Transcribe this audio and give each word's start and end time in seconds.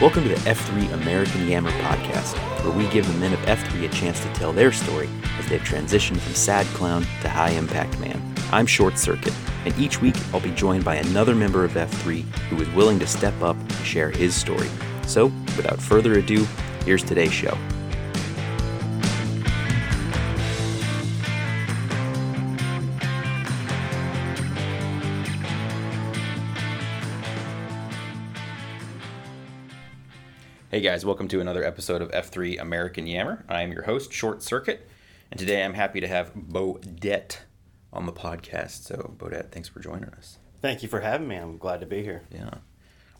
Welcome 0.00 0.22
to 0.22 0.28
the 0.28 0.36
F3 0.48 0.92
American 0.92 1.48
Yammer 1.48 1.72
podcast, 1.72 2.36
where 2.62 2.72
we 2.72 2.86
give 2.92 3.04
the 3.04 3.18
men 3.18 3.32
of 3.32 3.40
F3 3.40 3.84
a 3.84 3.88
chance 3.88 4.20
to 4.20 4.32
tell 4.32 4.52
their 4.52 4.70
story 4.70 5.08
as 5.40 5.48
they've 5.48 5.60
transitioned 5.60 6.20
from 6.20 6.34
sad 6.34 6.66
clown 6.66 7.02
to 7.22 7.28
high 7.28 7.50
impact 7.50 7.98
man. 7.98 8.22
I'm 8.52 8.64
Short 8.64 8.96
Circuit, 8.96 9.34
and 9.64 9.76
each 9.76 10.00
week 10.00 10.14
I'll 10.32 10.38
be 10.38 10.52
joined 10.52 10.84
by 10.84 10.94
another 10.94 11.34
member 11.34 11.64
of 11.64 11.72
F3 11.72 12.22
who 12.48 12.62
is 12.62 12.68
willing 12.70 13.00
to 13.00 13.08
step 13.08 13.42
up 13.42 13.56
and 13.56 13.72
share 13.84 14.10
his 14.10 14.36
story. 14.36 14.68
So, 15.04 15.32
without 15.56 15.82
further 15.82 16.16
ado, 16.20 16.46
here's 16.84 17.02
today's 17.02 17.32
show. 17.32 17.58
Hey 30.78 30.84
guys, 30.84 31.04
welcome 31.04 31.26
to 31.26 31.40
another 31.40 31.64
episode 31.64 32.02
of 32.02 32.12
F3 32.12 32.60
American 32.60 33.08
Yammer. 33.08 33.44
I 33.48 33.62
am 33.62 33.72
your 33.72 33.82
host, 33.82 34.12
Short 34.12 34.44
Circuit, 34.44 34.88
and 35.28 35.40
today 35.40 35.64
I'm 35.64 35.74
happy 35.74 35.98
to 35.98 36.06
have 36.06 36.32
Bodett 36.36 37.38
on 37.92 38.06
the 38.06 38.12
podcast. 38.12 38.84
So, 38.84 39.12
Bodett, 39.18 39.50
thanks 39.50 39.68
for 39.68 39.80
joining 39.80 40.10
us. 40.10 40.38
Thank 40.62 40.84
you 40.84 40.88
for 40.88 41.00
having 41.00 41.26
me. 41.26 41.34
I'm 41.34 41.58
glad 41.58 41.80
to 41.80 41.86
be 41.86 42.04
here. 42.04 42.22
Yeah. 42.30 42.50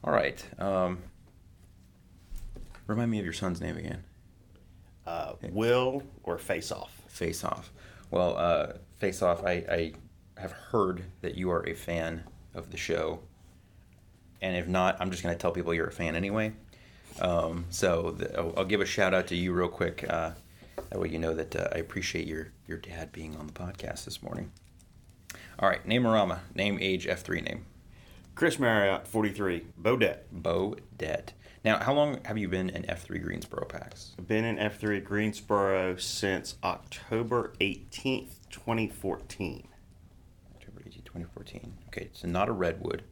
All 0.04 0.12
right. 0.12 0.40
Um, 0.60 1.02
remind 2.86 3.10
me 3.10 3.18
of 3.18 3.24
your 3.24 3.34
son's 3.34 3.60
name 3.60 3.76
again. 3.76 4.04
Uh, 5.04 5.32
Will 5.50 6.04
or 6.22 6.38
Face 6.38 6.70
Off? 6.70 7.02
Face 7.08 7.42
Off. 7.42 7.72
Well, 8.12 8.36
uh, 8.38 8.74
Face 8.98 9.20
Off, 9.20 9.42
I, 9.44 9.50
I 9.68 9.92
have 10.36 10.52
heard 10.52 11.06
that 11.22 11.34
you 11.34 11.50
are 11.50 11.68
a 11.68 11.74
fan 11.74 12.22
of 12.54 12.70
the 12.70 12.76
show. 12.76 13.18
And 14.40 14.56
if 14.56 14.68
not, 14.68 14.96
I'm 15.00 15.10
just 15.10 15.24
going 15.24 15.34
to 15.34 15.42
tell 15.42 15.50
people 15.50 15.74
you're 15.74 15.88
a 15.88 15.92
fan 15.92 16.14
anyway. 16.14 16.52
Um, 17.20 17.66
so 17.70 18.12
the, 18.12 18.36
I'll, 18.38 18.54
I'll 18.58 18.64
give 18.64 18.80
a 18.80 18.86
shout 18.86 19.14
out 19.14 19.26
to 19.28 19.36
you 19.36 19.52
real 19.52 19.68
quick. 19.68 20.04
Uh, 20.08 20.32
that 20.90 20.98
way 21.00 21.08
you 21.08 21.18
know 21.18 21.34
that 21.34 21.54
uh, 21.56 21.68
I 21.72 21.78
appreciate 21.78 22.26
your, 22.26 22.48
your 22.66 22.78
dad 22.78 23.12
being 23.12 23.36
on 23.36 23.46
the 23.46 23.52
podcast 23.52 24.04
this 24.04 24.22
morning. 24.22 24.52
All 25.58 25.68
right, 25.68 25.84
Namarama, 25.86 26.38
name, 26.54 26.78
age, 26.80 27.06
F3 27.06 27.42
name. 27.44 27.66
Chris 28.34 28.58
Marriott, 28.58 29.06
43, 29.08 29.66
Bodett. 29.82 30.18
Bodett. 30.32 31.30
Now, 31.64 31.78
how 31.78 31.92
long 31.92 32.20
have 32.24 32.38
you 32.38 32.48
been 32.48 32.70
in 32.70 32.84
F3 32.84 33.20
Greensboro 33.20 33.64
PAX? 33.66 34.14
I've 34.16 34.28
been 34.28 34.44
in 34.44 34.56
F3 34.56 35.02
Greensboro 35.02 35.96
since 35.96 36.54
October 36.62 37.52
18th, 37.60 38.36
2014. 38.50 39.66
October 40.54 40.80
18th, 40.86 41.04
2014. 41.04 41.74
Okay, 41.88 42.08
so 42.12 42.28
not 42.28 42.48
a 42.48 42.52
redwood. 42.52 43.02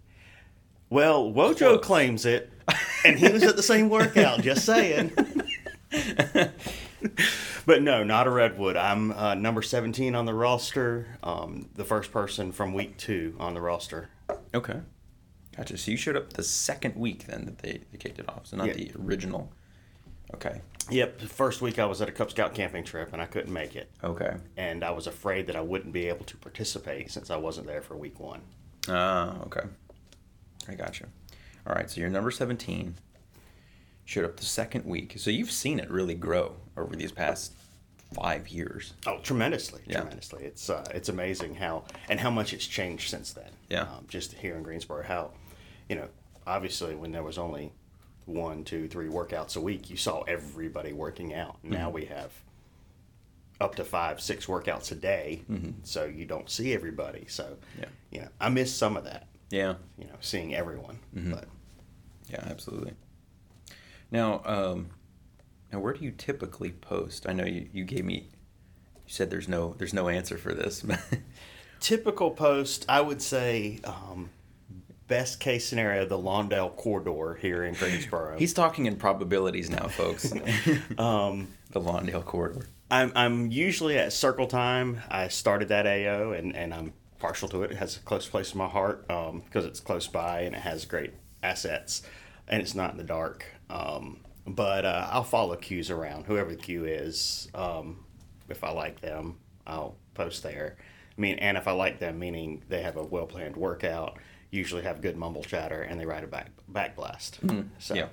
Well, 0.88 1.32
Wojo 1.32 1.56
Close. 1.58 1.84
claims 1.84 2.24
it, 2.24 2.52
and 3.06 3.18
he 3.18 3.28
was 3.28 3.42
at 3.42 3.56
the 3.56 3.62
same 3.62 3.88
workout, 3.88 4.40
just 4.42 4.64
saying. 4.64 5.12
but 7.66 7.82
no, 7.82 8.02
not 8.04 8.26
a 8.26 8.30
Redwood. 8.30 8.76
I'm 8.76 9.12
uh, 9.12 9.34
number 9.34 9.62
17 9.62 10.14
on 10.14 10.26
the 10.26 10.34
roster, 10.34 11.06
um, 11.22 11.68
the 11.74 11.84
first 11.84 12.12
person 12.12 12.52
from 12.52 12.72
week 12.74 12.96
two 12.96 13.36
on 13.38 13.54
the 13.54 13.60
roster. 13.60 14.08
Okay. 14.54 14.80
Gotcha. 15.56 15.76
So 15.78 15.90
you 15.90 15.96
showed 15.96 16.16
up 16.16 16.32
the 16.34 16.42
second 16.42 16.96
week 16.96 17.26
then 17.26 17.44
that 17.46 17.58
they, 17.58 17.80
they 17.90 17.98
kicked 17.98 18.18
it 18.18 18.28
off. 18.28 18.46
So 18.46 18.56
not 18.56 18.66
Yeah. 18.68 18.74
the 18.74 18.92
original. 19.02 19.52
Okay. 20.34 20.60
Yep, 20.90 21.18
the 21.18 21.26
first 21.26 21.62
week 21.62 21.78
I 21.78 21.86
was 21.86 22.00
at 22.00 22.08
a 22.08 22.12
Cub 22.12 22.30
Scout 22.30 22.54
camping 22.54 22.84
trip, 22.84 23.12
and 23.12 23.20
I 23.20 23.26
couldn't 23.26 23.52
make 23.52 23.74
it. 23.74 23.90
Okay. 24.04 24.36
and 24.56 24.84
I 24.84 24.90
was 24.90 25.06
afraid 25.08 25.46
that 25.48 25.56
I 25.56 25.60
wouldn't 25.60 25.92
be 25.92 26.06
able 26.08 26.24
to 26.26 26.36
participate 26.36 27.10
since 27.10 27.28
I 27.30 27.36
wasn't 27.36 27.66
there 27.66 27.82
for 27.82 27.96
week 27.96 28.20
one. 28.20 28.40
Ah, 28.88 29.40
okay. 29.46 29.62
I 30.68 30.74
gotcha. 30.74 31.06
All 31.66 31.74
right. 31.74 31.90
So 31.90 32.00
you're 32.00 32.10
number 32.10 32.30
17. 32.30 32.94
Showed 34.04 34.24
up 34.24 34.36
the 34.36 34.44
second 34.44 34.84
week. 34.84 35.14
So 35.16 35.30
you've 35.30 35.50
seen 35.50 35.80
it 35.80 35.90
really 35.90 36.14
grow 36.14 36.54
over 36.76 36.94
these 36.94 37.10
past 37.10 37.52
five 38.14 38.48
years. 38.48 38.94
Oh, 39.04 39.18
tremendously, 39.18 39.82
Yeah. 39.84 39.96
tremendously! 40.02 40.44
It's 40.44 40.70
uh, 40.70 40.84
it's 40.94 41.08
amazing 41.08 41.56
how 41.56 41.82
and 42.08 42.20
how 42.20 42.30
much 42.30 42.52
it's 42.52 42.64
changed 42.68 43.10
since 43.10 43.32
then. 43.32 43.50
Yeah. 43.68 43.82
um, 43.82 44.04
just 44.08 44.32
here 44.34 44.54
in 44.56 44.62
Greensboro, 44.62 45.02
how 45.02 45.32
you 45.88 45.96
know, 45.96 46.06
obviously 46.46 46.94
when 46.94 47.10
there 47.10 47.24
was 47.24 47.36
only 47.36 47.72
one, 48.26 48.62
two, 48.62 48.86
three 48.86 49.08
workouts 49.08 49.56
a 49.56 49.60
week, 49.60 49.90
you 49.90 49.96
saw 49.96 50.22
everybody 50.22 50.92
working 50.92 51.34
out. 51.34 51.56
Now 51.64 51.90
we 51.90 52.04
have 52.04 52.30
up 53.60 53.74
to 53.74 53.84
five, 53.84 54.20
six 54.20 54.46
workouts 54.46 54.92
a 54.92 54.94
day, 54.94 55.42
so 55.82 56.04
you 56.04 56.26
don't 56.26 56.48
see 56.48 56.74
everybody. 56.74 57.24
So, 57.28 57.56
Yeah. 57.76 57.86
you 58.12 58.20
know, 58.20 58.28
I 58.40 58.50
miss 58.50 58.72
some 58.72 58.96
of 58.96 59.02
that. 59.04 59.26
Yeah. 59.50 59.74
You 59.98 60.04
know, 60.06 60.16
seeing 60.20 60.54
everyone, 60.54 61.00
but. 61.12 61.48
Yeah, 62.28 62.44
absolutely. 62.48 62.92
Now, 64.10 64.42
um, 64.44 64.90
now 65.72 65.80
where 65.80 65.92
do 65.92 66.04
you 66.04 66.10
typically 66.10 66.70
post? 66.70 67.28
I 67.28 67.32
know 67.32 67.44
you, 67.44 67.68
you 67.72 67.84
gave 67.84 68.04
me, 68.04 68.14
you 68.14 69.12
said 69.12 69.30
there's 69.30 69.48
no 69.48 69.74
there's 69.78 69.94
no 69.94 70.08
answer 70.08 70.38
for 70.38 70.54
this. 70.54 70.84
typical 71.80 72.30
post, 72.30 72.84
I 72.88 73.00
would 73.00 73.22
say, 73.22 73.80
um, 73.84 74.30
best 75.08 75.40
case 75.40 75.66
scenario, 75.66 76.04
the 76.04 76.18
Lawndale 76.18 76.74
corridor 76.76 77.38
here 77.40 77.64
in 77.64 77.74
Greensboro. 77.74 78.36
He's 78.38 78.54
talking 78.54 78.86
in 78.86 78.96
probabilities 78.96 79.70
now, 79.70 79.88
folks. 79.88 80.32
um, 80.98 81.48
the 81.70 81.80
Lawndale 81.80 82.24
corridor. 82.24 82.66
I'm, 82.90 83.12
I'm 83.14 83.50
usually 83.50 83.98
at 83.98 84.12
Circle 84.12 84.46
Time. 84.46 85.00
I 85.08 85.28
started 85.28 85.68
that 85.68 85.86
AO, 85.86 86.32
and, 86.32 86.54
and 86.54 86.72
I'm 86.72 86.92
partial 87.18 87.48
to 87.48 87.62
it. 87.64 87.72
It 87.72 87.76
has 87.78 87.96
a 87.96 88.00
close 88.00 88.28
place 88.28 88.52
in 88.52 88.58
my 88.58 88.68
heart 88.68 89.06
because 89.08 89.64
it's 89.64 89.80
close 89.80 90.06
by 90.06 90.40
and 90.40 90.54
it 90.54 90.60
has 90.60 90.84
great 90.84 91.12
assets, 91.46 92.02
and 92.48 92.60
it's 92.60 92.74
not 92.74 92.92
in 92.92 92.96
the 92.96 93.04
dark. 93.04 93.44
Um, 93.70 94.20
but 94.46 94.84
uh, 94.84 95.08
I'll 95.10 95.24
follow 95.24 95.56
cues 95.56 95.90
around, 95.90 96.26
whoever 96.26 96.50
the 96.50 96.56
cue 96.56 96.84
is. 96.84 97.48
Um, 97.54 98.04
if 98.48 98.62
I 98.62 98.70
like 98.70 99.00
them, 99.00 99.38
I'll 99.66 99.96
post 100.14 100.42
there. 100.42 100.76
I 101.16 101.20
mean, 101.20 101.38
and 101.38 101.56
if 101.56 101.66
I 101.66 101.72
like 101.72 101.98
them, 101.98 102.18
meaning 102.18 102.62
they 102.68 102.82
have 102.82 102.96
a 102.96 103.02
well 103.02 103.26
planned 103.26 103.56
workout, 103.56 104.18
usually 104.50 104.82
have 104.82 105.00
good 105.00 105.16
mumble 105.16 105.42
chatter, 105.42 105.82
and 105.82 105.98
they 105.98 106.06
write 106.06 106.24
a 106.24 106.26
back 106.26 106.50
back 106.68 106.94
blast. 106.94 107.40
So 107.78 107.94
Yeah, 107.94 108.08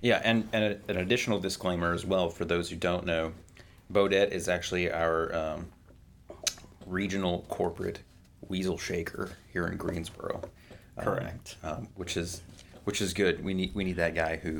yeah, 0.00 0.20
and, 0.24 0.48
and 0.52 0.64
a, 0.64 0.90
an 0.90 0.98
additional 0.98 1.38
disclaimer 1.38 1.92
as 1.92 2.06
well 2.06 2.30
for 2.30 2.44
those 2.44 2.70
who 2.70 2.76
don't 2.76 3.04
know, 3.04 3.32
Bodett 3.92 4.32
is 4.32 4.48
actually 4.48 4.90
our 4.90 5.34
um, 5.34 5.66
regional 6.86 7.44
corporate 7.48 8.00
weasel 8.48 8.78
shaker 8.78 9.32
here 9.52 9.66
in 9.66 9.76
Greensboro. 9.76 10.42
Um, 10.98 11.04
Correct. 11.04 11.56
um, 11.62 11.88
which 11.94 12.16
is 12.16 12.40
which 12.86 13.02
is 13.02 13.12
good. 13.12 13.44
We 13.44 13.52
need 13.52 13.74
we 13.74 13.84
need 13.84 13.96
that 13.96 14.14
guy 14.14 14.36
who 14.36 14.56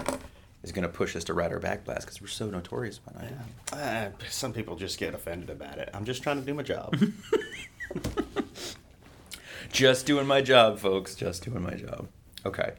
is 0.62 0.72
going 0.72 0.82
to 0.82 0.88
push 0.88 1.16
us 1.16 1.24
to 1.24 1.34
ride 1.34 1.52
our 1.52 1.58
back 1.58 1.84
blast 1.84 2.02
because 2.02 2.20
we're 2.20 2.26
so 2.26 2.50
notorious 2.50 2.98
behind 2.98 3.30
it. 3.30 3.72
Uh, 3.72 4.08
some 4.28 4.52
people 4.52 4.76
just 4.76 4.98
get 4.98 5.14
offended 5.14 5.48
about 5.48 5.78
it. 5.78 5.88
I'm 5.94 6.04
just 6.04 6.22
trying 6.22 6.40
to 6.40 6.44
do 6.44 6.52
my 6.54 6.62
job. 6.62 6.96
Just 9.72 10.06
doing 10.06 10.26
my 10.26 10.40
job, 10.40 10.78
folks. 10.78 11.14
Just 11.14 11.44
doing 11.44 11.62
my 11.62 11.74
job. 11.74 12.08
Okay. 12.44 12.72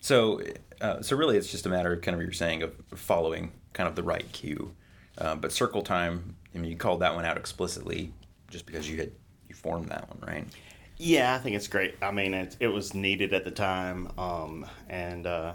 So, 0.00 0.40
uh, 0.80 1.02
so 1.02 1.16
really, 1.16 1.36
it's 1.36 1.50
just 1.50 1.66
a 1.66 1.68
matter 1.68 1.92
of 1.92 2.02
kind 2.02 2.14
of 2.14 2.18
what 2.18 2.24
you're 2.24 2.32
saying 2.32 2.62
of 2.62 2.72
following 2.94 3.52
kind 3.72 3.88
of 3.88 3.96
the 3.96 4.02
right 4.02 4.30
cue. 4.32 4.72
Uh, 5.18 5.34
but 5.34 5.50
circle 5.50 5.82
time, 5.82 6.36
I 6.54 6.58
mean, 6.58 6.70
you 6.70 6.76
called 6.76 7.00
that 7.00 7.14
one 7.14 7.24
out 7.24 7.36
explicitly 7.36 8.12
just 8.48 8.66
because 8.66 8.88
you 8.88 8.98
had 8.98 9.12
you 9.48 9.54
formed 9.54 9.88
that 9.88 10.08
one, 10.08 10.18
right? 10.26 10.46
Yeah, 10.98 11.34
I 11.34 11.38
think 11.38 11.56
it's 11.56 11.68
great. 11.68 11.96
I 12.02 12.10
mean, 12.10 12.34
it, 12.34 12.56
it 12.60 12.68
was 12.68 12.94
needed 12.94 13.32
at 13.32 13.44
the 13.44 13.50
time, 13.50 14.10
um, 14.18 14.66
and 14.88 15.26
uh, 15.26 15.54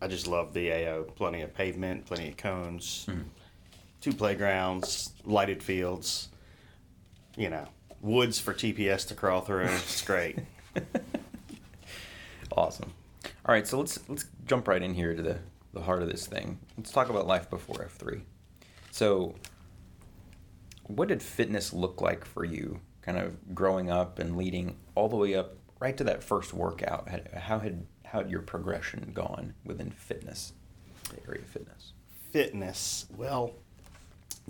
I 0.00 0.08
just 0.08 0.26
love 0.26 0.52
the 0.54 0.72
AO. 0.72 1.02
Plenty 1.02 1.42
of 1.42 1.54
pavement, 1.54 2.06
plenty 2.06 2.28
of 2.28 2.36
cones, 2.36 3.06
two 4.00 4.12
playgrounds, 4.12 5.12
lighted 5.24 5.62
fields. 5.62 6.28
You 7.36 7.48
know, 7.50 7.66
woods 8.00 8.38
for 8.38 8.52
TPS 8.52 9.08
to 9.08 9.14
crawl 9.14 9.40
through. 9.40 9.64
It's 9.66 10.02
great. 10.02 10.38
Awesome. 12.56 12.92
All 13.46 13.54
right, 13.54 13.66
so 13.66 13.78
let's 13.78 13.98
let's 14.08 14.26
jump 14.46 14.68
right 14.68 14.82
in 14.82 14.94
here 14.94 15.14
to 15.14 15.22
the 15.22 15.38
the 15.72 15.80
heart 15.80 16.02
of 16.02 16.08
this 16.10 16.26
thing. 16.26 16.58
Let's 16.76 16.92
talk 16.92 17.08
about 17.08 17.26
life 17.26 17.48
before 17.48 17.82
F 17.82 17.92
three. 17.92 18.22
So, 18.90 19.34
what 20.84 21.08
did 21.08 21.22
fitness 21.22 21.72
look 21.72 22.00
like 22.00 22.24
for 22.24 22.44
you, 22.44 22.80
kind 23.02 23.18
of 23.18 23.54
growing 23.54 23.90
up 23.90 24.18
and 24.18 24.36
leading 24.36 24.76
all 24.94 25.08
the 25.08 25.16
way 25.16 25.34
up 25.34 25.56
right 25.80 25.96
to 25.96 26.04
that 26.04 26.22
first 26.22 26.54
workout? 26.54 27.08
How 27.34 27.58
had 27.58 27.86
how 28.04 28.18
had 28.18 28.30
your 28.30 28.42
progression 28.42 29.10
gone 29.14 29.54
within 29.64 29.90
fitness, 29.90 30.52
the 31.10 31.16
area 31.26 31.40
of 31.40 31.46
fitness? 31.48 31.92
fitness. 32.32 33.06
Well, 33.16 33.52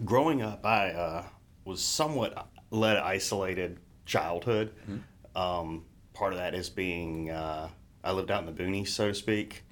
growing 0.05 0.41
up, 0.41 0.65
I 0.65 0.91
uh, 0.91 1.25
was 1.65 1.83
somewhat 1.83 2.47
led 2.71 2.97
isolated 2.97 3.79
childhood. 4.07 4.73
Um, 5.35 5.85
part 6.15 6.33
of 6.33 6.39
that 6.39 6.55
is 6.55 6.71
being 6.71 7.31
uh, 7.31 7.69
I 8.05 8.13
lived 8.13 8.31
out 8.31 8.47
in 8.47 8.55
the 8.55 8.63
boonies, 8.63 8.89
so 8.89 9.09
to 9.09 9.15
speak, 9.15 9.65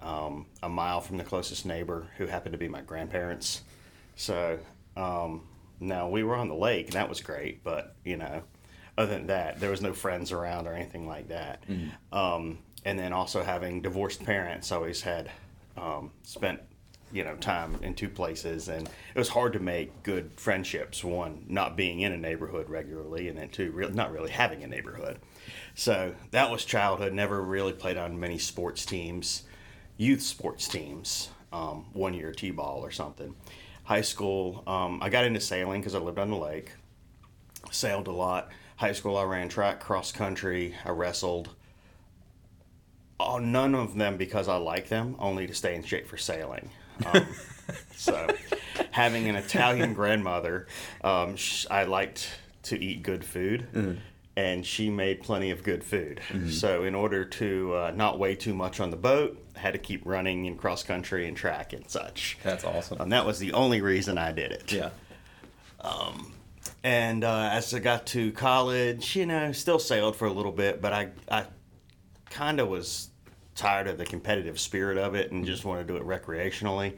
um, 0.00 0.46
a 0.62 0.68
mile 0.68 1.00
from 1.00 1.16
the 1.16 1.24
closest 1.24 1.66
neighbor, 1.66 2.06
who 2.18 2.26
happened 2.26 2.52
to 2.52 2.58
be 2.58 2.68
my 2.68 2.82
grandparents. 2.82 3.62
So 4.16 4.58
um, 4.96 5.42
now 5.80 6.08
we 6.08 6.22
were 6.22 6.36
on 6.36 6.48
the 6.48 6.54
lake, 6.54 6.86
and 6.86 6.94
that 6.94 7.08
was 7.08 7.20
great. 7.20 7.64
But 7.64 7.94
you 8.04 8.16
know, 8.16 8.42
other 8.96 9.12
than 9.14 9.26
that, 9.28 9.60
there 9.60 9.70
was 9.70 9.80
no 9.80 9.92
friends 9.92 10.30
around 10.32 10.66
or 10.66 10.74
anything 10.74 11.06
like 11.06 11.28
that. 11.28 11.64
Um, 12.12 12.58
and 12.84 12.98
then 12.98 13.12
also 13.12 13.42
having 13.42 13.82
divorced 13.82 14.24
parents, 14.24 14.70
always 14.72 15.02
had 15.02 15.30
Um, 15.76 16.10
spent 16.22 16.60
you 17.12 17.24
know 17.24 17.36
time 17.36 17.78
in 17.82 17.94
two 17.94 18.08
places, 18.08 18.68
and 18.68 18.88
it 19.14 19.18
was 19.18 19.28
hard 19.30 19.52
to 19.54 19.60
make 19.60 20.02
good 20.02 20.30
friendships. 20.36 21.02
One, 21.02 21.44
not 21.48 21.76
being 21.76 22.00
in 22.00 22.12
a 22.12 22.16
neighborhood 22.16 22.68
regularly, 22.68 23.28
and 23.28 23.38
then 23.38 23.48
two, 23.48 23.70
re- 23.72 23.90
not 23.90 24.12
really 24.12 24.30
having 24.30 24.62
a 24.62 24.66
neighborhood. 24.66 25.18
So 25.74 26.14
that 26.32 26.50
was 26.50 26.64
childhood. 26.64 27.12
Never 27.14 27.40
really 27.42 27.72
played 27.72 27.96
on 27.96 28.20
many 28.20 28.38
sports 28.38 28.84
teams, 28.84 29.44
youth 29.96 30.22
sports 30.22 30.68
teams. 30.68 31.30
Um, 31.52 31.86
one 31.94 32.14
year 32.14 32.30
t-ball 32.32 32.78
or 32.84 32.92
something. 32.92 33.34
High 33.84 34.02
school, 34.02 34.62
um, 34.66 35.00
I 35.02 35.08
got 35.08 35.24
into 35.24 35.40
sailing 35.40 35.80
because 35.80 35.94
I 35.94 35.98
lived 35.98 36.18
on 36.18 36.30
the 36.30 36.36
lake. 36.36 36.72
Sailed 37.70 38.08
a 38.08 38.12
lot. 38.12 38.50
High 38.76 38.92
school, 38.92 39.16
I 39.16 39.24
ran 39.24 39.48
track, 39.48 39.80
cross 39.80 40.12
country. 40.12 40.74
I 40.84 40.90
wrestled. 40.90 41.50
Oh, 43.18 43.38
none 43.38 43.74
of 43.74 43.96
them 43.96 44.16
because 44.16 44.48
I 44.48 44.56
like 44.56 44.88
them, 44.88 45.16
only 45.18 45.46
to 45.46 45.54
stay 45.54 45.74
in 45.74 45.82
shape 45.82 46.06
for 46.06 46.16
sailing. 46.16 46.70
Um, 47.04 47.26
so, 47.94 48.26
having 48.90 49.28
an 49.28 49.36
Italian 49.36 49.92
grandmother, 49.92 50.66
um, 51.04 51.36
sh- 51.36 51.66
I 51.70 51.84
liked 51.84 52.28
to 52.64 52.82
eat 52.82 53.02
good 53.02 53.24
food, 53.24 54.00
and 54.40 54.64
she 54.64 54.88
made 54.88 55.22
plenty 55.22 55.50
of 55.50 55.62
good 55.62 55.84
food. 55.84 56.20
So, 56.48 56.84
in 56.84 56.94
order 56.94 57.24
to 57.24 57.74
uh, 57.74 57.92
not 57.94 58.18
weigh 58.18 58.34
too 58.36 58.54
much 58.54 58.80
on 58.80 58.90
the 58.90 58.96
boat, 58.96 59.38
I 59.54 59.58
had 59.58 59.72
to 59.74 59.78
keep 59.78 60.02
running 60.06 60.46
in 60.46 60.56
cross 60.56 60.82
country 60.82 61.28
and 61.28 61.36
track 61.36 61.74
and 61.74 61.88
such. 61.90 62.38
That's 62.42 62.64
awesome. 62.64 63.00
And 63.00 63.12
that 63.12 63.26
was 63.26 63.38
the 63.38 63.52
only 63.52 63.82
reason 63.82 64.16
I 64.16 64.32
did 64.32 64.52
it. 64.52 64.72
yeah. 64.72 64.90
And 66.82 67.24
uh, 67.24 67.50
as 67.52 67.74
I 67.74 67.78
got 67.78 68.06
to 68.08 68.32
college, 68.32 69.14
you 69.14 69.26
know, 69.26 69.52
still 69.52 69.78
sailed 69.78 70.16
for 70.16 70.26
a 70.26 70.32
little 70.32 70.52
bit, 70.52 70.80
but 70.80 70.92
I, 70.94 71.08
I 71.30 71.44
kind 72.30 72.58
of 72.58 72.68
was 72.68 73.10
tired 73.54 73.86
of 73.86 73.98
the 73.98 74.06
competitive 74.06 74.58
spirit 74.58 74.96
of 74.96 75.14
it 75.14 75.30
and 75.32 75.44
just 75.44 75.66
wanted 75.66 75.86
to 75.88 75.94
do 75.94 75.96
it 75.98 76.06
recreationally. 76.06 76.94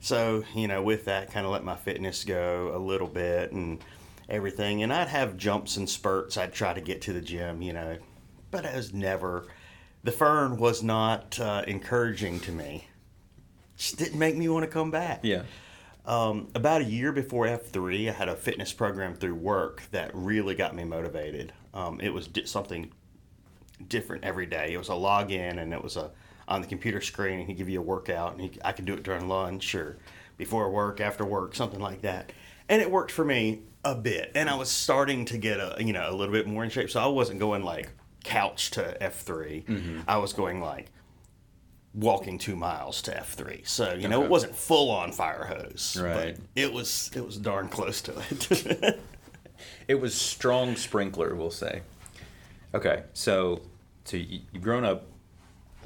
So, 0.00 0.44
you 0.54 0.68
know, 0.68 0.82
with 0.82 1.06
that, 1.06 1.32
kind 1.32 1.46
of 1.46 1.52
let 1.52 1.64
my 1.64 1.76
fitness 1.76 2.24
go 2.24 2.72
a 2.74 2.78
little 2.78 3.06
bit 3.08 3.52
and 3.52 3.78
everything. 4.28 4.82
And 4.82 4.92
I'd 4.92 5.08
have 5.08 5.36
jumps 5.36 5.76
and 5.76 5.88
spurts. 5.88 6.36
I'd 6.36 6.52
try 6.52 6.72
to 6.72 6.80
get 6.80 7.02
to 7.02 7.12
the 7.12 7.20
gym, 7.20 7.62
you 7.62 7.72
know, 7.72 7.98
but 8.50 8.66
I 8.66 8.76
was 8.76 8.92
never, 8.92 9.46
the 10.02 10.12
fern 10.12 10.56
was 10.56 10.82
not 10.82 11.38
uh, 11.40 11.64
encouraging 11.66 12.40
to 12.40 12.52
me. 12.52 12.88
Just 13.76 13.98
didn't 13.98 14.18
make 14.18 14.36
me 14.36 14.48
want 14.48 14.64
to 14.64 14.70
come 14.70 14.90
back. 14.90 15.20
Yeah. 15.22 15.42
Um, 16.06 16.48
about 16.54 16.82
a 16.82 16.84
year 16.84 17.12
before 17.12 17.46
F3, 17.46 18.08
I 18.08 18.12
had 18.12 18.28
a 18.28 18.36
fitness 18.36 18.72
program 18.72 19.14
through 19.14 19.34
work 19.34 19.82
that 19.90 20.12
really 20.14 20.54
got 20.54 20.74
me 20.74 20.84
motivated. 20.84 21.52
Um, 21.74 22.00
it 22.00 22.10
was 22.10 22.28
di- 22.28 22.46
something 22.46 22.92
different 23.88 24.24
every 24.24 24.46
day. 24.46 24.72
It 24.72 24.78
was 24.78 24.88
a 24.88 24.92
login 24.92 25.58
and 25.58 25.72
it 25.72 25.82
was 25.82 25.96
a 25.96 26.10
on 26.48 26.60
the 26.60 26.66
computer 26.68 27.00
screen 27.00 27.40
and 27.40 27.48
he'd 27.48 27.56
give 27.56 27.68
you 27.68 27.80
a 27.80 27.82
workout 27.82 28.32
and 28.32 28.40
he, 28.40 28.52
I 28.64 28.70
could 28.70 28.84
do 28.84 28.94
it 28.94 29.02
during 29.02 29.28
lunch 29.28 29.74
or 29.74 29.98
before 30.36 30.70
work, 30.70 31.00
after 31.00 31.24
work, 31.24 31.56
something 31.56 31.80
like 31.80 32.02
that. 32.02 32.32
And 32.68 32.80
it 32.80 32.90
worked 32.90 33.10
for 33.10 33.24
me 33.24 33.62
a 33.86 33.94
bit. 33.94 34.32
And 34.34 34.50
I 34.50 34.54
was 34.54 34.68
starting 34.68 35.24
to 35.26 35.38
get 35.38 35.60
a 35.60 35.76
you 35.78 35.92
know 35.92 36.10
a 36.10 36.14
little 36.14 36.32
bit 36.32 36.46
more 36.46 36.64
in 36.64 36.70
shape. 36.70 36.90
So 36.90 37.00
I 37.00 37.06
wasn't 37.06 37.38
going 37.38 37.62
like 37.62 37.90
couch 38.24 38.72
to 38.72 38.96
F3. 39.00 39.64
Mm-hmm. 39.64 40.00
I 40.08 40.18
was 40.18 40.32
going 40.32 40.60
like 40.60 40.90
walking 41.94 42.36
two 42.38 42.56
miles 42.56 43.00
to 43.02 43.16
F 43.16 43.34
three. 43.34 43.62
So 43.64 43.94
you 43.94 44.08
know 44.08 44.18
Okay. 44.18 44.26
it 44.26 44.30
wasn't 44.30 44.56
full 44.56 44.90
on 44.90 45.12
fire 45.12 45.44
hose, 45.44 45.96
Right. 46.00 46.36
But 46.36 46.44
it 46.54 46.72
was 46.72 47.10
it 47.14 47.24
was 47.24 47.36
darn 47.38 47.68
close 47.68 48.00
to 48.02 48.14
it. 48.30 49.00
It 49.88 49.98
was 49.98 50.14
strong 50.14 50.76
sprinkler, 50.76 51.34
we'll 51.34 51.50
say. 51.50 51.80
Okay, 52.74 53.04
so 53.14 53.62
so 54.04 54.18
you, 54.18 54.40
you've 54.52 54.62
grown 54.62 54.84
up 54.84 55.06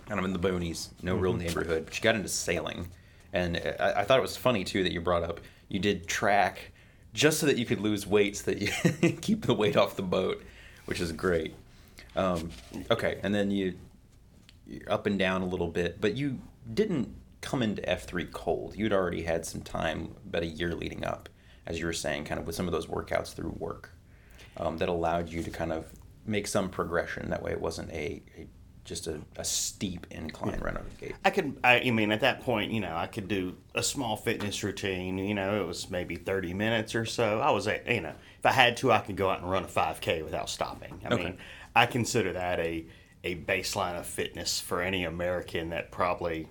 kind 0.08 0.18
of 0.18 0.24
in 0.24 0.32
the 0.32 0.40
boonies, 0.40 0.88
no 1.02 1.14
real 1.14 1.32
mm-hmm. 1.32 1.42
neighborhood, 1.42 1.84
but 1.84 1.96
you 1.96 2.02
got 2.02 2.16
into 2.16 2.28
sailing, 2.28 2.88
and 3.32 3.56
uh, 3.58 3.72
I, 3.78 4.00
I 4.00 4.04
thought 4.04 4.18
it 4.18 4.22
was 4.22 4.36
funny 4.36 4.64
too 4.64 4.82
that 4.82 4.92
you 4.92 5.00
brought 5.00 5.22
up 5.22 5.40
you 5.70 5.78
did 5.78 6.06
track 6.06 6.69
just 7.12 7.38
so 7.38 7.46
that 7.46 7.56
you 7.56 7.66
could 7.66 7.80
lose 7.80 8.06
weight, 8.06 8.36
so 8.36 8.52
that 8.52 8.60
you 8.60 9.12
keep 9.20 9.46
the 9.46 9.54
weight 9.54 9.76
off 9.76 9.96
the 9.96 10.02
boat, 10.02 10.42
which 10.86 11.00
is 11.00 11.12
great. 11.12 11.54
Um, 12.16 12.50
okay, 12.90 13.20
and 13.22 13.34
then 13.34 13.50
you 13.50 13.74
you're 14.66 14.90
up 14.90 15.06
and 15.06 15.18
down 15.18 15.42
a 15.42 15.46
little 15.46 15.68
bit, 15.68 16.00
but 16.00 16.16
you 16.16 16.38
didn't 16.72 17.14
come 17.40 17.62
into 17.62 17.82
F3 17.82 18.30
cold. 18.30 18.76
You'd 18.76 18.92
already 18.92 19.22
had 19.22 19.44
some 19.44 19.62
time, 19.62 20.14
about 20.26 20.42
a 20.42 20.46
year 20.46 20.74
leading 20.74 21.04
up, 21.04 21.28
as 21.66 21.80
you 21.80 21.86
were 21.86 21.92
saying, 21.92 22.24
kind 22.24 22.38
of 22.38 22.46
with 22.46 22.54
some 22.54 22.66
of 22.66 22.72
those 22.72 22.86
workouts 22.86 23.34
through 23.34 23.56
work 23.58 23.90
um, 24.56 24.78
that 24.78 24.88
allowed 24.88 25.28
you 25.28 25.42
to 25.42 25.50
kind 25.50 25.72
of 25.72 25.86
make 26.26 26.46
some 26.46 26.68
progression. 26.68 27.30
That 27.30 27.42
way, 27.42 27.50
it 27.50 27.60
wasn't 27.60 27.90
a, 27.90 28.22
a 28.38 28.46
just 28.90 29.06
a, 29.06 29.18
a 29.36 29.44
steep 29.44 30.06
incline 30.10 30.60
right 30.60 30.74
out 30.74 30.82
of 30.82 30.98
the 30.98 31.06
gate. 31.06 31.16
I 31.24 31.30
could, 31.30 31.56
I, 31.64 31.80
I 31.80 31.90
mean, 31.90 32.12
at 32.12 32.20
that 32.20 32.40
point, 32.42 32.70
you 32.72 32.80
know, 32.80 32.94
I 32.94 33.06
could 33.06 33.26
do 33.28 33.56
a 33.74 33.82
small 33.82 34.16
fitness 34.16 34.62
routine. 34.62 35.16
You 35.16 35.32
know, 35.34 35.62
it 35.62 35.66
was 35.66 35.88
maybe 35.90 36.16
30 36.16 36.52
minutes 36.52 36.94
or 36.94 37.06
so. 37.06 37.40
I 37.40 37.50
was, 37.52 37.66
a, 37.66 37.80
you 37.88 38.02
know, 38.02 38.12
if 38.38 38.44
I 38.44 38.52
had 38.52 38.76
to, 38.78 38.92
I 38.92 38.98
could 38.98 39.16
go 39.16 39.30
out 39.30 39.40
and 39.40 39.50
run 39.50 39.64
a 39.64 39.68
5K 39.68 40.22
without 40.22 40.50
stopping. 40.50 41.00
I 41.04 41.14
Okay. 41.14 41.24
mean, 41.24 41.38
I 41.74 41.86
consider 41.86 42.32
that 42.34 42.58
a, 42.60 42.84
a 43.24 43.36
baseline 43.36 43.98
of 43.98 44.06
fitness 44.06 44.60
for 44.60 44.82
any 44.82 45.04
American 45.04 45.70
that 45.70 45.90
probably 45.90 46.48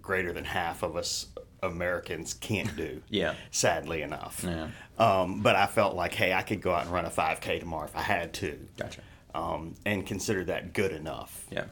greater 0.00 0.32
than 0.32 0.44
half 0.44 0.82
of 0.82 0.96
us 0.96 1.26
Americans 1.62 2.34
can't 2.34 2.74
do. 2.76 3.02
Yeah. 3.08 3.34
Sadly 3.50 4.02
enough. 4.02 4.42
Yeah. 4.44 4.68
Um, 4.98 5.42
but 5.42 5.54
I 5.54 5.66
felt 5.66 5.94
like, 5.94 6.14
hey, 6.14 6.32
I 6.32 6.42
could 6.42 6.60
go 6.62 6.72
out 6.72 6.84
and 6.84 6.92
run 6.92 7.04
a 7.04 7.10
5K 7.10 7.60
tomorrow 7.60 7.84
if 7.84 7.94
I 7.96 8.00
had 8.02 8.32
to. 8.34 8.58
Gotcha. 8.78 9.00
Um, 9.34 9.74
and 9.86 10.06
consider 10.06 10.44
that 10.44 10.74
good 10.74 10.92
enough. 10.92 11.46
Yeah. 11.50 11.64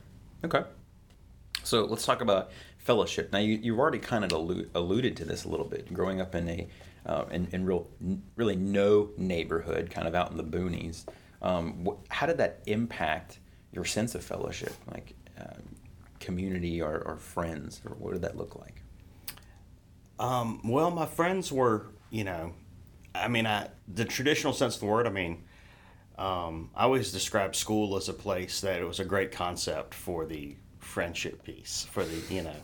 Okay. 0.44 0.62
So 1.62 1.84
let's 1.84 2.06
talk 2.06 2.22
about 2.22 2.50
fellowship. 2.78 3.32
Now 3.32 3.38
you 3.38 3.58
you've 3.62 3.78
already 3.78 3.98
kind 3.98 4.24
of 4.24 4.30
allu- 4.30 4.68
alluded 4.74 5.16
to 5.18 5.24
this 5.24 5.44
a 5.44 5.48
little 5.48 5.66
bit. 5.66 5.92
Growing 5.92 6.20
up 6.20 6.34
in 6.34 6.48
a 6.48 6.68
uh, 7.06 7.24
in, 7.30 7.48
in 7.52 7.64
real 7.64 7.86
n- 8.00 8.22
really 8.36 8.56
no 8.56 9.10
neighborhood, 9.16 9.90
kind 9.90 10.08
of 10.08 10.14
out 10.14 10.30
in 10.30 10.36
the 10.36 10.44
boonies. 10.44 11.04
Um, 11.42 11.86
wh- 11.86 12.12
how 12.12 12.26
did 12.26 12.38
that 12.38 12.60
impact 12.66 13.38
your 13.72 13.84
sense 13.84 14.14
of 14.14 14.24
fellowship, 14.24 14.74
like 14.90 15.14
um, 15.38 15.62
community 16.18 16.82
or, 16.82 17.02
or 17.06 17.16
friends, 17.16 17.80
or 17.84 17.94
what 17.96 18.12
did 18.12 18.22
that 18.22 18.36
look 18.36 18.56
like? 18.56 18.82
Um, 20.18 20.60
well, 20.64 20.90
my 20.90 21.06
friends 21.06 21.50
were, 21.50 21.86
you 22.10 22.24
know, 22.24 22.52
I 23.14 23.28
mean, 23.28 23.46
I 23.46 23.68
the 23.88 24.04
traditional 24.04 24.52
sense 24.52 24.74
of 24.74 24.80
the 24.80 24.86
word. 24.86 25.06
I 25.06 25.10
mean, 25.10 25.42
um, 26.20 26.70
I 26.76 26.84
always 26.84 27.12
describe 27.12 27.56
school 27.56 27.96
as 27.96 28.08
a 28.08 28.12
place 28.12 28.60
that 28.60 28.80
it 28.80 28.84
was 28.84 29.00
a 29.00 29.04
great 29.04 29.32
concept 29.32 29.94
for 29.94 30.26
the 30.26 30.54
friendship 30.78 31.42
piece, 31.42 31.86
for 31.90 32.04
the, 32.04 32.34
you 32.34 32.42
know, 32.42 32.54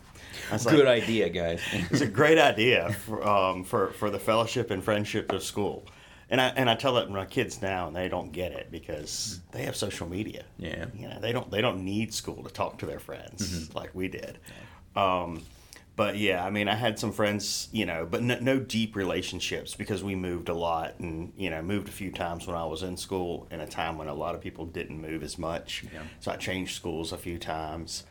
was 0.53 0.67
Good 0.67 0.85
like, 0.85 1.03
idea, 1.03 1.29
guys. 1.31 1.61
It's 1.91 2.03
a 2.03 2.07
great 2.07 2.39
idea 2.39 2.93
for, 3.07 3.27
um, 3.27 3.65
for 3.65 3.89
for 3.93 4.11
the 4.11 4.19
fellowship 4.19 4.71
and 4.71 4.85
friendship 4.85 5.33
of 5.33 5.43
school, 5.43 5.87
and 6.29 6.41
I 6.41 6.49
and 6.49 6.69
I 6.69 6.75
tell 6.75 6.95
that 6.95 7.07
to 7.07 7.11
my 7.11 7.25
kids 7.25 7.63
now, 7.63 7.87
and 7.87 7.97
they 7.97 8.09
don't 8.09 8.31
get 8.33 8.53
it 8.53 8.71
because 8.71 9.41
they 9.53 9.63
have 9.63 9.75
social 9.75 10.09
media. 10.09 10.45
Yeah. 10.59 10.87
you 10.95 11.09
know, 11.09 11.19
they 11.21 11.33
don't 11.33 11.51
they 11.51 11.63
don't 11.63 11.85
need 11.85 12.13
school 12.13 12.43
to 12.43 12.51
talk 12.51 12.79
to 12.79 12.87
their 12.87 13.01
friends 13.01 13.75
like 13.75 13.95
we 13.95 14.09
did. 14.09 14.39
Um, 14.95 15.43
but 15.97 16.17
yeah, 16.19 16.45
I 16.45 16.51
mean, 16.51 16.69
I 16.69 16.75
had 16.75 16.99
some 16.99 17.11
friends, 17.11 17.69
you 17.73 17.87
know, 17.87 18.07
but 18.09 18.23
no, 18.23 18.39
no 18.39 18.59
deep 18.59 18.95
relationships 18.95 19.75
because 19.75 20.05
we 20.05 20.15
moved 20.15 20.49
a 20.49 20.55
lot, 20.55 20.95
and 21.01 21.33
you 21.37 21.51
know, 21.51 21.63
moved 21.63 21.89
a 21.89 21.93
few 21.93 22.13
times 22.13 22.47
when 22.47 22.57
I 22.57 22.65
was 22.65 22.83
in 22.83 22.97
school 22.97 23.49
in 23.51 23.61
a 23.61 23.67
time 23.67 23.99
when 23.99 24.09
a 24.09 24.15
lot 24.15 24.35
of 24.35 24.41
people 24.41 24.67
didn't 24.67 25.01
move 25.01 25.23
as 25.23 25.39
much. 25.39 25.85
Yeah. 25.93 26.03
So 26.21 26.31
I 26.31 26.37
changed 26.37 26.77
schools 26.77 27.13
a 27.13 27.19
few 27.19 27.39
times 27.39 28.05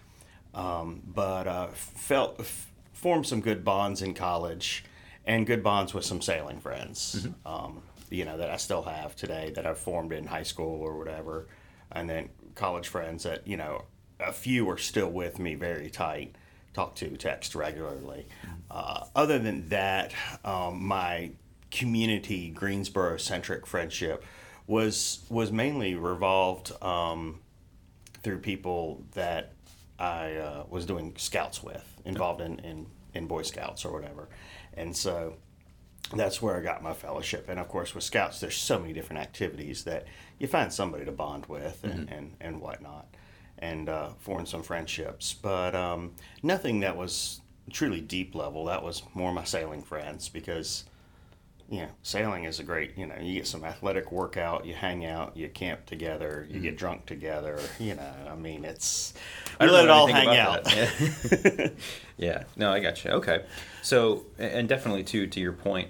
um, 0.55 1.01
but 1.05 1.47
uh, 1.47 1.67
felt 1.67 2.39
f- 2.39 2.71
formed 2.93 3.27
some 3.27 3.41
good 3.41 3.63
bonds 3.63 4.01
in 4.01 4.13
college 4.13 4.85
and 5.25 5.45
good 5.45 5.61
bonds 5.61 5.93
with 5.93 6.05
some 6.05 6.21
sailing 6.21 6.59
friends 6.59 7.27
um, 7.45 7.83
you 8.09 8.23
know 8.23 8.37
that 8.37 8.49
i 8.49 8.55
still 8.55 8.83
have 8.83 9.15
today 9.15 9.51
that 9.55 9.65
i've 9.65 9.77
formed 9.77 10.13
in 10.13 10.25
high 10.27 10.43
school 10.43 10.79
or 10.81 10.97
whatever 10.97 11.47
and 11.91 12.09
then 12.09 12.29
college 12.53 12.87
friends 12.87 13.23
that 13.23 13.45
you 13.47 13.57
know 13.57 13.83
a 14.19 14.31
few 14.31 14.69
are 14.69 14.77
still 14.77 15.09
with 15.09 15.39
me 15.39 15.55
very 15.55 15.89
tight 15.89 16.35
talk 16.75 16.95
to 16.95 17.17
text 17.17 17.55
regularly 17.55 18.27
uh, 18.69 19.05
other 19.15 19.39
than 19.39 19.67
that 19.69 20.13
um, 20.43 20.85
my 20.85 21.31
community 21.71 22.49
greensboro 22.49 23.17
centric 23.17 23.65
friendship 23.65 24.23
was 24.67 25.25
was 25.29 25.51
mainly 25.51 25.95
revolved 25.95 26.71
um, 26.83 27.39
through 28.23 28.39
people 28.39 29.03
that 29.13 29.53
I 29.99 30.35
uh, 30.35 30.63
was 30.69 30.85
doing 30.85 31.13
scouts 31.17 31.63
with, 31.63 31.85
involved 32.05 32.41
in, 32.41 32.59
in, 32.59 32.87
in 33.13 33.27
Boy 33.27 33.43
Scouts 33.43 33.85
or 33.85 33.93
whatever. 33.93 34.27
And 34.73 34.95
so 34.95 35.35
that's 36.13 36.41
where 36.41 36.57
I 36.57 36.61
got 36.61 36.83
my 36.83 36.93
fellowship. 36.93 37.47
And 37.49 37.59
of 37.59 37.67
course, 37.67 37.95
with 37.95 38.03
scouts, 38.03 38.39
there's 38.39 38.57
so 38.57 38.79
many 38.79 38.93
different 38.93 39.21
activities 39.21 39.83
that 39.85 40.05
you 40.39 40.47
find 40.47 40.71
somebody 40.71 41.05
to 41.05 41.11
bond 41.11 41.45
with 41.45 41.83
and, 41.83 42.09
and, 42.09 42.35
and 42.41 42.61
whatnot 42.61 43.07
and 43.59 43.89
uh, 43.89 44.09
form 44.19 44.45
some 44.45 44.63
friendships. 44.63 45.33
But 45.33 45.75
um, 45.75 46.13
nothing 46.43 46.81
that 46.81 46.97
was 46.97 47.41
truly 47.71 48.01
deep 48.01 48.35
level. 48.35 48.65
That 48.65 48.83
was 48.83 49.03
more 49.13 49.33
my 49.33 49.43
sailing 49.43 49.81
friends 49.81 50.29
because 50.29 50.85
you 51.69 51.79
know, 51.79 51.87
sailing 52.03 52.43
is 52.43 52.59
a 52.59 52.63
great, 52.63 52.95
you 52.95 53.07
know, 53.07 53.15
you 53.19 53.33
get 53.33 53.47
some 53.47 53.63
athletic 53.63 54.11
workout, 54.11 54.65
you 54.65 54.73
hang 54.73 55.05
out, 55.05 55.35
you 55.35 55.49
camp 55.49 55.85
together, 55.85 56.47
you 56.49 56.59
get 56.59 56.77
drunk 56.77 57.05
together, 57.07 57.59
you 57.79 57.95
know, 57.95 58.13
I 58.29 58.35
mean, 58.35 58.63
it's, 58.63 59.13
don't 59.59 59.71
let 59.71 59.85
it 59.85 59.89
all 59.89 60.05
hang 60.05 60.37
out. 60.37 60.71
Yeah. 60.75 61.69
yeah. 62.17 62.43
No, 62.55 62.71
I 62.71 62.79
got 62.79 63.03
you. 63.03 63.11
Okay. 63.11 63.45
So, 63.81 64.25
and 64.37 64.69
definitely 64.69 65.03
too, 65.03 65.25
to 65.25 65.39
your 65.39 65.53
point, 65.53 65.89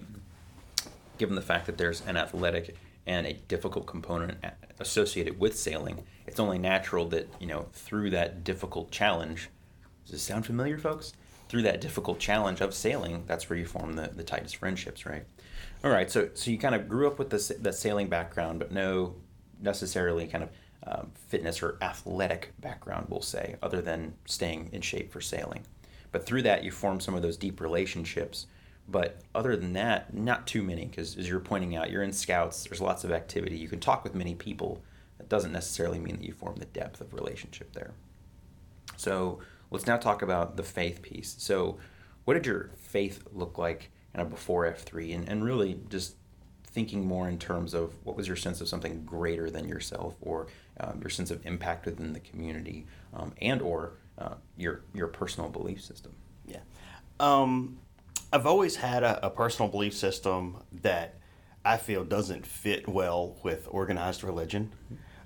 given 1.17 1.35
the 1.35 1.41
fact 1.41 1.65
that 1.65 1.77
there's 1.77 2.01
an 2.05 2.15
athletic 2.15 2.77
and 3.05 3.27
a 3.27 3.33
difficult 3.33 3.85
component 3.85 4.37
associated 4.79 5.39
with 5.39 5.57
sailing, 5.57 6.03
it's 6.35 6.39
only 6.41 6.57
natural 6.57 7.07
that 7.07 7.29
you 7.39 7.47
know 7.47 7.67
through 7.71 8.09
that 8.09 8.43
difficult 8.43 8.91
challenge. 8.91 9.49
Does 10.03 10.11
this 10.11 10.21
sound 10.21 10.45
familiar, 10.45 10.77
folks? 10.77 11.13
Through 11.47 11.61
that 11.61 11.79
difficult 11.79 12.19
challenge 12.19 12.59
of 12.59 12.73
sailing, 12.73 13.23
that's 13.25 13.49
where 13.49 13.57
you 13.57 13.65
form 13.65 13.93
the, 13.93 14.11
the 14.13 14.21
tightest 14.21 14.57
friendships, 14.57 15.05
right? 15.05 15.23
All 15.81 15.91
right. 15.91 16.11
So, 16.11 16.27
so 16.33 16.51
you 16.51 16.57
kind 16.57 16.75
of 16.75 16.89
grew 16.89 17.07
up 17.07 17.19
with 17.19 17.29
the, 17.29 17.55
the 17.61 17.71
sailing 17.71 18.09
background, 18.09 18.59
but 18.59 18.73
no 18.73 19.15
necessarily 19.61 20.27
kind 20.27 20.43
of 20.43 20.49
um, 20.85 21.11
fitness 21.29 21.63
or 21.63 21.77
athletic 21.81 22.51
background, 22.59 23.07
we'll 23.07 23.21
say, 23.21 23.55
other 23.63 23.81
than 23.81 24.13
staying 24.25 24.71
in 24.73 24.81
shape 24.81 25.13
for 25.13 25.21
sailing. 25.21 25.63
But 26.11 26.25
through 26.25 26.41
that, 26.41 26.65
you 26.65 26.71
form 26.71 26.99
some 26.99 27.15
of 27.15 27.21
those 27.21 27.37
deep 27.37 27.61
relationships. 27.61 28.47
But 28.89 29.21
other 29.33 29.55
than 29.55 29.71
that, 29.73 30.13
not 30.13 30.47
too 30.47 30.63
many, 30.63 30.83
because 30.83 31.17
as 31.17 31.29
you're 31.29 31.39
pointing 31.39 31.77
out, 31.77 31.91
you're 31.91 32.03
in 32.03 32.11
scouts, 32.11 32.65
there's 32.65 32.81
lots 32.81 33.05
of 33.05 33.13
activity. 33.13 33.55
You 33.55 33.69
can 33.69 33.79
talk 33.79 34.03
with 34.03 34.15
many 34.15 34.35
people. 34.35 34.83
That 35.17 35.29
doesn't 35.29 35.51
necessarily 35.51 35.99
mean 35.99 36.17
that 36.17 36.25
you 36.25 36.33
form 36.33 36.57
the 36.57 36.65
depth 36.65 37.01
of 37.01 37.13
relationship 37.13 37.73
there. 37.73 37.91
So 38.97 39.39
let's 39.71 39.87
now 39.87 39.97
talk 39.97 40.21
about 40.21 40.57
the 40.57 40.63
faith 40.63 41.01
piece. 41.01 41.35
So, 41.39 41.77
what 42.25 42.33
did 42.33 42.45
your 42.45 42.71
faith 42.77 43.23
look 43.33 43.57
like 43.57 43.91
kind 44.13 44.25
of 44.25 44.31
before 44.31 44.65
F3? 44.65 45.13
And, 45.13 45.29
and 45.29 45.43
really 45.43 45.79
just 45.89 46.15
thinking 46.65 47.05
more 47.05 47.29
in 47.29 47.37
terms 47.37 47.73
of 47.73 47.93
what 48.03 48.17
was 48.17 48.27
your 48.27 48.35
sense 48.35 48.59
of 48.61 48.67
something 48.67 49.03
greater 49.05 49.49
than 49.49 49.67
yourself 49.67 50.15
or 50.21 50.47
um, 50.79 50.99
your 51.01 51.09
sense 51.09 51.31
of 51.31 51.45
impact 51.45 51.85
within 51.85 52.13
the 52.13 52.19
community 52.19 52.85
um, 53.13 53.33
and 53.41 53.61
or 53.61 53.93
uh, 54.17 54.33
your, 54.57 54.81
your 54.93 55.07
personal 55.07 55.49
belief 55.49 55.81
system? 55.81 56.11
Yeah. 56.47 56.59
Um, 57.19 57.77
I've 58.33 58.45
always 58.45 58.75
had 58.75 59.03
a, 59.03 59.27
a 59.27 59.29
personal 59.29 59.71
belief 59.71 59.93
system 59.93 60.57
that 60.81 61.15
I 61.63 61.77
feel 61.77 62.03
doesn't 62.03 62.45
fit 62.45 62.87
well 62.87 63.37
with 63.43 63.67
organized 63.71 64.23
religion. 64.23 64.71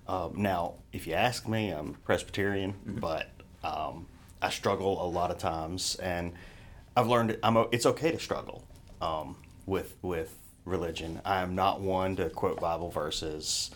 Um, 0.10 0.34
now, 0.38 0.74
if 0.92 1.06
you 1.06 1.14
ask 1.14 1.48
me, 1.48 1.70
I'm 1.70 1.94
Presbyterian, 2.04 2.74
but 2.84 3.30
um, 3.64 4.08
I 4.42 4.50
struggle 4.50 5.06
a 5.06 5.08
lot 5.08 5.30
of 5.30 5.38
times, 5.38 5.98
and 5.98 6.34
I've 6.98 7.06
learned 7.06 7.38
I'm 7.44 7.56
o- 7.56 7.70
it's 7.72 7.86
okay 7.86 8.10
to 8.10 8.20
struggle 8.20 8.66
um, 9.04 9.36
with 9.68 9.98
with 10.02 10.36
religion. 10.66 11.22
I'm 11.24 11.54
not 11.54 11.80
one 11.80 12.16
to 12.16 12.32
quote 12.32 12.60
Bible 12.60 12.90
verses 12.90 13.70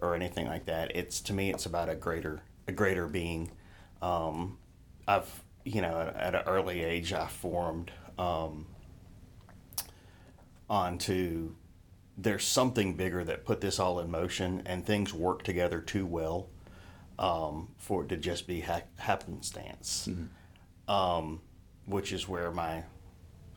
or 0.00 0.14
anything 0.14 0.46
like 0.46 0.66
that. 0.66 0.94
It's 0.94 1.20
to 1.22 1.32
me, 1.32 1.50
it's 1.50 1.66
about 1.66 1.88
a 1.88 1.96
greater 1.96 2.42
a 2.68 2.72
greater 2.72 3.08
being. 3.08 3.50
Um, 4.00 4.58
I've 5.08 5.42
you 5.64 5.82
know 5.82 6.12
at 6.14 6.36
an 6.36 6.42
early 6.46 6.84
age 6.84 7.12
I 7.12 7.26
formed 7.26 7.90
um, 8.16 8.66
onto 10.68 11.54
there's 12.22 12.44
something 12.44 12.94
bigger 12.94 13.24
that 13.24 13.44
put 13.44 13.60
this 13.60 13.78
all 13.78 13.98
in 14.00 14.10
motion 14.10 14.62
and 14.66 14.84
things 14.84 15.14
work 15.14 15.42
together 15.42 15.80
too 15.80 16.04
well 16.06 16.48
um, 17.18 17.68
for 17.78 18.02
it 18.04 18.08
to 18.08 18.16
just 18.16 18.46
be 18.46 18.60
ha- 18.60 18.82
happenstance. 18.98 20.08
Um, 20.88 21.40
which 21.86 22.12
is 22.12 22.28
where 22.28 22.50
my 22.50 22.84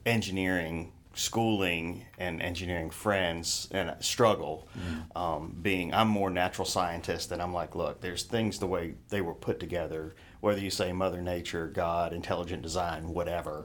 engineering 0.06 0.92
schooling 1.16 2.06
and 2.18 2.42
engineering 2.42 2.90
friends 2.90 3.68
and 3.72 3.96
struggle 4.00 4.68
um, 5.16 5.56
being 5.62 5.94
i'm 5.94 6.08
more 6.08 6.32
natural 6.32 6.66
scientist 6.66 7.32
and 7.32 7.40
i'm 7.42 7.54
like 7.54 7.76
look 7.76 8.02
there's 8.02 8.24
things 8.24 8.58
the 8.58 8.66
way 8.66 8.96
they 9.10 9.22
were 9.22 9.36
put 9.36 9.60
together 9.60 10.16
whether 10.42 10.60
you 10.60 10.72
say 10.72 10.92
mother 10.92 11.22
nature 11.22 11.68
god 11.68 12.14
intelligent 12.14 12.64
design 12.64 13.10
whatever 13.14 13.64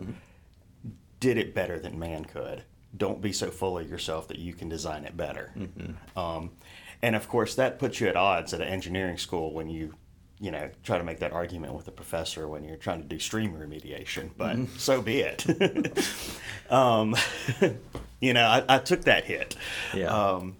did 1.20 1.38
it 1.38 1.54
better 1.54 1.78
than 1.78 1.98
man 1.98 2.22
could 2.24 2.62
don't 2.96 3.20
be 3.20 3.32
so 3.32 3.50
full 3.50 3.78
of 3.78 3.88
yourself 3.88 4.28
that 4.28 4.38
you 4.38 4.52
can 4.54 4.68
design 4.68 5.04
it 5.04 5.16
better. 5.16 5.52
Um, 6.16 6.50
and 7.02 7.14
of 7.14 7.28
course 7.28 7.54
that 7.56 7.78
puts 7.78 8.00
you 8.00 8.08
at 8.08 8.16
odds 8.16 8.52
at 8.54 8.60
an 8.60 8.68
engineering 8.68 9.18
school 9.18 9.52
when 9.52 9.68
you 9.68 9.94
you 10.40 10.50
know 10.52 10.70
try 10.84 10.96
to 10.98 11.04
make 11.04 11.18
that 11.20 11.32
argument 11.32 11.74
with 11.74 11.86
a 11.88 11.90
professor 11.90 12.46
when 12.48 12.62
you're 12.64 12.76
trying 12.76 13.02
to 13.02 13.06
do 13.08 13.18
stream 13.18 13.52
remediation 13.54 14.30
but 14.36 14.56
so 14.78 15.02
be 15.02 15.20
it. 15.20 15.44
Um, 16.70 17.16
you 18.20 18.34
know 18.34 18.44
I, 18.46 18.62
I 18.68 18.78
took 18.78 19.02
that 19.02 19.24
hit. 19.24 19.56
Yeah. 19.94 20.08
um, 20.34 20.56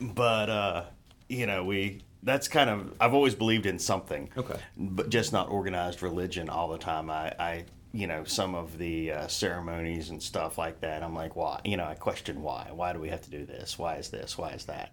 but 0.00 0.48
uh, 0.50 0.84
you 1.28 1.46
know 1.46 1.64
we 1.64 2.02
that's 2.24 2.46
kind 2.48 2.70
of 2.70 2.92
i've 3.00 3.12
always 3.14 3.34
believed 3.34 3.66
in 3.66 3.78
something 3.78 4.30
Okay. 4.36 4.58
but 4.78 5.10
just 5.10 5.32
not 5.32 5.50
organized 5.50 6.02
religion 6.02 6.48
all 6.48 6.68
the 6.68 6.78
time. 6.78 7.10
I, 7.10 7.34
I 7.38 7.64
you 7.92 8.06
know 8.06 8.24
some 8.24 8.54
of 8.54 8.78
the 8.78 9.12
uh, 9.12 9.26
ceremonies 9.28 10.10
and 10.10 10.22
stuff 10.22 10.58
like 10.58 10.80
that. 10.80 11.02
I'm 11.02 11.14
like 11.14 11.36
why? 11.36 11.60
You 11.64 11.76
know 11.76 11.84
i 11.84 11.94
question 11.94 12.42
why. 12.42 12.68
Why 12.72 12.92
do 12.92 12.98
we 12.98 13.08
have 13.10 13.22
to 13.22 13.30
do 13.30 13.44
this? 13.44 13.78
Why 13.78 13.96
is 13.96 14.08
this? 14.08 14.38
Why 14.38 14.50
is 14.50 14.64
that? 14.66 14.92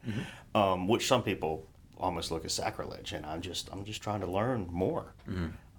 Um, 0.55 0.87
which 0.87 1.07
some 1.07 1.23
people 1.23 1.65
almost 1.97 2.31
look 2.31 2.45
as 2.45 2.53
sacrilege 2.53 3.11
and 3.11 3.25
i'm 3.25 3.41
just 3.41 3.67
i'm 3.73 3.83
just 3.83 4.01
trying 4.01 4.21
to 4.21 4.27
learn 4.27 4.67
more. 4.71 5.13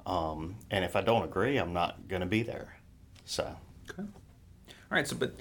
Um, 0.06 0.56
and 0.70 0.84
if 0.84 0.96
i 0.96 1.00
don't 1.00 1.24
agree 1.24 1.56
i'm 1.56 1.72
not 1.72 2.08
going 2.08 2.20
to 2.20 2.26
be 2.26 2.42
there. 2.42 2.76
So. 3.24 3.44
Okay. 3.90 4.02
All 4.02 4.74
right. 4.90 5.06
So, 5.06 5.16
but 5.16 5.34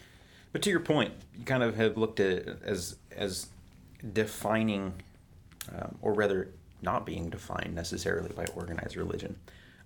but 0.52 0.62
to 0.64 0.70
your 0.70 0.80
point, 0.80 1.12
you 1.38 1.46
kind 1.46 1.64
of 1.64 1.76
have 1.76 1.98
looked 1.98 2.20
at 2.20 2.30
it 2.32 2.60
as 2.64 2.96
as 3.16 3.48
defining, 4.14 4.94
um, 5.76 5.98
or 6.02 6.14
rather, 6.14 6.50
not 6.82 7.06
being 7.06 7.30
defined 7.30 7.76
necessarily 7.76 8.30
by 8.30 8.46
organized 8.56 8.96
religion. 8.96 9.36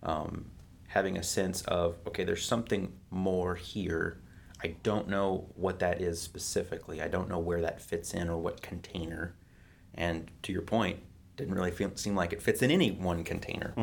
Um, 0.03 0.45
having 0.93 1.17
a 1.17 1.23
sense 1.23 1.63
of 1.63 1.95
okay, 2.07 2.23
there's 2.23 2.45
something 2.45 2.93
more 3.09 3.55
here. 3.55 4.19
I 4.63 4.75
don't 4.83 5.07
know 5.09 5.49
what 5.55 5.79
that 5.79 6.01
is 6.01 6.21
specifically. 6.21 7.01
I 7.01 7.07
don't 7.07 7.27
know 7.27 7.39
where 7.39 7.61
that 7.61 7.81
fits 7.81 8.13
in 8.13 8.29
or 8.29 8.37
what 8.37 8.61
container. 8.61 9.35
And 9.95 10.29
to 10.43 10.53
your 10.53 10.61
point, 10.61 10.99
didn't 11.35 11.55
really 11.55 11.71
feel, 11.71 11.91
seem 11.95 12.15
like 12.15 12.31
it 12.31 12.41
fits 12.41 12.61
in 12.61 12.71
any 12.71 12.91
one 12.91 13.23
container. 13.23 13.73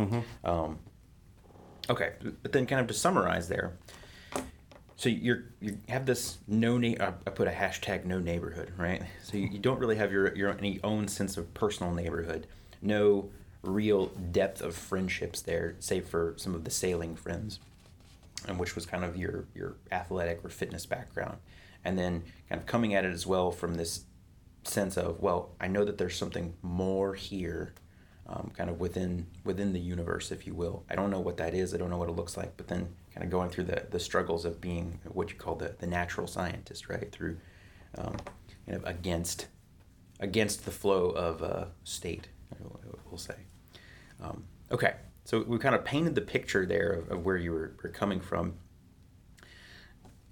Um, 0.44 0.78
okay, 1.90 2.12
but 2.42 2.52
then 2.52 2.64
kind 2.66 2.80
of 2.80 2.86
to 2.86 2.94
summarize 2.94 3.48
there, 3.48 3.76
so 4.96 5.08
you're 5.08 5.44
you 5.60 5.78
have 5.88 6.06
this 6.06 6.38
no 6.46 6.78
na- 6.78 6.94
I 7.26 7.30
put 7.30 7.48
a 7.48 7.50
hashtag 7.50 8.04
no 8.04 8.18
neighborhood 8.20 8.72
right. 8.76 9.02
So 9.24 9.36
you, 9.36 9.48
you 9.48 9.58
don't 9.58 9.78
really 9.80 9.96
have 9.96 10.12
your 10.12 10.34
your 10.36 10.50
any 10.56 10.78
own 10.84 11.08
sense 11.08 11.36
of 11.36 11.52
personal 11.54 11.92
neighborhood, 11.92 12.46
no 12.80 13.30
real 13.62 14.06
depth 14.06 14.62
of 14.62 14.74
friendships 14.74 15.40
there, 15.42 15.76
save 15.78 16.06
for 16.06 16.34
some 16.36 16.54
of 16.54 16.64
the 16.64 16.70
sailing 16.70 17.14
friends, 17.14 17.60
and 18.48 18.58
which 18.58 18.74
was 18.74 18.86
kind 18.86 19.04
of 19.04 19.16
your 19.16 19.44
your 19.54 19.76
athletic 19.92 20.44
or 20.44 20.48
fitness 20.48 20.86
background, 20.86 21.38
and 21.84 21.98
then 21.98 22.22
kind 22.48 22.60
of 22.60 22.66
coming 22.66 22.94
at 22.94 23.04
it 23.04 23.12
as 23.12 23.26
well 23.26 23.50
from 23.50 23.74
this 23.74 24.04
sense 24.62 24.96
of 24.98 25.20
well 25.20 25.50
I 25.58 25.68
know 25.68 25.84
that 25.84 25.98
there's 25.98 26.16
something 26.16 26.54
more 26.62 27.14
here. 27.14 27.74
Um, 28.26 28.52
kind 28.56 28.70
of 28.70 28.78
within 28.78 29.26
within 29.42 29.72
the 29.72 29.80
universe, 29.80 30.30
if 30.30 30.46
you 30.46 30.54
will. 30.54 30.84
I 30.88 30.94
don't 30.94 31.10
know 31.10 31.18
what 31.18 31.36
that 31.38 31.52
is. 31.52 31.74
I 31.74 31.78
don't 31.78 31.90
know 31.90 31.96
what 31.96 32.08
it 32.08 32.14
looks 32.14 32.36
like. 32.36 32.56
But 32.56 32.68
then, 32.68 32.94
kind 33.12 33.24
of 33.24 33.30
going 33.30 33.50
through 33.50 33.64
the, 33.64 33.88
the 33.90 33.98
struggles 33.98 34.44
of 34.44 34.60
being 34.60 35.00
what 35.04 35.30
you 35.30 35.36
call 35.36 35.56
the, 35.56 35.74
the 35.80 35.86
natural 35.88 36.28
scientist, 36.28 36.88
right? 36.88 37.10
Through, 37.10 37.38
um, 37.98 38.16
you 38.68 38.74
know, 38.74 38.82
against 38.84 39.48
against 40.20 40.64
the 40.64 40.70
flow 40.70 41.10
of 41.10 41.42
uh, 41.42 41.64
state, 41.82 42.28
we'll 43.10 43.18
say. 43.18 43.34
Um, 44.20 44.44
okay, 44.70 44.94
so 45.24 45.44
we 45.46 45.58
kind 45.58 45.74
of 45.74 45.84
painted 45.84 46.14
the 46.14 46.20
picture 46.20 46.66
there 46.66 46.90
of, 46.92 47.10
of 47.10 47.24
where 47.24 47.36
you 47.36 47.52
were, 47.52 47.74
were 47.82 47.90
coming 47.90 48.20
from. 48.20 48.54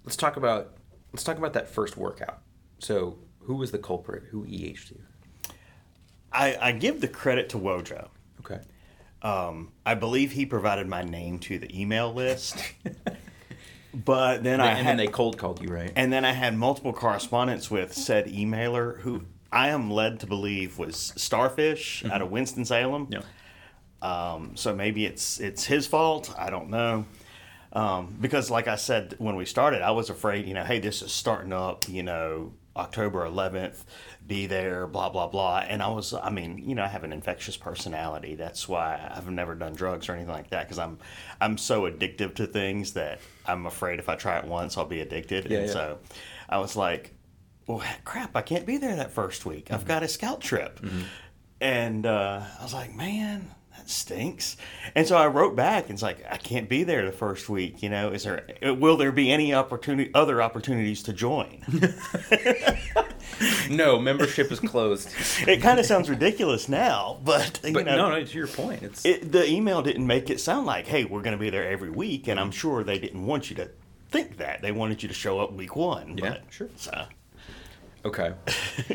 Let's 0.04 0.16
talk 0.16 0.36
about 0.36 0.78
let's 1.12 1.24
talk 1.24 1.38
about 1.38 1.52
that 1.54 1.68
first 1.68 1.96
workout. 1.96 2.40
So, 2.78 3.18
who 3.40 3.54
was 3.56 3.70
the 3.70 3.78
culprit? 3.78 4.24
Who 4.30 4.44
EH'd 4.44 4.90
you? 4.90 5.00
I, 6.32 6.56
I 6.60 6.72
give 6.72 7.00
the 7.00 7.08
credit 7.08 7.48
to 7.50 7.58
Wojo. 7.58 8.08
Okay. 8.40 8.60
Um, 9.22 9.72
I 9.84 9.94
believe 9.94 10.32
he 10.32 10.46
provided 10.46 10.86
my 10.86 11.02
name 11.02 11.38
to 11.40 11.58
the 11.58 11.80
email 11.80 12.12
list. 12.12 12.56
but 13.94 14.44
then 14.44 14.60
I 14.60 14.68
and 14.68 14.78
had, 14.78 14.86
then 14.86 14.96
they 14.98 15.06
cold 15.08 15.38
called 15.38 15.60
you, 15.62 15.68
right? 15.68 15.92
and 15.96 16.12
then 16.12 16.24
I 16.24 16.32
had 16.32 16.56
multiple 16.56 16.92
correspondence 16.92 17.70
with 17.70 17.92
said 17.94 18.26
emailer 18.26 19.00
who 19.00 19.22
I 19.50 19.68
am 19.68 19.90
led 19.90 20.20
to 20.20 20.26
believe 20.26 20.78
was 20.78 21.12
Starfish 21.16 22.04
out 22.04 22.22
of 22.22 22.30
Winston 22.30 22.64
Salem. 22.64 23.08
Yeah. 23.10 23.20
Um, 24.02 24.56
so 24.56 24.74
maybe 24.74 25.06
it's 25.06 25.40
it's 25.40 25.64
his 25.64 25.86
fault. 25.86 26.34
I 26.38 26.50
don't 26.50 26.70
know. 26.70 27.06
Um, 27.72 28.16
because 28.20 28.50
like 28.50 28.66
I 28.68 28.76
said 28.76 29.14
when 29.18 29.36
we 29.36 29.44
started, 29.44 29.82
I 29.82 29.90
was 29.90 30.08
afraid, 30.08 30.46
you 30.46 30.54
know, 30.54 30.64
hey, 30.64 30.78
this 30.78 31.02
is 31.02 31.12
starting 31.12 31.52
up, 31.52 31.86
you 31.88 32.02
know, 32.02 32.52
October 32.76 33.26
11th, 33.26 33.84
be 34.26 34.46
there, 34.46 34.86
blah 34.86 35.10
blah 35.10 35.26
blah. 35.26 35.58
And 35.68 35.82
I 35.82 35.88
was, 35.88 36.14
I 36.14 36.30
mean, 36.30 36.58
you 36.58 36.74
know, 36.74 36.84
I 36.84 36.88
have 36.88 37.04
an 37.04 37.12
infectious 37.12 37.56
personality. 37.56 38.36
That's 38.36 38.68
why 38.68 39.12
I've 39.14 39.28
never 39.28 39.54
done 39.54 39.74
drugs 39.74 40.08
or 40.08 40.12
anything 40.12 40.32
like 40.32 40.50
that 40.50 40.64
because 40.66 40.78
I'm 40.78 40.98
I'm 41.40 41.58
so 41.58 41.82
addictive 41.82 42.34
to 42.36 42.46
things 42.46 42.94
that 42.94 43.20
I'm 43.46 43.66
afraid 43.66 43.98
if 43.98 44.08
I 44.08 44.14
try 44.14 44.38
it 44.38 44.44
once, 44.44 44.78
I'll 44.78 44.86
be 44.86 45.00
addicted. 45.00 45.50
Yeah, 45.50 45.58
and 45.58 45.66
yeah. 45.66 45.72
so 45.72 45.98
I 46.48 46.58
was 46.58 46.76
like, 46.76 47.12
well, 47.66 47.82
crap, 48.04 48.34
I 48.34 48.42
can't 48.42 48.64
be 48.64 48.78
there 48.78 48.96
that 48.96 49.10
first 49.10 49.44
week. 49.44 49.70
I've 49.70 49.84
got 49.84 50.02
a 50.02 50.08
scout 50.08 50.40
trip. 50.40 50.80
And 51.60 52.06
uh, 52.06 52.42
I 52.58 52.62
was 52.62 52.72
like, 52.72 52.94
man, 52.94 53.50
that 53.78 53.88
stinks. 53.88 54.56
And 54.94 55.06
so 55.06 55.16
I 55.16 55.26
wrote 55.26 55.56
back 55.56 55.84
and 55.84 55.92
it's 55.92 56.02
like, 56.02 56.24
I 56.30 56.36
can't 56.36 56.68
be 56.68 56.84
there 56.84 57.04
the 57.04 57.12
first 57.12 57.48
week. 57.48 57.82
You 57.82 57.88
know, 57.88 58.10
is 58.10 58.24
there, 58.24 58.46
uh, 58.66 58.74
will 58.74 58.96
there 58.96 59.12
be 59.12 59.30
any 59.30 59.54
opportunity, 59.54 60.10
other 60.14 60.42
opportunities 60.42 61.02
to 61.04 61.12
join? 61.12 61.62
No, 63.70 63.98
membership 63.98 64.50
is 64.50 64.58
closed. 64.58 65.10
it 65.46 65.62
kind 65.62 65.78
of 65.78 65.86
sounds 65.86 66.10
ridiculous 66.10 66.68
now, 66.68 67.18
but, 67.24 67.60
you 67.62 67.72
But 67.72 67.84
know, 67.84 67.96
no, 67.96 68.10
no, 68.10 68.24
to 68.24 68.38
your 68.38 68.46
point, 68.46 68.82
it's 68.82 69.04
it, 69.04 69.30
the 69.30 69.48
email 69.48 69.82
didn't 69.82 70.06
make 70.06 70.30
it 70.30 70.40
sound 70.40 70.66
like, 70.66 70.86
hey, 70.86 71.04
we're 71.04 71.22
going 71.22 71.36
to 71.36 71.40
be 71.40 71.50
there 71.50 71.68
every 71.68 71.90
week. 71.90 72.26
And 72.26 72.40
I'm 72.40 72.50
sure 72.50 72.82
they 72.82 72.98
didn't 72.98 73.24
want 73.24 73.50
you 73.50 73.56
to 73.56 73.70
think 74.10 74.38
that. 74.38 74.62
They 74.62 74.72
wanted 74.72 75.02
you 75.02 75.08
to 75.08 75.14
show 75.14 75.38
up 75.40 75.52
week 75.52 75.76
one. 75.76 76.18
Yeah, 76.18 76.30
but, 76.30 76.42
sure. 76.50 76.68
So, 76.76 77.06
okay. 78.04 78.32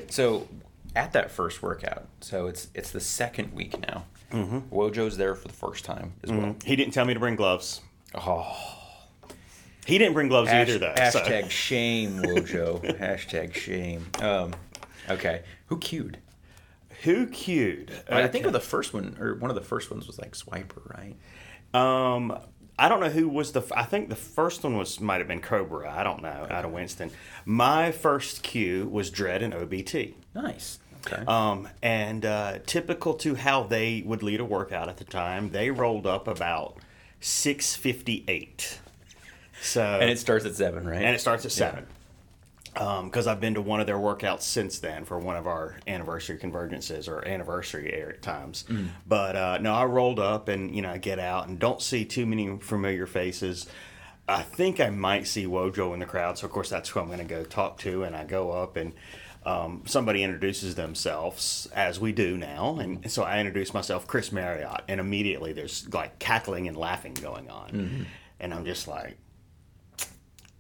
so 0.09 0.47
at 0.95 1.13
that 1.13 1.31
first 1.31 1.61
workout, 1.63 2.05
so 2.21 2.47
it's 2.47 2.67
it's 2.75 2.91
the 2.91 2.99
second 2.99 3.53
week 3.53 3.79
now. 3.87 4.05
Mm-hmm. 4.31 4.73
Wojo's 4.75 5.17
there 5.17 5.35
for 5.35 5.47
the 5.47 5.53
first 5.53 5.85
time 5.85 6.13
as 6.23 6.31
well. 6.31 6.55
he 6.65 6.75
didn't 6.75 6.93
tell 6.93 7.05
me 7.05 7.13
to 7.13 7.19
bring 7.19 7.35
gloves. 7.35 7.81
Oh, 8.15 8.55
He 9.85 9.97
didn't 9.97 10.13
bring 10.13 10.27
gloves 10.27 10.49
hash- 10.49 10.69
either, 10.69 10.79
though. 10.79 10.93
so- 11.11 11.19
hashtag 11.21 11.49
shame, 11.51 12.17
Wojo. 12.23 12.97
hashtag 12.99 13.53
shame. 13.53 14.07
Um, 14.21 14.53
okay, 15.09 15.43
who 15.67 15.77
cued? 15.77 16.17
Who 17.03 17.27
cued? 17.27 17.91
I 18.09 18.27
think 18.27 18.45
of 18.45 18.53
the 18.53 18.59
first 18.61 18.93
one, 18.93 19.17
or 19.19 19.35
one 19.35 19.51
of 19.51 19.55
the 19.55 19.61
first 19.61 19.91
ones 19.91 20.07
was 20.07 20.17
like 20.19 20.33
Swiper, 20.35 20.89
right? 20.97 21.15
Um, 21.73 22.37
I 22.79 22.87
don't 22.89 23.01
know 23.01 23.09
who 23.09 23.27
was 23.27 23.51
the. 23.51 23.59
f- 23.61 23.71
I 23.75 23.83
think 23.83 24.09
the 24.09 24.15
first 24.15 24.63
one 24.63 24.77
was 24.77 24.99
might 25.01 25.17
have 25.19 25.27
been 25.27 25.41
Cobra. 25.41 25.91
I 25.93 26.03
don't 26.03 26.21
know. 26.23 26.47
Out 26.49 26.63
of 26.65 26.71
Winston. 26.71 27.11
My 27.45 27.91
first 27.91 28.41
cue 28.41 28.87
was 28.87 29.09
Dread 29.11 29.43
and 29.43 29.53
OBT. 29.53 30.13
Nice. 30.33 30.79
Okay. 31.05 31.23
Um, 31.25 31.67
and 31.81 32.25
uh, 32.25 32.59
typical 32.65 33.13
to 33.15 33.35
how 33.35 33.63
they 33.63 34.03
would 34.05 34.23
lead 34.23 34.39
a 34.39 34.45
workout 34.45 34.89
at 34.89 34.97
the 34.97 35.03
time, 35.03 35.51
they 35.51 35.69
rolled 35.69 36.07
up 36.07 36.27
about 36.27 36.77
six 37.19 37.75
fifty 37.75 38.23
eight. 38.27 38.79
So 39.61 39.81
and 39.81 40.09
it 40.09 40.19
starts 40.19 40.45
at 40.45 40.55
seven, 40.55 40.85
right? 40.87 41.01
and 41.01 41.15
it 41.15 41.19
starts 41.19 41.45
at 41.45 41.51
seven. 41.51 41.87
Because 42.73 43.27
I've 43.27 43.39
been 43.39 43.53
to 43.53 43.61
one 43.61 43.81
of 43.81 43.85
their 43.85 43.97
workouts 43.97 44.41
since 44.41 44.79
then 44.79 45.05
for 45.05 45.19
one 45.19 45.35
of 45.35 45.45
our 45.45 45.75
anniversary 45.85 46.39
convergences 46.39 47.07
or 47.07 47.25
anniversary 47.27 47.93
air 47.93 48.13
times. 48.13 48.65
But 49.07 49.35
uh, 49.35 49.57
no, 49.59 49.73
I 49.75 49.85
rolled 49.85 50.19
up 50.19 50.47
and 50.47 50.75
you 50.75 50.81
know 50.81 50.89
I 50.89 50.97
get 50.97 51.19
out 51.19 51.47
and 51.47 51.59
don't 51.59 51.81
see 51.81 52.03
too 52.03 52.25
many 52.25 52.57
familiar 52.57 53.05
faces. 53.05 53.67
I 54.27 54.41
think 54.41 54.79
I 54.79 54.89
might 54.89 55.27
see 55.27 55.45
Wojo 55.45 55.93
in 55.93 55.99
the 55.99 56.05
crowd, 56.05 56.37
so 56.37 56.45
of 56.47 56.51
course 56.51 56.69
that's 56.69 56.89
who 56.89 56.99
I'm 56.99 57.07
going 57.07 57.19
to 57.19 57.25
go 57.25 57.43
talk 57.43 57.77
to. 57.79 58.03
And 58.03 58.15
I 58.15 58.23
go 58.23 58.51
up 58.51 58.75
and 58.77 58.93
um, 59.45 59.83
somebody 59.85 60.23
introduces 60.23 60.75
themselves 60.75 61.67
as 61.73 61.99
we 61.99 62.11
do 62.11 62.37
now, 62.37 62.77
and 62.79 63.11
so 63.11 63.23
I 63.23 63.39
introduce 63.39 63.73
myself, 63.73 64.07
Chris 64.07 64.31
Marriott, 64.31 64.81
and 64.87 64.99
immediately 64.99 65.53
there's 65.53 65.91
like 65.93 66.19
cackling 66.19 66.67
and 66.67 66.77
laughing 66.77 67.13
going 67.13 67.49
on, 67.49 68.07
and 68.39 68.53
I'm 68.53 68.65
just 68.65 68.87
like, 68.87 69.17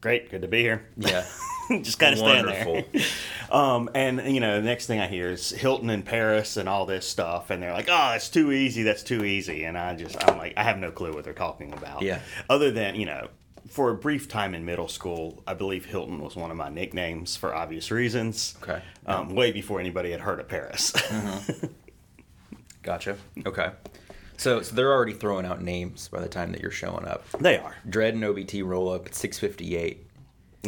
"Great, 0.01 0.29
good 0.29 0.41
to 0.41 0.47
be 0.47 0.61
here." 0.61 0.85
Yeah. 0.97 1.25
just 1.81 1.99
kind 1.99 2.13
of 2.13 2.19
stand 2.19 2.47
there. 2.47 2.85
Um, 3.51 3.91
and 3.93 4.33
you 4.33 4.39
know, 4.39 4.59
the 4.59 4.65
next 4.65 4.87
thing 4.87 4.99
I 4.99 5.05
hear 5.05 5.29
is 5.29 5.51
Hilton 5.51 5.91
in 5.91 6.01
Paris 6.01 6.57
and 6.57 6.67
all 6.67 6.87
this 6.87 7.07
stuff, 7.07 7.51
and 7.51 7.61
they're 7.61 7.73
like, 7.73 7.87
"Oh, 7.87 8.09
that's 8.11 8.29
too 8.29 8.51
easy. 8.51 8.81
That's 8.81 9.03
too 9.03 9.23
easy." 9.23 9.65
And 9.65 9.77
I 9.77 9.95
just, 9.95 10.17
I'm 10.27 10.39
like, 10.39 10.53
I 10.57 10.63
have 10.63 10.79
no 10.79 10.89
clue 10.89 11.13
what 11.13 11.23
they're 11.23 11.33
talking 11.33 11.71
about. 11.71 12.01
Yeah. 12.01 12.21
Other 12.49 12.71
than 12.71 12.95
you 12.95 13.05
know, 13.05 13.27
for 13.67 13.89
a 13.89 13.95
brief 13.95 14.27
time 14.27 14.53
in 14.53 14.65
middle 14.65 14.87
school, 14.87 15.43
I 15.47 15.53
believe 15.53 15.85
Hilton 15.85 16.19
was 16.19 16.35
one 16.35 16.51
of 16.51 16.57
my 16.57 16.69
nicknames 16.69 17.35
for 17.35 17.53
obvious 17.55 17.91
reasons. 17.91 18.55
Okay. 18.61 18.81
Um, 19.05 19.33
way 19.35 19.51
before 19.51 19.79
anybody 19.79 20.11
had 20.11 20.21
heard 20.21 20.39
of 20.39 20.47
Paris. 20.47 20.93
Gotcha. 22.83 23.17
Okay. 23.45 23.71
So, 24.37 24.61
so 24.61 24.75
they're 24.75 24.91
already 24.91 25.13
throwing 25.13 25.45
out 25.45 25.61
names 25.61 26.07
by 26.09 26.19
the 26.19 26.27
time 26.27 26.51
that 26.51 26.61
you're 26.61 26.71
showing 26.71 27.05
up. 27.05 27.29
they 27.39 27.57
are. 27.57 27.75
Dread 27.89 28.13
and 28.13 28.23
OBT 28.23 28.65
roll 28.65 28.89
up 28.89 29.05
at 29.05 29.15
658. 29.15 30.05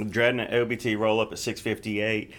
Dread 0.10 0.36
and 0.36 0.42
OBT 0.54 0.98
roll 0.98 1.20
up 1.20 1.32
at 1.32 1.40
658. 1.40 2.34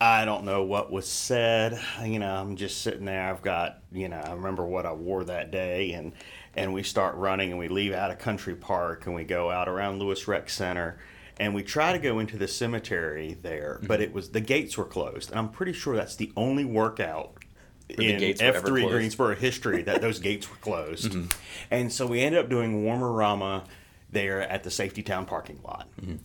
I 0.00 0.24
don't 0.24 0.44
know 0.44 0.62
what 0.62 0.92
was 0.92 1.08
said. 1.08 1.80
You 2.04 2.20
know, 2.20 2.32
I'm 2.32 2.54
just 2.54 2.82
sitting 2.82 3.04
there. 3.04 3.28
I've 3.28 3.42
got, 3.42 3.82
you 3.90 4.08
know, 4.08 4.18
I 4.18 4.32
remember 4.32 4.64
what 4.64 4.86
I 4.86 4.92
wore 4.92 5.24
that 5.24 5.50
day 5.50 5.92
and 5.92 6.12
and 6.58 6.72
we 6.74 6.82
start 6.82 7.14
running 7.14 7.50
and 7.50 7.58
we 7.58 7.68
leave 7.68 7.92
out 7.92 8.10
of 8.10 8.18
Country 8.18 8.54
Park 8.54 9.06
and 9.06 9.14
we 9.14 9.24
go 9.24 9.50
out 9.50 9.68
around 9.68 9.98
Lewis 9.98 10.26
Rec 10.26 10.50
Center 10.50 10.98
and 11.38 11.54
we 11.54 11.62
try 11.62 11.92
to 11.92 11.98
go 11.98 12.18
into 12.18 12.36
the 12.36 12.48
cemetery 12.48 13.36
there, 13.42 13.76
mm-hmm. 13.76 13.86
but 13.86 14.00
it 14.00 14.12
was 14.12 14.30
the 14.30 14.40
gates 14.40 14.76
were 14.76 14.84
closed. 14.84 15.30
And 15.30 15.38
I'm 15.38 15.50
pretty 15.50 15.72
sure 15.72 15.94
that's 15.94 16.16
the 16.16 16.32
only 16.36 16.64
workout 16.64 17.34
the 17.88 18.12
in 18.12 18.18
gates 18.18 18.42
F3. 18.42 18.90
Greensboro 18.90 19.36
history 19.36 19.82
that 19.82 20.00
those 20.00 20.18
gates 20.18 20.50
were 20.50 20.56
closed. 20.56 21.12
Mm-hmm. 21.12 21.26
And 21.70 21.92
so 21.92 22.06
we 22.06 22.20
ended 22.20 22.40
up 22.40 22.50
doing 22.50 22.82
Warmer 22.82 23.12
Rama 23.12 23.64
there 24.10 24.40
at 24.42 24.64
the 24.64 24.70
Safety 24.70 25.02
Town 25.02 25.26
parking 25.26 25.60
lot. 25.62 25.88
Mm-hmm. 26.00 26.16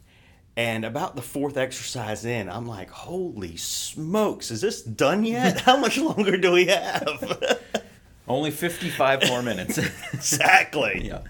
And 0.56 0.86
about 0.86 1.15
the 1.15 1.22
fourth 1.22 1.58
exercise 1.58 2.26
in, 2.26 2.50
I'm 2.50 2.67
like, 2.67 2.89
holy 2.89 3.56
smokes, 3.56 4.52
is 4.52 4.62
this 4.62 4.82
done 4.82 5.26
yet? 5.26 5.62
How 5.62 5.78
much 5.78 5.98
longer 5.98 6.38
do 6.38 6.52
we 6.52 6.65
have? 6.65 7.84
Only 8.28 8.52
55 8.52 9.28
more 9.28 9.42
minutes. 9.42 9.78
exactly. 10.14 11.08
yeah. 11.08 11.22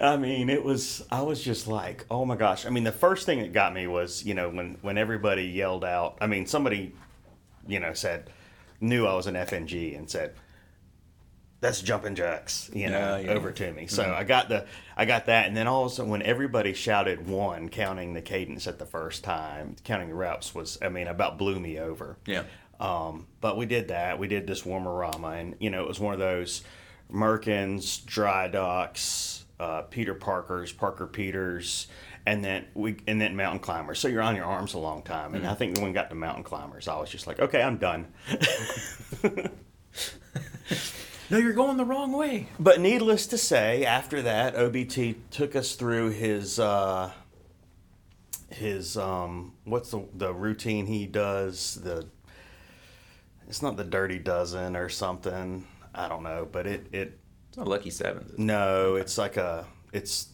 I 0.00 0.16
mean, 0.16 0.50
it 0.50 0.62
was. 0.62 1.04
I 1.10 1.22
was 1.22 1.42
just 1.42 1.66
like, 1.66 2.04
oh 2.10 2.24
my 2.24 2.36
gosh. 2.36 2.66
I 2.66 2.70
mean, 2.70 2.84
the 2.84 2.92
first 2.92 3.24
thing 3.24 3.40
that 3.40 3.52
got 3.52 3.72
me 3.72 3.86
was, 3.86 4.24
you 4.24 4.34
know, 4.34 4.50
when 4.50 4.76
when 4.82 4.98
everybody 4.98 5.44
yelled 5.44 5.84
out. 5.84 6.18
I 6.20 6.26
mean, 6.26 6.46
somebody, 6.46 6.94
you 7.66 7.80
know, 7.80 7.94
said, 7.94 8.30
knew 8.80 9.06
I 9.06 9.14
was 9.14 9.26
an 9.26 9.34
FNG 9.34 9.96
and 9.96 10.08
said, 10.10 10.34
"That's 11.60 11.80
jumping 11.80 12.14
jacks," 12.14 12.70
you 12.74 12.90
know, 12.90 13.16
Yeah, 13.16 13.18
yeah. 13.18 13.30
over 13.32 13.52
to 13.52 13.72
me. 13.72 13.86
So 13.86 14.02
mm-hmm. 14.02 14.14
I 14.14 14.24
got 14.24 14.50
the, 14.50 14.66
I 14.98 15.06
got 15.06 15.26
that, 15.26 15.46
and 15.46 15.56
then 15.56 15.66
all 15.66 15.86
of 15.86 15.92
a 15.92 15.94
sudden, 15.94 16.10
when 16.10 16.22
everybody 16.22 16.74
shouted 16.74 17.26
one, 17.26 17.70
counting 17.70 18.12
the 18.12 18.22
cadence 18.22 18.66
at 18.66 18.78
the 18.78 18.86
first 18.86 19.24
time, 19.24 19.76
counting 19.84 20.08
the 20.08 20.14
reps 20.14 20.54
was, 20.54 20.78
I 20.82 20.90
mean, 20.90 21.06
about 21.06 21.38
blew 21.38 21.58
me 21.58 21.78
over. 21.78 22.18
Yeah. 22.26 22.42
Um, 22.80 23.26
but 23.40 23.56
we 23.56 23.66
did 23.66 23.88
that. 23.88 24.18
We 24.18 24.28
did 24.28 24.46
this 24.46 24.62
warmerama, 24.62 25.40
and 25.40 25.54
you 25.60 25.70
know, 25.70 25.82
it 25.82 25.88
was 25.88 26.00
one 26.00 26.12
of 26.14 26.20
those 26.20 26.62
Merkins, 27.12 28.04
Dry 28.04 28.48
Docks, 28.48 29.44
uh, 29.58 29.82
Peter 29.82 30.14
Parkers, 30.14 30.72
Parker 30.72 31.06
Peters, 31.06 31.86
and 32.26 32.44
then 32.44 32.66
we 32.74 32.96
and 33.06 33.20
then 33.20 33.36
mountain 33.36 33.60
climbers. 33.60 33.98
So 33.98 34.08
you're 34.08 34.22
on 34.22 34.36
your 34.36 34.44
arms 34.44 34.74
a 34.74 34.78
long 34.78 35.02
time. 35.02 35.34
And 35.34 35.46
I 35.46 35.54
think 35.54 35.76
when 35.76 35.86
we 35.86 35.92
got 35.92 36.10
to 36.10 36.16
mountain 36.16 36.44
climbers, 36.44 36.88
I 36.88 36.96
was 36.98 37.08
just 37.08 37.26
like, 37.26 37.40
okay, 37.40 37.62
I'm 37.62 37.78
done. 37.78 38.08
No, 41.28 41.38
you're 41.38 41.54
going 41.54 41.76
the 41.76 41.84
wrong 41.84 42.12
way. 42.12 42.48
But 42.58 42.80
needless 42.80 43.26
to 43.28 43.38
say, 43.38 43.84
after 43.84 44.22
that, 44.22 44.54
OBT 44.54 45.16
took 45.32 45.56
us 45.56 45.74
through 45.74 46.10
his 46.10 46.60
uh, 46.60 47.10
his 48.48 48.96
um, 48.96 49.54
what's 49.64 49.90
the 49.90 50.06
the 50.14 50.32
routine 50.32 50.86
he 50.86 51.06
does 51.06 51.80
the 51.82 52.06
it's 53.48 53.62
not 53.62 53.76
the 53.76 53.84
dirty 53.84 54.18
dozen 54.18 54.76
or 54.76 54.88
something 54.88 55.66
I 55.94 56.08
don't 56.08 56.22
know, 56.22 56.46
but 56.50 56.66
it 56.66 56.86
it 56.92 57.18
It's 57.48 57.56
not 57.56 57.68
lucky 57.68 57.90
sevens. 57.90 58.38
no, 58.38 58.96
it's 58.96 59.16
like 59.18 59.36
a 59.36 59.64
it's 59.92 60.28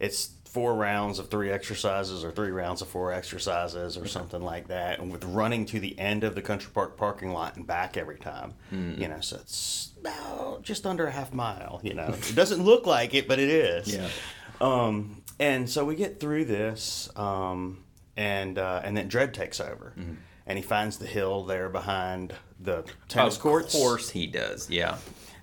it's 0.00 0.30
four 0.46 0.74
rounds 0.74 1.18
of 1.18 1.30
three 1.30 1.50
exercises 1.50 2.24
or 2.24 2.30
three 2.30 2.50
rounds 2.50 2.82
of 2.82 2.88
four 2.88 3.10
exercises 3.12 3.96
or 3.96 4.06
something 4.06 4.42
like 4.42 4.68
that, 4.68 4.98
and 4.98 5.10
with 5.12 5.24
running 5.24 5.64
to 5.66 5.80
the 5.80 5.98
end 5.98 6.24
of 6.24 6.34
the 6.34 6.42
country 6.42 6.70
park 6.74 6.96
parking 6.96 7.32
lot 7.32 7.56
and 7.56 7.66
back 7.66 7.96
every 7.96 8.18
time. 8.18 8.54
You 8.70 9.08
know, 9.08 9.20
so 9.20 9.36
it's 9.36 9.92
about 10.00 10.62
just 10.62 10.84
under 10.86 11.06
a 11.06 11.10
half 11.10 11.32
mile. 11.32 11.80
You 11.84 11.94
know, 11.94 12.08
it 12.08 12.34
doesn't 12.34 12.62
look 12.64 12.84
like 12.84 13.14
it, 13.14 13.28
but 13.28 13.38
it 13.38 13.48
is. 13.48 13.94
Yeah. 13.94 14.08
Um, 14.60 15.22
and 15.38 15.68
so 15.70 15.84
we 15.84 15.94
get 15.94 16.20
through 16.20 16.44
this, 16.44 17.08
um, 17.16 17.82
and 18.16 18.58
uh, 18.58 18.80
and 18.84 18.96
then 18.96 19.08
Dread 19.08 19.32
takes 19.34 19.60
over, 19.60 19.94
and 20.52 20.58
he 20.58 20.62
finds 20.62 20.98
the 20.98 21.06
hill 21.06 21.44
there 21.44 21.70
behind 21.70 22.34
the 22.60 22.84
tennis 23.08 23.36
of 23.36 23.40
courts. 23.40 23.74
course 23.74 24.10
he 24.10 24.26
does. 24.26 24.68
Yeah. 24.68 24.98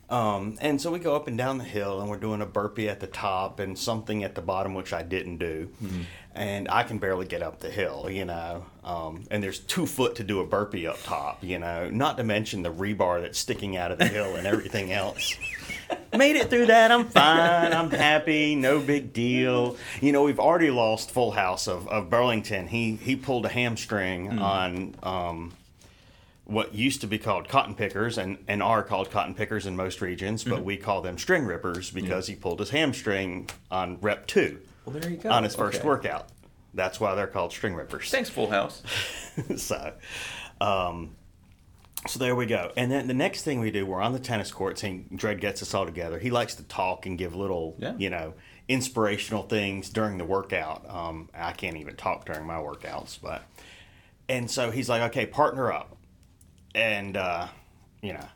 Um, 0.08 0.60
and 0.62 0.80
so 0.80 0.92
we 0.92 1.00
go 1.00 1.16
up 1.16 1.28
and 1.28 1.36
down 1.36 1.58
the 1.58 1.64
hill, 1.64 2.00
and 2.00 2.08
we're 2.08 2.18
doing 2.18 2.42
a 2.42 2.46
burpee 2.46 2.88
at 2.88 3.00
the 3.00 3.08
top 3.08 3.60
and 3.60 3.76
something 3.78 4.24
at 4.24 4.36
the 4.36 4.42
bottom, 4.44 4.76
which 4.76 4.94
I 4.94 5.02
didn't 5.02 5.38
do. 5.38 5.72
And 6.36 6.70
I 6.70 6.84
can 6.84 7.00
barely 7.00 7.26
get 7.26 7.42
up 7.42 7.60
the 7.60 7.72
hill, 7.72 8.08
you 8.08 8.26
know. 8.26 8.66
Um, 8.84 9.24
and 9.32 9.42
there's 9.42 9.58
two 9.58 9.88
foot 9.88 10.16
to 10.18 10.24
do 10.24 10.42
a 10.42 10.46
burpee 10.46 10.86
up 10.86 11.02
top, 11.02 11.44
you 11.44 11.58
know. 11.58 11.90
Not 11.90 12.18
to 12.18 12.24
mention 12.24 12.62
the 12.62 12.72
rebar 12.72 13.20
that's 13.20 13.40
sticking 13.40 13.78
out 13.78 13.92
of 13.92 13.98
the 13.98 14.08
hill 14.08 14.36
and 14.36 14.46
everything 14.46 14.92
else. 14.92 15.36
Made 16.16 16.36
it 16.36 16.50
through 16.50 16.68
that. 16.68 16.92
I'm 16.92 17.06
fine. 17.06 17.72
I'm 17.74 17.92
happy. 17.92 18.56
No 18.56 18.80
big 18.80 19.14
deal. 19.14 19.78
You 20.02 20.12
know, 20.12 20.24
we've 20.24 20.40
already 20.40 20.72
lost 20.72 21.12
Full 21.12 21.32
House 21.32 21.68
of, 21.68 21.88
of 21.88 22.10
Burlington. 22.10 22.68
He 22.68 22.96
he 22.96 23.16
pulled 23.16 23.46
a 23.46 23.50
hamstring 23.50 24.40
on 24.40 24.96
um, 25.04 25.54
what 26.46 26.74
used 26.74 27.02
to 27.02 27.08
be 27.08 27.20
called 27.20 27.48
cotton 27.48 27.76
pickers 27.76 28.18
and, 28.18 28.38
and 28.48 28.64
are 28.64 28.82
called 28.82 29.12
cotton 29.12 29.36
pickers 29.36 29.68
in 29.68 29.76
most 29.76 30.02
regions, 30.02 30.44
but 30.44 30.64
we 30.64 30.78
call 30.78 31.02
them 31.02 31.18
string 31.20 31.46
rippers 31.46 31.92
because 31.92 32.26
he 32.26 32.36
pulled 32.36 32.60
his 32.60 32.72
hamstring 32.72 33.48
on 33.70 34.00
rep 34.02 34.26
two 34.26 34.60
Well, 34.86 35.00
there 35.00 35.12
you 35.12 35.18
go. 35.18 35.30
on 35.30 35.44
his 35.44 35.56
first 35.56 35.80
Okay. 35.80 35.88
workout. 35.88 36.28
That's 36.74 37.00
why 37.00 37.14
they're 37.16 37.28
called 37.28 37.52
string 37.52 37.76
rippers. 37.76 38.10
Thanks, 38.10 38.30
Full 38.30 38.50
House. 38.50 38.82
so, 39.58 39.94
um, 40.60 41.16
so 42.08 42.18
there 42.20 42.36
we 42.36 42.46
go. 42.46 42.72
And 42.78 42.92
then 42.92 43.08
the 43.08 43.14
next 43.14 43.44
thing 43.44 43.60
we 43.60 43.72
do, 43.72 43.86
we're 43.86 44.02
on 44.02 44.14
the 44.14 44.20
tennis 44.20 44.52
courts, 44.52 44.84
and 44.84 45.06
Dred 45.18 45.42
gets 45.42 45.62
us 45.62 45.74
all 45.74 45.86
together. 45.86 46.18
He 46.20 46.30
likes 46.32 46.56
to 46.56 46.64
talk 46.64 47.06
and 47.06 47.18
give 47.18 47.36
little, 47.36 47.76
Yeah. 47.80 47.94
you 47.98 48.10
know, 48.10 48.34
inspirational 48.68 49.44
things 49.44 49.90
during 49.90 50.18
the 50.18 50.26
workout. 50.26 50.90
Um, 50.90 51.30
I 51.34 51.52
can't 51.52 51.76
even 51.78 51.96
talk 51.96 52.26
during 52.26 52.46
my 52.46 52.56
workouts, 52.58 53.20
but 53.22 53.44
and 54.30 54.50
so 54.50 54.72
he's 54.72 54.88
like, 54.88 55.02
okay, 55.10 55.26
partner 55.26 55.72
up, 55.74 55.98
and 56.76 57.18
uh, 57.18 57.48
you 58.02 58.14
know, 58.14 58.28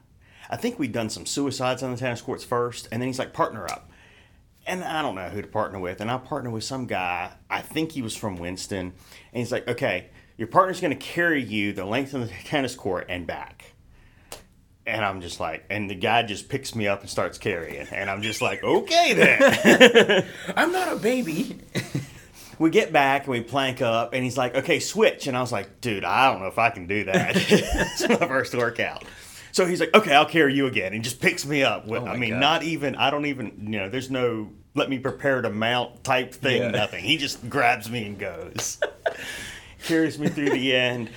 I 0.50 0.58
think 0.58 0.78
we'd 0.80 0.92
done 0.92 1.10
some 1.10 1.26
suicides 1.26 1.84
on 1.84 1.92
the 1.92 1.98
tennis 1.98 2.22
courts 2.22 2.44
first, 2.44 2.88
and 2.92 3.02
then 3.02 3.08
he's 3.08 3.20
like, 3.20 3.32
partner 3.34 3.66
up. 3.66 3.90
And 4.66 4.82
I 4.84 5.02
don't 5.02 5.16
know 5.16 5.28
who 5.28 5.42
to 5.42 5.48
partner 5.48 5.78
with. 5.78 6.00
And 6.00 6.10
I 6.10 6.18
partnered 6.18 6.54
with 6.54 6.64
some 6.64 6.86
guy. 6.86 7.34
I 7.50 7.60
think 7.60 7.92
he 7.92 8.02
was 8.02 8.16
from 8.16 8.38
Winston. 8.38 8.80
And 8.80 8.94
he's 9.34 9.52
like, 9.52 9.68
okay, 9.68 10.10
your 10.44 10.50
partner's 10.50 10.82
going 10.82 10.92
to 10.92 10.98
carry 11.00 11.42
you 11.42 11.72
the 11.72 11.86
length 11.86 12.14
of 12.14 12.20
the 12.28 12.28
tennis 12.44 12.76
court 12.76 13.06
and 13.08 13.26
back. 13.26 13.64
And 14.86 15.06
I'm 15.06 15.22
just 15.22 15.40
like, 15.40 15.64
and 15.70 15.90
the 15.90 15.96
guy 15.96 16.24
just 16.24 16.50
picks 16.50 16.76
me 16.76 16.86
up 16.86 17.00
and 17.00 17.10
starts 17.10 17.38
carrying. 17.38 17.88
And 17.88 18.10
I'm 18.10 18.22
just 18.22 18.42
like, 18.42 18.62
okay 18.62 19.14
then. 19.14 20.26
I'm 20.58 20.74
not 20.74 20.92
a 20.92 20.98
baby. 20.98 21.58
we 22.60 22.70
get 22.72 22.92
back 22.92 23.22
and 23.24 23.30
we 23.32 23.40
plank 23.40 23.82
up. 23.82 24.12
And 24.14 24.22
he's 24.26 24.38
like, 24.38 24.54
okay, 24.56 24.82
switch. 24.82 25.28
And 25.28 25.38
I 25.38 25.40
was 25.40 25.54
like, 25.54 25.80
dude, 25.80 26.04
I 26.04 26.30
don't 26.30 26.42
know 26.42 26.48
if 26.48 26.60
I 26.60 26.70
can 26.72 26.88
do 26.88 27.06
that. 27.06 27.32
it's 27.38 28.10
my 28.10 28.16
first 28.28 28.54
workout. 28.54 29.06
So 29.54 29.66
he's 29.66 29.80
like, 29.80 29.96
okay, 29.96 30.14
I'll 30.14 30.26
carry 30.26 30.54
you 30.54 30.66
again. 30.68 30.92
And 30.94 31.02
just 31.02 31.22
picks 31.22 31.46
me 31.46 31.64
up. 31.64 31.88
With, 31.88 32.04
Oh 32.04 32.08
I 32.08 32.18
mean, 32.18 32.32
God. 32.32 32.40
not 32.42 32.64
even, 32.64 32.98
I 32.98 33.10
don't 33.12 33.28
even, 33.28 33.54
you 33.72 33.80
know, 33.80 33.88
there's 33.88 34.12
no 34.12 34.50
let 34.76 34.90
me 34.90 34.98
prepare 35.00 35.42
to 35.42 35.50
mount 35.50 36.04
type 36.04 36.34
thing, 36.34 36.62
Yeah. 36.62 36.72
nothing. 36.72 37.06
He 37.06 37.16
just 37.16 37.48
grabs 37.50 37.90
me 37.90 38.06
and 38.08 38.20
goes. 38.20 38.80
Carries 39.84 40.18
me 40.20 40.28
through 40.30 40.50
the 40.52 40.74
end. 40.76 41.10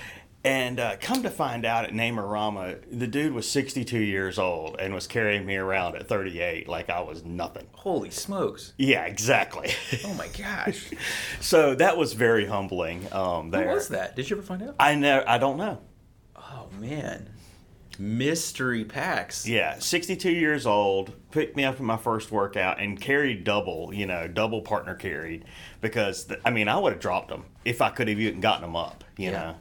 And 0.44 0.78
uh, 0.78 0.94
come 1.00 1.24
to 1.24 1.30
find 1.30 1.64
out 1.64 1.86
at 1.86 1.90
Namarama, 1.92 2.78
the 2.92 3.08
dude 3.08 3.32
was 3.32 3.50
62 3.50 3.98
years 3.98 4.38
old 4.38 4.76
and 4.78 4.94
was 4.94 5.08
carrying 5.08 5.44
me 5.44 5.56
around 5.56 5.96
at 5.96 6.06
38 6.06 6.68
like 6.68 6.88
I 6.88 7.00
was 7.00 7.24
nothing. 7.24 7.66
Holy 7.72 8.10
smokes. 8.10 8.72
Yeah, 8.78 9.06
exactly. 9.06 9.72
Oh 10.04 10.14
my 10.14 10.28
gosh. 10.28 10.88
so 11.40 11.74
that 11.74 11.96
was 11.96 12.12
very 12.12 12.46
humbling. 12.46 13.08
Um, 13.12 13.50
What 13.50 13.58
there. 13.58 13.74
was 13.74 13.88
that? 13.88 14.14
Did 14.14 14.30
you 14.30 14.36
ever 14.36 14.46
find 14.46 14.62
out? 14.62 14.76
I 14.78 14.94
know. 14.94 15.24
I 15.26 15.38
don't 15.38 15.56
know. 15.56 15.80
Oh 16.36 16.68
man. 16.78 17.28
Mystery 17.98 18.84
PAX. 18.84 19.46
Yeah, 19.46 19.78
62 19.78 20.30
years 20.30 20.66
old, 20.66 21.12
picked 21.30 21.56
me 21.56 21.64
up 21.64 21.78
in 21.80 21.84
my 21.86 21.96
first 21.96 22.30
workout 22.30 22.80
and 22.80 23.00
carried 23.00 23.44
double, 23.44 23.92
you 23.92 24.06
know, 24.06 24.28
double 24.28 24.62
partner 24.62 24.94
carried 24.94 25.44
because, 25.80 26.24
th- 26.24 26.40
I 26.44 26.50
mean, 26.50 26.68
I 26.68 26.78
would 26.78 26.92
have 26.92 27.00
dropped 27.02 27.28
them 27.28 27.44
if 27.64 27.80
I 27.82 27.90
could 27.90 28.08
have 28.08 28.18
even 28.20 28.40
gotten 28.40 28.62
them 28.62 28.76
up, 28.76 29.04
you 29.16 29.30
Yeah. 29.30 29.32
know. 29.32 29.54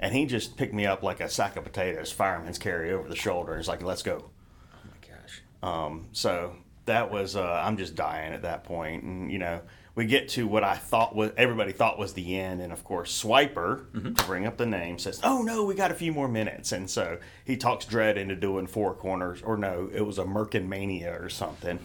And 0.00 0.14
he 0.14 0.26
just 0.26 0.56
picked 0.56 0.74
me 0.74 0.86
up 0.86 1.02
like 1.02 1.20
a 1.20 1.28
sack 1.28 1.56
of 1.56 1.64
potatoes, 1.64 2.12
fireman's 2.12 2.58
carry 2.58 2.92
over 2.92 3.08
the 3.08 3.16
shoulder. 3.16 3.56
He's 3.56 3.68
like, 3.68 3.82
let's 3.82 4.02
go. 4.02 4.30
Oh 4.74 4.78
my 4.86 5.08
gosh. 5.08 5.42
Um, 5.62 6.08
so 6.12 6.56
that 6.86 7.10
was, 7.10 7.36
uh, 7.36 7.62
I'm 7.64 7.76
just 7.76 7.94
dying 7.94 8.32
at 8.34 8.42
that 8.42 8.64
point. 8.64 9.02
And, 9.04 9.30
you 9.32 9.38
know, 9.38 9.60
we 9.94 10.06
get 10.06 10.28
to 10.30 10.46
what 10.46 10.64
I 10.64 10.74
thought 10.74 11.14
was, 11.14 11.30
everybody 11.36 11.72
thought 11.72 11.98
was 11.98 12.14
the 12.14 12.36
end. 12.36 12.60
And 12.60 12.72
of 12.72 12.82
course, 12.82 13.22
Swiper, 13.22 13.86
mm-hmm. 13.92 14.14
to 14.14 14.24
bring 14.24 14.46
up 14.46 14.56
the 14.56 14.66
name, 14.66 14.98
says, 14.98 15.20
oh 15.22 15.42
no, 15.42 15.64
we 15.64 15.74
got 15.74 15.90
a 15.90 15.94
few 15.94 16.12
more 16.12 16.28
minutes. 16.28 16.72
And 16.72 16.90
so 16.90 17.18
he 17.44 17.56
talks 17.56 17.84
Dread 17.84 18.18
into 18.18 18.34
doing 18.34 18.66
four 18.66 18.94
corners, 18.94 19.40
or 19.42 19.56
no, 19.56 19.88
it 19.92 20.02
was 20.02 20.18
a 20.18 20.24
Merkin 20.24 20.66
Mania 20.66 21.12
or 21.20 21.28
something. 21.28 21.78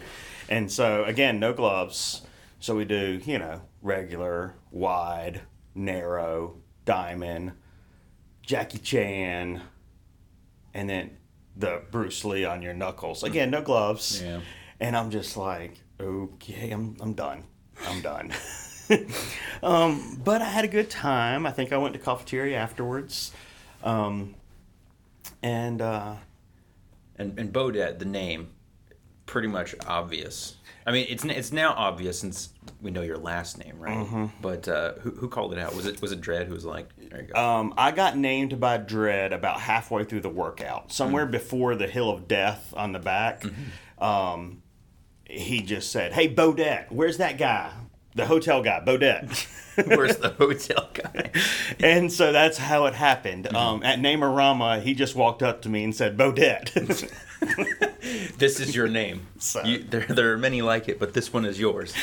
And 0.48 0.72
so 0.72 1.04
again, 1.04 1.40
no 1.40 1.54
gloves. 1.54 2.24
So 2.60 2.76
we 2.76 2.86
do, 2.86 3.22
you 3.26 3.40
know, 3.40 3.62
regular, 3.82 4.56
wide, 4.72 5.42
narrow, 5.76 6.58
diamond, 6.86 7.54
Jackie 8.42 8.80
Chan, 8.80 9.62
and 10.74 10.90
then 10.90 11.18
the 11.56 11.84
Bruce 11.92 12.26
Lee 12.26 12.44
on 12.44 12.62
your 12.62 12.74
knuckles. 12.74 13.24
Again, 13.24 13.52
no 13.52 13.62
gloves. 13.62 14.22
Yeah. 14.22 14.42
And 14.80 14.98
I'm 14.98 15.12
just 15.12 15.38
like, 15.38 15.78
okay, 16.00 16.72
I'm, 16.72 16.98
I'm 17.00 17.14
done. 17.14 17.44
I'm 17.88 18.02
done. 18.02 18.32
um, 19.64 20.20
but 20.24 20.42
I 20.42 20.46
had 20.50 20.66
a 20.66 20.68
good 20.68 20.90
time. 20.90 21.46
I 21.46 21.52
think 21.52 21.72
I 21.72 21.78
went 21.78 21.94
to 21.94 22.00
cafeteria 22.00 22.58
afterwards. 22.58 23.32
Um, 23.84 24.36
and 25.42 25.82
uh, 25.82 26.16
And 27.18 27.38
and 27.40 27.54
Bodett, 27.54 28.00
the 28.00 28.06
name, 28.06 28.50
pretty 29.26 29.48
much 29.48 29.76
obvious. 29.88 30.56
I 30.86 30.92
mean, 30.92 31.06
it's 31.10 31.24
it's 31.24 31.52
now 31.52 31.74
obvious 31.78 32.20
since 32.20 32.50
we 32.82 32.90
know 32.90 33.02
your 33.02 33.18
last 33.18 33.58
name, 33.64 33.78
right? 33.80 33.98
Mm-hmm. 33.98 34.26
But 34.42 34.68
uh, 34.68 34.94
who, 34.96 35.12
who 35.12 35.28
called 35.30 35.54
it 35.54 35.60
out? 35.60 35.76
Was 35.76 35.86
it 35.86 36.02
was 36.02 36.12
it 36.12 36.20
Dredd 36.22 36.48
who 36.48 36.54
was 36.54 36.66
like, 36.66 36.90
there 37.10 37.22
you 37.22 37.28
go. 37.34 37.40
um, 37.40 37.74
I 37.78 37.92
got 37.92 38.18
named 38.18 38.60
by 38.60 38.78
Dredd 38.80 39.32
about 39.34 39.60
halfway 39.62 40.04
through 40.04 40.22
the 40.22 40.30
workout, 40.30 40.92
somewhere 40.92 41.28
Mm. 41.28 41.32
before 41.32 41.76
the 41.76 41.88
Hill 41.88 42.10
of 42.10 42.28
Death 42.28 42.74
on 42.76 42.92
the 42.92 43.00
back. 43.00 43.42
Mm-hmm. 43.42 44.04
Um, 44.04 44.64
he 45.30 45.62
just 45.62 45.92
said, 45.92 46.14
"Hey, 46.14 46.34
Bodett, 46.34 46.92
where's 46.92 47.18
that 47.18 47.38
guy? 47.38 47.72
The 48.16 48.26
hotel 48.26 48.62
guy, 48.64 48.82
Bodett." 48.86 49.48
Where's 49.86 50.18
the 50.18 50.32
hotel 50.32 50.90
guy? 50.94 51.32
and 51.80 52.12
so 52.12 52.34
that's 52.34 52.58
how 52.58 52.86
it 52.88 52.94
happened. 52.94 53.46
Mm-hmm. 53.46 53.56
Um, 53.56 53.82
at 53.84 54.00
Namarama, 54.00 54.82
he 54.82 54.94
just 54.94 55.16
walked 55.16 55.42
up 55.42 55.62
to 55.62 55.70
me 55.70 55.86
and 55.86 55.96
said, 55.96 56.18
"Bodett." 56.18 56.74
this 58.38 58.60
is 58.60 58.76
your 58.76 58.90
name. 58.90 59.28
So- 59.38 59.64
You, 59.64 59.80
there 59.84 60.06
there 60.06 60.34
are 60.34 60.38
many 60.38 60.62
like 60.62 60.90
it, 60.90 61.00
but 61.00 61.14
this 61.14 61.32
one 61.32 61.46
is 61.46 61.60
yours. 61.60 61.94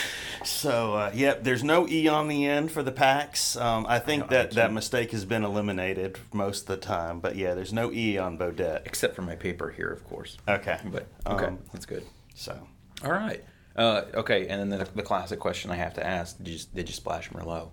so, 0.43 0.95
uh, 0.95 1.11
yep, 1.13 1.45
there's 1.45 1.63
no 1.63 1.87
e 1.87 2.09
on 2.09 2.29
the 2.29 2.47
end 2.47 2.71
for 2.73 2.83
the 2.83 2.93
PAX. 2.93 3.57
Um, 3.57 3.85
I 3.87 3.99
think 3.99 4.25
I 4.25 4.27
that 4.29 4.51
that 4.53 4.73
mistake 4.73 5.11
has 5.13 5.27
been 5.27 5.45
eliminated 5.45 6.19
most 6.33 6.63
of 6.63 6.67
the 6.69 6.77
time. 6.79 7.21
But 7.21 7.37
yeah, 7.37 7.53
there's 7.55 7.75
no 7.75 7.93
e 7.93 8.17
on 8.17 8.39
Bodett. 8.39 8.87
Except 8.87 9.15
for 9.15 9.23
my 9.23 9.37
paper 9.37 9.71
here, 9.71 9.91
of 9.91 10.03
course. 10.09 10.39
Okay, 10.49 10.79
But 10.87 11.09
okay, 11.27 11.47
Um, 11.47 11.59
that's 11.75 11.85
good. 11.85 12.05
so 12.35 12.59
All 13.05 13.13
right. 13.13 13.45
Uh, 13.75 14.03
okay, 14.15 14.49
and 14.49 14.73
then 14.73 14.79
the, 14.79 14.89
the 14.95 15.03
classic 15.03 15.39
question 15.39 15.71
I 15.71 15.77
have 15.77 15.95
to 15.95 16.07
ask: 16.07 16.39
Did 16.39 16.49
you 16.49 16.61
did 16.75 16.89
you 16.89 16.95
splash 16.95 17.31
Merlot? 17.31 17.71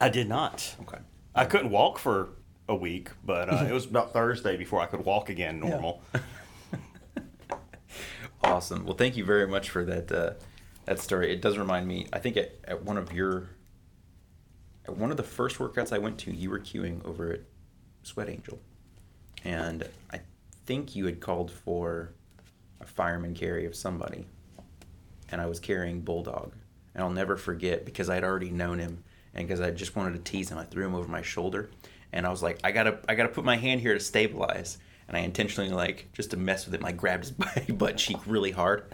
I 0.00 0.08
did 0.08 0.28
not. 0.28 0.76
Okay. 0.82 0.98
I 1.34 1.44
couldn't 1.46 1.70
walk 1.70 1.98
for 1.98 2.30
a 2.68 2.74
week, 2.74 3.10
but 3.24 3.52
uh, 3.52 3.64
it 3.68 3.72
was 3.72 3.86
about 3.86 4.12
Thursday 4.12 4.56
before 4.56 4.80
I 4.80 4.86
could 4.86 5.04
walk 5.04 5.30
again 5.30 5.58
normal. 5.60 6.02
Awesome. 8.42 8.84
Well, 8.84 8.94
thank 8.94 9.16
you 9.16 9.24
very 9.24 9.46
much 9.46 9.68
for 9.70 9.84
that 9.84 10.12
uh, 10.12 10.32
that 10.84 11.00
story. 11.00 11.32
It 11.32 11.42
does 11.42 11.58
remind 11.58 11.86
me. 11.88 12.06
I 12.12 12.18
think 12.18 12.36
at, 12.36 12.56
at 12.64 12.82
one 12.84 12.96
of 12.96 13.12
your 13.12 13.50
at 14.86 14.96
one 14.96 15.10
of 15.10 15.16
the 15.16 15.22
first 15.22 15.58
workouts 15.58 15.92
I 15.92 15.98
went 15.98 16.18
to, 16.20 16.32
you 16.32 16.50
were 16.50 16.60
queuing 16.60 17.04
over 17.04 17.32
at 17.32 17.40
Sweat 18.04 18.28
Angel, 18.28 18.60
and 19.44 19.88
I 20.12 20.20
think 20.66 20.94
you 20.94 21.06
had 21.06 21.20
called 21.20 21.50
for 21.50 22.12
a 22.80 22.86
fireman 22.86 23.34
carry 23.34 23.66
of 23.66 23.74
somebody, 23.74 24.24
and 25.30 25.40
I 25.40 25.46
was 25.46 25.60
carrying 25.60 26.00
Bulldog, 26.00 26.52
and 26.94 27.02
I'll 27.02 27.10
never 27.10 27.36
forget 27.36 27.84
because 27.84 28.08
I'd 28.08 28.24
already 28.24 28.50
known 28.50 28.78
him, 28.78 29.04
and 29.34 29.46
because 29.46 29.60
I 29.60 29.70
just 29.70 29.96
wanted 29.96 30.12
to 30.24 30.30
tease 30.30 30.50
him, 30.50 30.58
I 30.58 30.64
threw 30.64 30.86
him 30.86 30.94
over 30.94 31.08
my 31.08 31.22
shoulder, 31.22 31.70
and 32.12 32.26
I 32.26 32.30
was 32.30 32.42
like, 32.42 32.58
I 32.64 32.72
gotta 32.72 32.98
I 33.08 33.14
gotta 33.14 33.28
put 33.28 33.44
my 33.44 33.56
hand 33.56 33.80
here 33.80 33.94
to 33.94 34.00
stabilize, 34.00 34.78
and 35.06 35.16
I 35.16 35.20
intentionally 35.20 35.70
like 35.70 36.08
just 36.12 36.30
to 36.30 36.36
mess 36.36 36.66
with 36.66 36.74
him, 36.74 36.84
I 36.84 36.92
grabbed 36.92 37.24
his 37.24 37.66
butt 37.74 37.96
cheek 37.98 38.18
really 38.26 38.50
hard, 38.50 38.84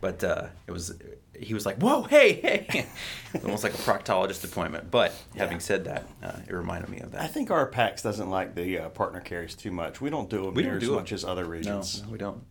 but 0.00 0.22
uh, 0.24 0.46
it 0.66 0.72
was 0.72 0.92
he 1.38 1.54
was 1.54 1.64
like, 1.64 1.78
whoa, 1.78 2.02
hey, 2.02 2.34
hey, 2.34 2.86
almost 3.44 3.64
like 3.64 3.72
a 3.72 3.78
proctologist 3.78 4.44
appointment. 4.44 4.90
But 4.90 5.14
having 5.36 5.56
Yeah. 5.56 5.62
said 5.62 5.84
that, 5.86 6.04
uh, 6.22 6.32
it 6.46 6.52
reminded 6.52 6.90
me 6.90 6.98
of 6.98 7.12
that. 7.12 7.22
I 7.22 7.28
think 7.28 7.50
our 7.50 7.64
PAX 7.64 8.02
doesn't 8.02 8.28
like 8.28 8.54
the 8.54 8.78
uh, 8.80 8.88
partner 8.90 9.20
carries 9.20 9.54
too 9.54 9.70
much. 9.70 10.02
We 10.02 10.10
don't 10.10 10.28
do 10.28 10.44
them 10.44 10.52
We 10.54 10.64
don't 10.64 10.74
as 10.74 10.82
do 10.82 10.92
it. 10.92 10.96
much 10.96 11.12
as 11.12 11.24
other 11.24 11.44
No, 11.44 11.48
regions. 11.48 12.02
no, 12.02 12.10
we 12.10 12.18
don't. 12.18 12.42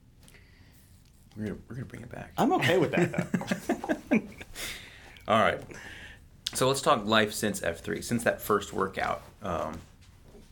We're 1.40 1.46
gonna, 1.46 1.58
we're 1.70 1.76
gonna 1.76 1.86
bring 1.86 2.02
it 2.04 2.12
back. 2.12 2.34
I'm 2.38 2.52
okay 2.54 2.78
with 2.78 2.92
that 2.92 3.12
though. 4.10 4.22
All 5.34 5.40
right. 5.42 5.62
So 6.54 6.68
let's 6.68 6.82
talk 6.82 7.06
life 7.06 7.34
since 7.34 7.62
F3. 7.62 8.04
Since 8.04 8.24
that 8.26 8.42
first 8.42 8.74
workout, 8.74 9.22
um, 9.42 9.80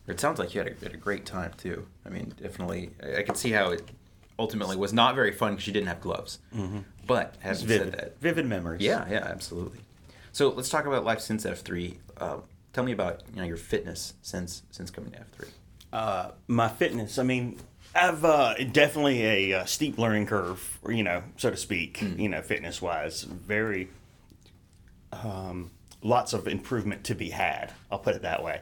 it 0.06 0.18
sounds 0.18 0.38
like 0.38 0.54
you 0.54 0.60
had 0.60 0.68
a, 0.68 0.84
had 0.84 0.94
a 0.94 0.96
great 0.96 1.26
time 1.26 1.52
too. 1.58 1.86
I 2.06 2.08
mean, 2.08 2.32
definitely, 2.40 2.90
I, 3.02 3.16
I 3.18 3.22
could 3.22 3.36
see 3.36 3.50
how 3.50 3.70
it 3.72 3.82
ultimately 4.38 4.76
was 4.76 4.92
not 4.94 5.14
very 5.14 5.32
fun 5.32 5.52
because 5.52 5.66
you 5.66 5.72
didn't 5.74 5.88
have 5.88 6.00
gloves. 6.00 6.38
But 7.06 7.34
having 7.40 7.58
said 7.58 7.68
vivid, 7.68 7.92
that, 7.94 8.20
vivid 8.20 8.46
memories. 8.46 8.80
yeah, 8.80 9.04
yeah, 9.10 9.24
absolutely. 9.24 9.80
So 10.32 10.48
let's 10.50 10.68
talk 10.70 10.86
about 10.86 11.04
life 11.04 11.20
since 11.20 11.44
F3. 11.44 11.96
Uh, 12.16 12.36
tell 12.72 12.84
me 12.84 12.92
about 12.92 13.22
you 13.34 13.40
know 13.40 13.46
your 13.46 13.56
fitness 13.58 14.14
since 14.22 14.62
since 14.70 14.90
coming 14.90 15.10
to 15.10 15.18
F3. 15.18 15.48
Uh, 15.92 16.30
my 16.46 16.68
fitness. 16.68 17.18
I 17.18 17.24
mean, 17.24 17.58
I've 17.94 18.24
uh, 18.24 18.54
definitely 18.72 19.24
a 19.24 19.60
uh, 19.60 19.64
steep 19.64 19.98
learning 19.98 20.26
curve, 20.26 20.78
you 20.88 21.02
know, 21.02 21.22
so 21.36 21.50
to 21.50 21.56
speak. 21.56 22.00
You 22.18 22.28
know, 22.28 22.42
fitness 22.42 22.80
wise, 22.82 23.22
very 23.22 23.88
um, 25.12 25.70
lots 26.02 26.32
of 26.32 26.46
improvement 26.46 27.04
to 27.04 27.14
be 27.14 27.30
had. 27.30 27.72
I'll 27.90 27.98
put 27.98 28.14
it 28.14 28.22
that 28.22 28.42
way. 28.42 28.60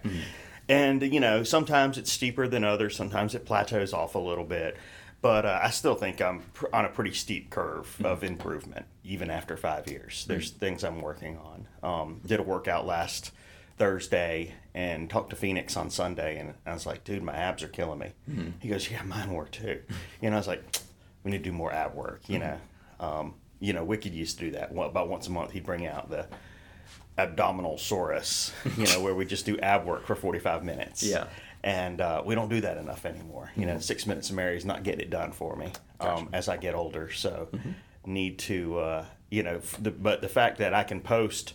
And 0.68 1.02
you 1.02 1.20
know, 1.20 1.42
sometimes 1.42 1.98
it's 1.98 2.10
steeper 2.10 2.48
than 2.48 2.64
others. 2.64 2.96
Sometimes 2.96 3.34
it 3.34 3.44
plateaus 3.44 3.92
off 3.92 4.14
a 4.14 4.18
little 4.18 4.44
bit. 4.44 4.76
But 5.22 5.46
uh, 5.46 5.58
I 5.62 5.70
still 5.70 5.94
think 5.94 6.20
I'm 6.20 6.40
pr- 6.52 6.66
on 6.72 6.84
a 6.84 6.88
pretty 6.88 7.12
steep 7.12 7.50
curve 7.50 7.96
of 8.04 8.22
improvement, 8.22 8.86
even 9.02 9.30
after 9.30 9.56
five 9.56 9.88
years. 9.88 10.24
There's 10.28 10.50
things 10.50 10.84
I'm 10.84 11.00
working 11.00 11.38
on. 11.38 11.66
Um, 11.82 12.20
did 12.24 12.38
a 12.38 12.42
workout 12.42 12.86
last 12.86 13.32
Thursday 13.78 14.54
and 14.76 15.08
talked 15.08 15.30
to 15.30 15.36
Phoenix 15.36 15.74
on 15.74 15.88
Sunday, 15.88 16.38
and 16.38 16.52
I 16.66 16.74
was 16.74 16.84
like, 16.84 17.02
dude, 17.02 17.22
my 17.22 17.34
abs 17.34 17.62
are 17.62 17.68
killing 17.68 17.98
me. 17.98 18.12
He 18.60 18.68
goes, 18.68 18.90
yeah, 18.90 19.02
mine 19.02 19.32
were 19.32 19.46
too. 19.46 19.80
You 20.20 20.28
know, 20.28 20.36
I 20.36 20.38
was 20.38 20.46
like, 20.46 20.62
we 21.24 21.30
need 21.30 21.38
to 21.38 21.44
do 21.44 21.52
more 21.52 21.72
ab 21.72 21.94
work. 21.94 22.20
You 22.28 22.40
know, 22.40 22.58
um, 23.00 23.34
you 23.58 23.72
know, 23.72 23.84
Wicked 23.84 24.14
used 24.14 24.38
to 24.38 24.44
do 24.44 24.50
that. 24.52 24.72
Well, 24.72 24.86
about 24.86 25.08
once 25.08 25.28
a 25.28 25.30
month, 25.30 25.52
he'd 25.52 25.64
bring 25.64 25.86
out 25.86 26.10
the 26.10 26.26
abdominal 27.16 27.78
saurus, 27.78 28.52
you 28.76 28.84
know, 28.86 29.00
where 29.02 29.14
we 29.14 29.24
just 29.24 29.46
do 29.46 29.58
ab 29.60 29.86
work 29.86 30.06
for 30.06 30.14
45 30.14 30.62
minutes. 30.62 31.02
Yeah. 31.02 31.26
And 31.64 32.02
uh, 32.02 32.22
we 32.24 32.34
don't 32.34 32.50
do 32.50 32.60
that 32.60 32.76
enough 32.76 33.06
anymore. 33.06 33.50
You 33.56 33.64
know, 33.64 33.78
six 33.78 34.06
minutes 34.06 34.28
of 34.28 34.36
Mary's 34.36 34.66
not 34.66 34.82
getting 34.82 35.00
it 35.00 35.10
done 35.10 35.32
for 35.32 35.56
me 35.56 35.72
um, 36.00 36.28
as 36.34 36.48
I 36.50 36.58
get 36.58 36.74
older. 36.74 37.10
So 37.10 37.48
need 38.04 38.38
to, 38.40 38.78
uh, 38.78 39.04
you 39.30 39.42
know, 39.42 39.56
f- 39.56 39.78
the, 39.82 39.90
but 39.90 40.20
the 40.20 40.28
fact 40.28 40.58
that 40.58 40.74
I 40.74 40.84
can 40.84 41.00
post 41.00 41.54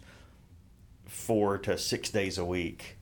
four 1.06 1.60
to 1.60 1.78
six 1.78 2.10
days 2.10 2.38
a 2.40 2.46
week 2.46 2.98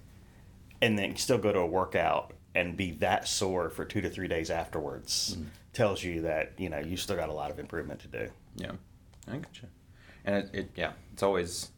and 0.81 0.97
then 0.97 1.15
still 1.15 1.37
go 1.37 1.51
to 1.51 1.59
a 1.59 1.65
workout 1.65 2.33
and 2.55 2.75
be 2.75 2.91
that 2.91 3.27
sore 3.27 3.69
for 3.69 3.85
two 3.85 4.01
to 4.01 4.09
three 4.09 4.27
days 4.27 4.49
afterwards 4.49 5.37
tells 5.73 6.03
you 6.03 6.21
that, 6.21 6.53
you 6.57 6.69
know, 6.69 6.79
you 6.79 6.97
still 6.97 7.15
got 7.15 7.29
a 7.29 7.33
lot 7.33 7.51
of 7.51 7.59
improvement 7.59 7.99
to 8.01 8.07
do. 8.07 8.29
Yeah, 8.55 8.71
I 9.27 9.37
gotcha. 9.37 9.67
And 10.25 10.35
it, 10.35 10.49
it 10.53 10.71
yeah, 10.75 10.93
it's 11.13 11.23
always 11.23 11.69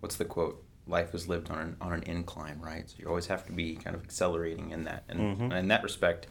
what's 0.00 0.16
the 0.16 0.24
quote? 0.24 0.62
Life 0.86 1.14
is 1.14 1.28
lived 1.28 1.50
on 1.50 1.58
an 1.58 1.76
on 1.80 1.92
an 1.92 2.02
incline, 2.04 2.58
right? 2.60 2.88
So 2.88 2.96
you 2.98 3.06
always 3.08 3.26
have 3.28 3.46
to 3.46 3.52
be 3.52 3.76
kind 3.76 3.94
of 3.96 4.02
accelerating 4.02 4.70
in 4.70 4.84
that, 4.84 5.04
and, 5.08 5.18
Mhm. 5.20 5.40
and 5.44 5.52
in 5.54 5.68
that 5.68 5.82
respect, 5.82 6.26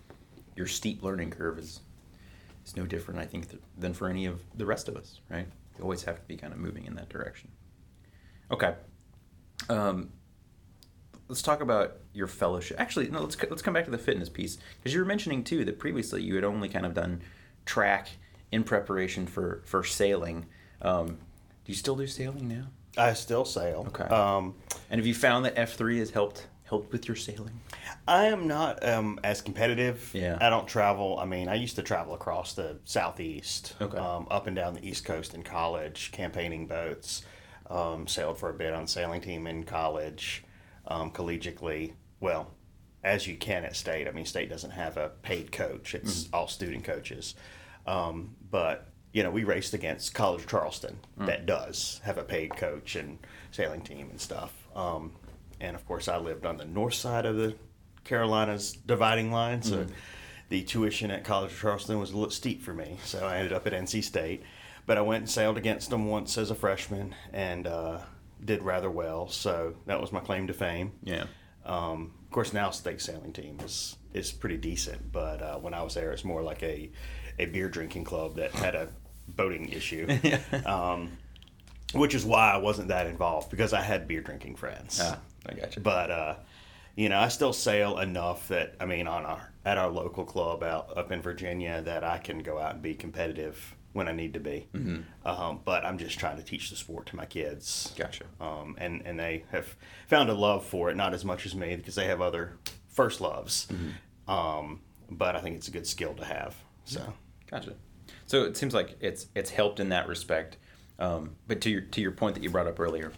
your 0.56 0.68
steep 0.68 1.02
learning 1.02 1.32
curve 1.32 1.58
is 1.58 1.80
is 2.66 2.76
no 2.78 2.86
different, 2.86 3.20
I 3.20 3.26
think, 3.26 3.50
th- 3.50 3.62
than 3.78 3.94
for 3.94 4.08
any 4.10 4.26
of 4.26 4.42
the 4.56 4.66
rest 4.66 4.88
of 4.88 4.96
us, 4.96 5.20
right? 5.30 5.48
You 5.78 5.84
always 5.84 6.04
have 6.04 6.18
to 6.20 6.28
be 6.28 6.38
kind 6.38 6.54
of 6.54 6.60
moving 6.60 6.86
in 6.86 6.96
that 6.96 7.10
direction. 7.10 7.50
Okay. 8.52 8.76
Um, 9.70 10.12
let's 11.34 11.42
talk 11.42 11.62
about 11.62 11.98
your 12.14 12.28
fellowship. 12.28 12.80
Actually, 12.80 13.10
no. 13.10 13.22
Let's 13.22 13.36
let's 13.50 13.64
come 13.64 13.74
back 13.74 13.86
to 13.86 13.92
the 13.92 13.98
fitness 13.98 14.30
piece 14.30 14.60
because 14.78 14.94
you 14.94 15.00
were 15.00 15.06
mentioning 15.06 15.44
too 15.44 15.66
that 15.66 15.80
previously 15.80 16.22
you 16.22 16.36
had 16.36 16.44
only 16.44 16.70
kind 16.70 16.86
of 16.86 16.94
done 16.94 17.22
track 17.66 18.10
in 18.52 18.64
preparation 18.64 19.26
for 19.26 19.64
for 19.66 19.84
sailing. 19.84 20.46
Um, 20.84 21.08
do 21.08 21.72
you 21.72 21.74
still 21.74 21.96
do 21.96 22.06
sailing 22.06 22.48
now? 22.48 22.68
I 22.98 23.14
still 23.14 23.46
sail. 23.46 23.86
Okay. 23.88 24.04
Um, 24.04 24.54
And 24.92 25.00
have 25.00 25.08
you 25.08 25.16
found 25.16 25.46
that 25.46 25.58
F 25.58 25.74
three 25.74 25.98
has 25.98 26.12
helped 26.12 26.46
helped 26.66 26.92
with 26.92 27.08
your 27.08 27.16
sailing? 27.18 27.62
I 28.08 28.26
am 28.26 28.48
not 28.48 28.88
um, 28.88 29.20
as 29.24 29.42
competitive. 29.42 30.12
Yeah. 30.14 30.38
I 30.40 30.52
don't 30.52 30.68
travel. 30.68 31.18
I 31.18 31.26
mean, 31.26 31.48
I 31.48 31.56
used 31.56 31.78
to 31.78 31.82
travel 31.82 32.14
across 32.14 32.54
the 32.54 32.78
southeast, 32.84 33.74
Okay. 33.82 33.98
um, 33.98 34.28
up 34.30 34.46
and 34.46 34.56
down 34.56 34.76
the 34.76 34.88
east 34.88 35.04
coast 35.04 35.34
in 35.34 35.42
college, 35.42 36.12
campaigning 36.12 36.68
boats. 36.68 37.24
Um, 37.72 38.08
sailed 38.08 38.38
for 38.38 38.50
a 38.50 38.54
bit 38.54 38.74
on 38.74 38.86
sailing 38.88 39.22
team 39.22 39.48
in 39.48 39.64
college, 39.64 40.44
um, 40.88 41.12
collegiately. 41.12 41.94
Well, 42.20 42.52
as 43.04 43.28
you 43.28 43.36
can 43.36 43.66
at 43.66 43.76
state. 43.76 44.08
I 44.08 44.12
mean, 44.12 44.26
state 44.26 44.50
doesn't 44.50 44.72
have 44.72 44.98
a 44.98 45.10
paid 45.22 45.52
coach; 45.52 45.94
it's 45.94 46.30
all 46.32 46.48
student 46.48 46.84
coaches. 46.84 47.36
Um, 47.86 48.36
but 48.50 48.88
you 49.12 49.22
know, 49.22 49.30
we 49.30 49.44
raced 49.44 49.74
against 49.74 50.14
College 50.16 50.42
of 50.42 50.48
Charleston, 50.50 50.98
that 51.18 51.46
does 51.46 52.02
have 52.04 52.18
a 52.18 52.24
paid 52.24 52.56
coach 52.58 52.96
and 52.96 53.20
sailing 53.52 53.82
team 53.82 54.10
and 54.10 54.20
stuff. 54.20 54.52
Um, 54.76 55.14
and 55.62 55.76
of 55.76 55.86
course, 55.88 56.08
I 56.08 56.18
lived 56.18 56.48
on 56.48 56.58
the 56.58 56.66
north 56.66 56.96
side 56.96 57.26
of 57.28 57.36
the 57.36 57.56
Carolinas 58.04 58.72
dividing 58.74 59.32
line, 59.32 59.62
so 59.62 59.86
the 60.50 60.64
tuition 60.64 61.12
at 61.12 61.24
College 61.24 61.52
of 61.52 61.60
Charleston 61.60 62.00
was 62.00 62.12
a 62.12 62.18
little 62.18 62.32
steep 62.32 62.64
for 62.64 62.74
me. 62.74 62.98
So 63.06 63.26
I 63.26 63.38
ended 63.38 63.54
up 63.54 63.68
at 63.68 63.74
NC 63.74 64.04
State, 64.04 64.42
but 64.88 64.98
I 64.98 65.02
went 65.02 65.22
and 65.22 65.30
sailed 65.30 65.58
against 65.58 65.92
them 65.92 66.08
once 66.08 66.38
as 66.38 66.50
a 66.50 66.56
freshman 66.56 67.14
and 67.32 67.68
uh, 67.68 68.00
did 68.46 68.64
rather 68.64 68.90
well. 68.90 69.28
So 69.30 69.76
that 69.86 70.00
was 70.00 70.12
my 70.12 70.20
claim 70.20 70.48
to 70.48 70.54
fame. 70.54 70.92
Yeah. 71.04 71.26
Um, 71.66 72.14
of 72.26 72.32
course, 72.32 72.54
now 72.54 72.72
state 72.72 73.02
sailing 73.02 73.34
team 73.34 73.58
is 73.64 73.96
is 74.14 74.32
pretty 74.32 74.58
decent, 74.58 75.12
but 75.12 75.42
uh, 75.42 75.58
when 75.58 75.74
I 75.74 75.82
was 75.82 75.94
there, 75.94 76.12
it's 76.12 76.26
more 76.26 76.42
like 76.42 76.62
a 76.64 76.92
a 77.40 77.46
beer 77.46 77.70
drinking 77.70 78.04
club 78.04 78.36
that 78.36 78.52
had 78.52 78.76
a 78.76 78.90
boating 79.28 79.70
issue, 79.70 80.08
um, 80.66 81.12
which 81.94 82.14
is 82.14 82.26
why 82.26 82.52
I 82.52 82.58
wasn't 82.58 82.90
that 82.90 83.08
involved 83.08 83.50
because 83.50 83.74
I 83.74 83.82
had 83.82 84.08
beer 84.08 84.22
drinking 84.22 84.56
friends. 84.56 85.00
Ah, 85.02 85.20
I 85.48 85.54
got 85.54 85.76
you. 85.76 85.82
But 85.82 86.12
uh, 86.12 86.36
you 86.96 87.10
know, 87.10 87.20
I 87.20 87.30
still 87.30 87.54
sail 87.54 88.00
enough 88.00 88.48
that 88.50 88.76
I 88.80 88.86
mean, 88.86 89.08
on 89.08 89.26
our 89.26 89.52
at 89.66 89.78
our 89.78 89.90
local 89.90 90.26
club 90.26 90.64
out 90.64 90.98
up 90.98 91.12
in 91.12 91.22
Virginia, 91.22 91.82
that 91.84 92.04
I 92.04 92.18
can 92.18 92.40
go 92.40 92.60
out 92.60 92.74
and 92.74 92.82
be 92.82 92.94
competitive 92.94 93.76
when 93.94 94.08
I 94.08 94.12
need 94.12 94.34
to 94.34 94.40
be. 94.40 94.68
Um, 95.26 95.62
but 95.64 95.86
I'm 95.86 95.98
just 95.98 96.20
trying 96.20 96.38
to 96.38 96.44
teach 96.44 96.70
the 96.70 96.76
sport 96.76 97.06
to 97.08 97.16
my 97.16 97.26
kids. 97.26 97.94
Gotcha. 97.98 98.26
Um, 98.42 98.76
and 98.78 99.02
and 99.06 99.20
they 99.20 99.46
have 99.52 99.76
found 100.08 100.30
a 100.30 100.34
love 100.34 100.66
for 100.66 100.90
it, 100.90 100.98
not 100.98 101.14
as 101.14 101.24
much 101.24 101.46
as 101.46 101.56
me 101.56 101.76
because 101.76 101.96
they 101.96 102.06
have 102.06 102.22
other 102.22 102.58
first 102.90 103.22
loves. 103.22 103.68
Um, 104.28 104.82
but 105.10 105.36
I 105.36 105.42
think 105.42 105.56
it's 105.56 105.68
a 105.68 105.72
good 105.72 105.88
skill 105.88 106.14
to 106.16 106.26
have. 106.26 106.56
So. 106.86 107.14
Gotcha. 107.50 107.74
So 108.26 108.44
it 108.44 108.58
seems 108.58 108.74
like 108.74 108.96
it's 109.00 109.28
it's 109.36 109.52
helped 109.52 109.80
in 109.80 109.90
that 109.90 110.08
respect. 110.08 110.58
Um, 111.00 111.36
but 111.48 111.62
to 111.62 111.70
your 111.70 111.82
to 111.82 112.02
your 112.02 112.12
point 112.12 112.36
that 112.36 112.44
you 112.44 112.50
brought 112.50 112.68
up 112.68 112.80
earlier, 112.80 113.12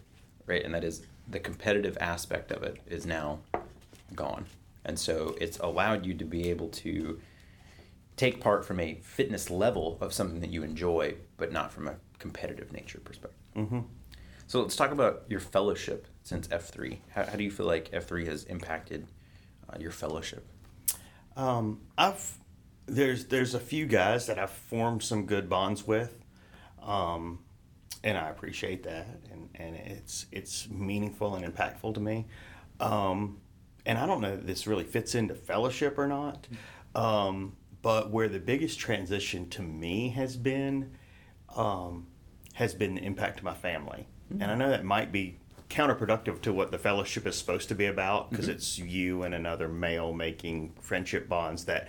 right, 0.46 0.64
and 0.64 0.74
that 0.74 0.84
is 0.84 1.02
the 1.28 1.40
competitive 1.40 1.96
aspect 2.00 2.52
of 2.52 2.62
it 2.62 2.78
is 2.86 3.06
now 3.06 3.40
gone, 4.14 4.46
and 4.84 4.98
so 4.98 5.36
it's 5.40 5.58
allowed 5.58 6.06
you 6.06 6.14
to 6.14 6.24
be 6.24 6.48
able 6.50 6.68
to 6.68 7.20
take 8.16 8.40
part 8.40 8.64
from 8.64 8.80
a 8.80 9.00
fitness 9.02 9.50
level 9.50 9.98
of 10.00 10.12
something 10.12 10.40
that 10.40 10.50
you 10.50 10.62
enjoy, 10.62 11.14
but 11.36 11.52
not 11.52 11.72
from 11.72 11.86
a 11.88 11.94
competitive 12.18 12.72
nature 12.72 13.00
perspective. 13.00 13.38
Mm-hmm. 13.54 13.80
So 14.46 14.62
let's 14.62 14.76
talk 14.76 14.92
about 14.92 15.24
your 15.28 15.40
fellowship 15.40 16.06
since 16.22 16.48
F 16.50 16.68
three. 16.68 17.00
How, 17.10 17.24
how 17.24 17.36
do 17.36 17.44
you 17.44 17.50
feel 17.50 17.66
like 17.66 17.90
F 17.92 18.06
three 18.06 18.26
has 18.26 18.44
impacted 18.44 19.06
uh, 19.68 19.76
your 19.78 19.90
fellowship? 19.90 20.46
Um, 21.36 21.80
I've 21.98 22.38
there's 22.86 23.26
there's 23.26 23.54
a 23.54 23.60
few 23.60 23.86
guys 23.86 24.26
that 24.28 24.38
I've 24.38 24.50
formed 24.50 25.02
some 25.02 25.26
good 25.26 25.48
bonds 25.48 25.86
with, 25.86 26.16
um, 26.80 27.40
and 28.04 28.16
I 28.16 28.28
appreciate 28.30 28.84
that, 28.84 29.08
and, 29.32 29.48
and 29.56 29.74
it's 29.74 30.26
it's 30.30 30.70
meaningful 30.70 31.34
and 31.34 31.44
impactful 31.44 31.94
to 31.94 32.00
me. 32.00 32.26
Um, 32.78 33.38
and 33.84 33.98
I 33.98 34.06
don't 34.06 34.20
know 34.20 34.34
if 34.34 34.46
this 34.46 34.66
really 34.66 34.84
fits 34.84 35.14
into 35.14 35.34
fellowship 35.34 35.98
or 35.98 36.06
not, 36.06 36.46
um, 36.94 37.56
but 37.86 38.10
where 38.10 38.28
the 38.28 38.40
biggest 38.40 38.80
transition 38.80 39.48
to 39.48 39.62
me 39.62 40.08
has 40.08 40.36
been, 40.36 40.90
um, 41.54 42.08
has 42.54 42.74
been 42.74 42.96
the 42.96 43.00
impact 43.04 43.38
to 43.38 43.44
my 43.44 43.54
family, 43.54 44.08
and 44.40 44.50
I 44.50 44.56
know 44.56 44.70
that 44.70 44.84
might 44.84 45.12
be 45.12 45.38
counterproductive 45.70 46.40
to 46.40 46.52
what 46.52 46.72
the 46.72 46.78
fellowship 46.78 47.28
is 47.28 47.36
supposed 47.36 47.68
to 47.68 47.76
be 47.76 47.86
about 47.86 48.28
because 48.28 48.48
it's 48.48 48.76
you 48.76 49.22
and 49.22 49.32
another 49.32 49.68
male 49.68 50.12
making 50.12 50.72
friendship 50.80 51.28
bonds 51.28 51.66
that 51.66 51.86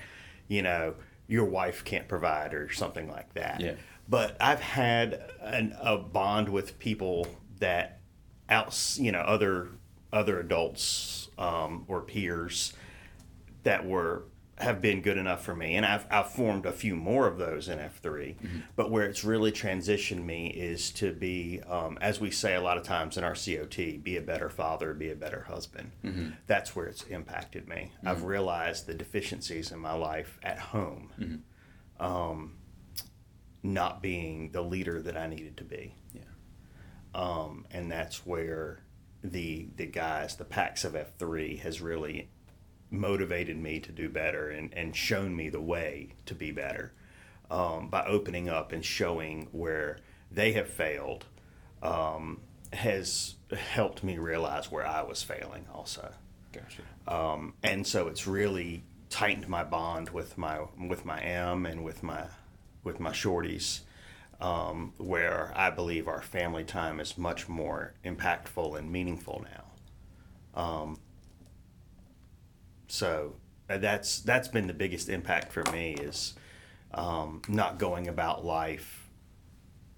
you 0.48 0.62
know 0.62 0.94
your 1.26 1.46
wife 1.46 1.84
can't 1.84 2.08
provide 2.08 2.54
or 2.54 2.72
something 2.72 3.10
like 3.10 3.34
that. 3.34 3.60
Yeah. 3.60 3.74
but 4.08 4.38
i've 4.40 4.60
had 4.62 5.20
an, 5.42 5.76
a 5.82 5.98
bond 5.98 6.48
with 6.48 6.78
people 6.78 7.26
that 7.60 8.02
outs 8.50 9.00
you 9.00 9.12
know 9.12 9.22
other 9.22 9.70
other 10.14 10.40
adults 10.40 11.30
um, 11.40 11.86
or 11.88 12.02
peers 12.02 12.74
that 13.64 13.84
were 13.84 14.26
have 14.60 14.82
been 14.82 15.02
good 15.02 15.18
enough 15.18 15.44
for 15.44 15.56
me 15.56 15.76
and 15.76 15.86
I've, 15.86 16.08
I've 16.10 16.32
formed 16.32 16.66
a 16.66 16.72
few 16.72 16.96
more 16.96 17.28
of 17.28 17.38
those 17.38 17.68
in 17.68 17.78
f3 17.78 18.36
but 18.76 18.90
where 18.90 19.06
it's 19.06 19.24
really 19.24 19.52
transitioned 19.52 20.24
me 20.26 20.48
is 20.48 20.90
to 20.94 21.14
be 21.14 21.62
um, 21.68 21.98
as 22.02 22.20
we 22.20 22.32
say 22.32 22.56
a 22.56 22.62
lot 22.62 22.76
of 22.78 22.84
times 22.84 23.18
in 23.18 23.24
our 23.24 23.36
COT 23.36 23.78
be 24.04 24.18
a 24.18 24.22
better 24.22 24.50
father 24.50 24.94
be 24.96 25.12
a 25.12 25.16
better 25.16 25.42
husband. 25.48 25.92
That's 26.48 26.76
where 26.76 26.88
it's 26.88 27.04
impacted 27.04 27.68
me. 27.68 27.92
I've 28.04 28.24
realized 28.24 28.88
the 28.88 28.96
deficiencies 28.96 29.72
in 29.72 29.78
my 29.80 29.94
life 29.94 30.40
at 30.42 30.58
home 30.60 31.44
um, 32.00 32.56
not 33.64 34.02
being 34.02 34.52
the 34.52 34.62
leader 34.62 35.02
that 35.02 35.18
i 35.18 35.28
needed 35.28 35.58
to 35.58 35.64
be. 35.64 35.94
Yeah. 36.14 36.22
um, 37.14 37.66
and 37.72 37.92
that's 37.92 38.26
where 38.26 38.80
the 39.24 39.68
the 39.76 39.86
guys, 39.88 40.36
the 40.36 40.46
PAX 40.46 40.84
of 40.86 40.96
F 40.96 41.16
three, 41.18 41.58
has 41.58 41.82
really 41.82 42.30
motivated 42.90 43.58
me 43.58 43.80
to 43.80 43.92
do 43.92 44.10
better 44.10 44.50
and, 44.50 44.74
and 44.74 44.96
shown 44.96 45.36
me 45.36 45.50
the 45.50 45.62
way 45.62 46.10
to 46.26 46.34
be 46.34 46.52
better 46.52 46.94
um, 47.52 47.90
by 47.90 48.06
opening 48.06 48.50
up 48.50 48.72
and 48.72 48.84
showing 48.84 49.48
where 49.52 49.98
they 50.32 50.54
have 50.54 50.70
failed 50.70 51.26
um, 51.82 52.40
has 52.74 53.36
helped 53.74 54.04
me 54.04 54.18
realize 54.18 54.72
where 54.72 54.86
I 54.86 55.02
was 55.02 55.24
failing 55.24 55.66
also 55.74 56.12
Gotcha. 56.52 56.82
um, 57.08 57.54
and 57.64 57.86
so 57.86 58.08
it's 58.08 58.28
really 58.28 58.84
tightened 59.10 59.48
my 59.48 59.64
bond 59.64 60.10
with 60.10 60.38
my 60.38 60.62
with 60.78 61.06
my 61.06 61.20
M 61.22 61.66
and 61.66 61.84
with 61.84 62.04
my 62.04 62.26
with 62.84 63.00
my 63.00 63.12
shorties, 63.12 63.82
um, 64.40 64.94
where 64.98 65.52
I 65.56 65.70
believe 65.70 66.08
our 66.08 66.22
family 66.22 66.64
time 66.64 67.00
is 67.00 67.18
much 67.18 67.48
more 67.50 67.94
impactful 68.06 68.78
and 68.78 68.92
meaningful 68.92 69.46
now. 69.54 70.62
Um, 70.62 71.00
so 72.88 73.36
uh, 73.70 73.78
that's 73.78 74.20
that's 74.22 74.48
been 74.48 74.68
the 74.68 74.74
biggest 74.74 75.10
impact 75.10 75.52
for 75.52 75.64
me 75.72 75.94
is 75.94 76.34
um, 76.94 77.42
not 77.48 77.78
going 77.78 78.08
about 78.08 78.46
life 78.46 79.10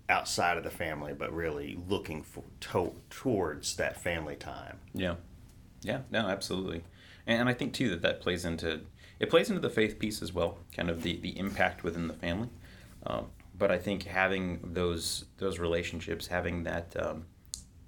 outside 0.10 0.58
of 0.58 0.63
the 0.63 0.71
family, 0.71 1.13
but 1.13 1.32
really 1.32 1.78
looking 1.88 2.23
for 2.23 2.43
to- 2.60 2.95
towards 3.10 3.75
that 3.75 4.02
family 4.02 4.36
time. 4.36 4.80
Yeah. 4.93 5.15
Yeah, 5.82 6.02
no, 6.12 6.28
absolutely, 6.28 6.84
and, 7.25 7.47
I 7.47 7.54
think 7.54 7.73
too 7.73 7.89
that 7.91 8.02
that 8.02 8.19
plays 8.19 8.43
into 8.43 8.82
it 9.19 9.30
plays 9.30 9.49
into 9.49 9.62
the 9.62 9.69
faith 9.69 9.97
piece 9.99 10.21
as 10.21 10.34
well, 10.34 10.58
kind 10.75 10.89
of 10.89 11.04
the 11.04 11.17
the 11.17 11.38
impact 11.39 11.84
within 11.84 12.08
the 12.08 12.13
family. 12.13 12.49
Um, 13.06 13.28
but 13.58 13.71
I 13.71 13.78
think 13.78 14.04
having 14.04 14.60
those 14.73 15.25
those 15.38 15.58
relationships, 15.58 16.28
having 16.28 16.63
that 16.63 16.95
um, 17.02 17.25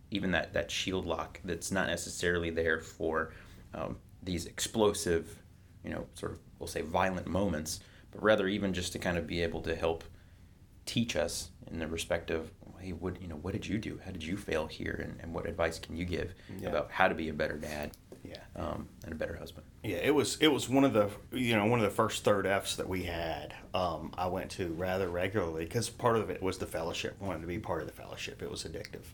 even 0.10 0.32
that 0.32 0.54
that 0.54 0.72
shield 0.72 1.06
lock 1.06 1.40
that's 1.44 1.72
not 1.72 1.88
necessarily 1.88 2.50
there 2.50 2.80
for 2.80 3.34
um, 3.74 3.98
these 4.24 4.46
explosive, 4.46 5.38
you 5.84 5.90
know, 5.92 6.06
sort 6.14 6.34
of 6.34 6.40
we'll 6.60 6.68
say 6.68 6.82
violent 6.82 7.28
moments, 7.28 7.80
but 8.12 8.22
rather 8.24 8.48
even 8.48 8.74
just 8.74 8.92
to 8.94 9.00
kind 9.00 9.18
of 9.18 9.26
be 9.28 9.42
able 9.42 9.62
to 9.62 9.76
help 9.76 10.04
teach 10.86 11.16
us 11.16 11.50
in 11.72 11.80
the 11.80 11.88
respect 11.88 12.32
of 12.32 12.52
hey 12.80 12.92
what 12.92 13.22
you 13.22 13.28
know 13.28 13.36
what 13.36 13.54
did 13.54 13.66
you 13.68 13.78
do 13.78 14.00
how 14.04 14.10
did 14.12 14.24
you 14.24 14.36
fail 14.36 14.66
here 14.66 15.00
and, 15.08 15.20
and 15.22 15.32
what 15.32 15.46
advice 15.46 15.78
can 15.78 15.96
you 15.96 16.04
give 16.04 16.34
Yeah. 16.60 16.70
about 16.70 16.90
how 16.92 17.08
to 17.08 17.14
be 17.14 17.30
a 17.30 17.34
better 17.34 17.56
dad 17.56 17.92
Yeah. 18.26 18.38
um, 18.56 18.90
and 19.04 19.14
a 19.14 19.16
better 19.16 19.36
husband 19.36 19.68
Yeah, 19.84 19.98
it 19.98 20.14
was 20.14 20.38
it 20.42 20.48
was 20.48 20.68
one 20.68 20.84
of 20.84 20.92
the 20.94 21.10
you 21.32 21.56
know 21.56 21.66
one 21.68 21.80
of 21.80 21.86
the 21.86 21.96
first 21.96 22.24
third 22.24 22.48
Fs 22.48 22.76
that 22.78 22.90
we 22.90 23.04
had. 23.04 23.54
Um, 23.76 24.12
I 24.18 24.26
went 24.28 24.50
to 24.52 24.70
rather 24.74 25.08
regularly 25.10 25.64
because 25.66 25.90
part 25.90 26.18
of 26.18 26.30
it 26.32 26.42
was 26.42 26.58
the 26.58 26.66
fellowship. 26.66 27.16
I 27.22 27.26
wanted 27.26 27.42
to 27.42 27.48
be 27.48 27.60
part 27.60 27.82
of 27.82 27.88
the 27.88 27.94
fellowship. 27.94 28.42
It 28.42 28.50
was 28.50 28.64
addictive, 28.64 29.06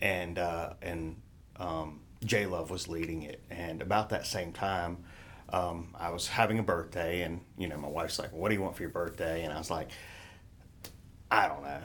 and 0.00 0.38
uh, 0.38 0.72
and 0.80 1.16
um, 1.56 2.00
J 2.24 2.46
Love 2.46 2.70
was 2.70 2.88
leading 2.88 3.22
it. 3.22 3.42
And 3.50 3.82
about 3.82 4.10
that 4.10 4.26
same 4.26 4.52
time, 4.52 5.04
um, 5.50 5.94
I 5.98 6.10
was 6.10 6.28
having 6.28 6.58
a 6.58 6.62
birthday, 6.62 7.22
and 7.22 7.40
you 7.58 7.68
know 7.68 7.76
my 7.76 7.88
wife's 7.88 8.18
like, 8.18 8.32
"What 8.32 8.48
do 8.48 8.54
you 8.54 8.62
want 8.62 8.76
for 8.76 8.82
your 8.82 8.90
birthday?" 8.90 9.44
And 9.44 9.52
I 9.52 9.58
was 9.58 9.70
like, 9.70 9.90
"I 11.30 11.48
don't 11.48 11.62
know. 11.62 11.78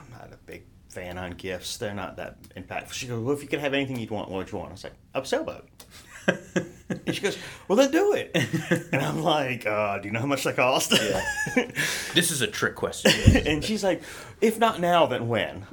I'm 0.00 0.10
not 0.10 0.32
a 0.32 0.36
big." 0.44 0.64
Fan 0.88 1.18
on 1.18 1.32
gifts, 1.32 1.76
they're 1.76 1.92
not 1.92 2.16
that 2.16 2.40
impactful. 2.56 2.92
She 2.92 3.06
goes, 3.06 3.22
Well, 3.22 3.34
if 3.34 3.42
you 3.42 3.48
could 3.48 3.58
have 3.58 3.74
anything 3.74 3.98
you'd 3.98 4.10
want, 4.10 4.30
what 4.30 4.38
would 4.38 4.50
you 4.50 4.56
want? 4.56 4.70
I 4.70 4.72
was 4.72 4.84
like, 4.84 4.94
A 5.12 5.22
sailboat. 5.26 5.68
And 6.88 7.12
she 7.14 7.20
goes, 7.20 7.36
"Well, 7.66 7.76
then 7.76 7.90
do 7.90 8.12
it." 8.12 8.30
And 8.92 9.02
I'm 9.02 9.22
like, 9.22 9.66
uh, 9.66 9.98
"Do 9.98 10.08
you 10.08 10.12
know 10.12 10.20
how 10.20 10.26
much 10.26 10.44
that 10.44 10.56
cost?" 10.56 10.90
this 12.14 12.30
is 12.30 12.42
a 12.42 12.46
trick 12.46 12.74
question 12.74 13.10
and 13.46 13.64
she's 13.64 13.82
like, 13.82 14.02
"If 14.40 14.58
not 14.58 14.80
now, 14.80 15.06
then 15.06 15.28
when?" 15.28 15.66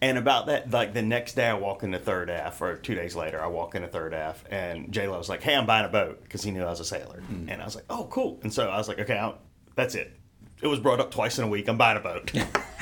And 0.00 0.18
about 0.18 0.46
that, 0.46 0.70
like 0.70 0.94
the 0.94 1.02
next 1.02 1.34
day, 1.34 1.48
I 1.48 1.54
walk 1.54 1.82
into 1.82 1.98
third 1.98 2.30
F, 2.30 2.60
or 2.62 2.76
two 2.76 2.94
days 2.94 3.16
later, 3.16 3.42
I 3.42 3.48
walk 3.48 3.74
into 3.74 3.88
third 3.88 4.14
F, 4.14 4.44
and 4.50 4.92
J 4.92 5.08
Lo 5.08 5.18
was 5.18 5.28
like, 5.28 5.42
"Hey, 5.42 5.54
I'm 5.56 5.66
buying 5.66 5.84
a 5.86 5.88
boat," 5.88 6.22
because 6.22 6.42
he 6.42 6.50
knew 6.50 6.62
I 6.62 6.70
was 6.70 6.80
a 6.80 6.84
sailor, 6.84 7.22
and 7.48 7.60
I 7.60 7.64
was 7.64 7.74
like, 7.74 7.84
"Oh, 7.90 8.06
cool." 8.10 8.38
And 8.42 8.52
so 8.52 8.68
I 8.68 8.78
was 8.78 8.88
like, 8.88 9.00
"Okay, 9.00 9.18
I'll, 9.18 9.38
that's 9.74 9.94
it." 9.94 10.16
It 10.62 10.68
was 10.68 10.78
brought 10.78 11.00
up 11.00 11.10
twice 11.10 11.38
in 11.38 11.44
a 11.44 11.48
week. 11.48 11.66
I'm 11.66 11.76
buying 11.76 11.96
a 11.96 12.00
boat. 12.00 12.32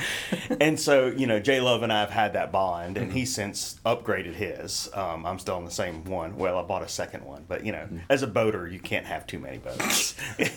and 0.61 0.79
so, 0.79 1.07
you 1.07 1.25
know, 1.25 1.39
J 1.39 1.61
Love 1.61 1.81
and 1.81 1.91
I 1.91 2.01
have 2.01 2.11
had 2.11 2.33
that 2.33 2.51
bond, 2.51 2.95
and 2.95 3.11
he 3.11 3.25
since 3.25 3.79
upgraded 3.83 4.35
his. 4.35 4.87
Um, 4.93 5.25
I'm 5.25 5.39
still 5.39 5.57
in 5.57 5.65
the 5.65 5.71
same 5.71 6.05
one. 6.05 6.37
Well, 6.37 6.59
I 6.59 6.61
bought 6.61 6.83
a 6.83 6.87
second 6.87 7.25
one, 7.25 7.43
but 7.47 7.65
you 7.65 7.71
know, 7.71 7.87
as 8.07 8.21
a 8.21 8.27
boater, 8.27 8.67
you 8.67 8.79
can't 8.79 9.07
have 9.07 9.25
too 9.25 9.39
many 9.39 9.57
boats. 9.57 10.13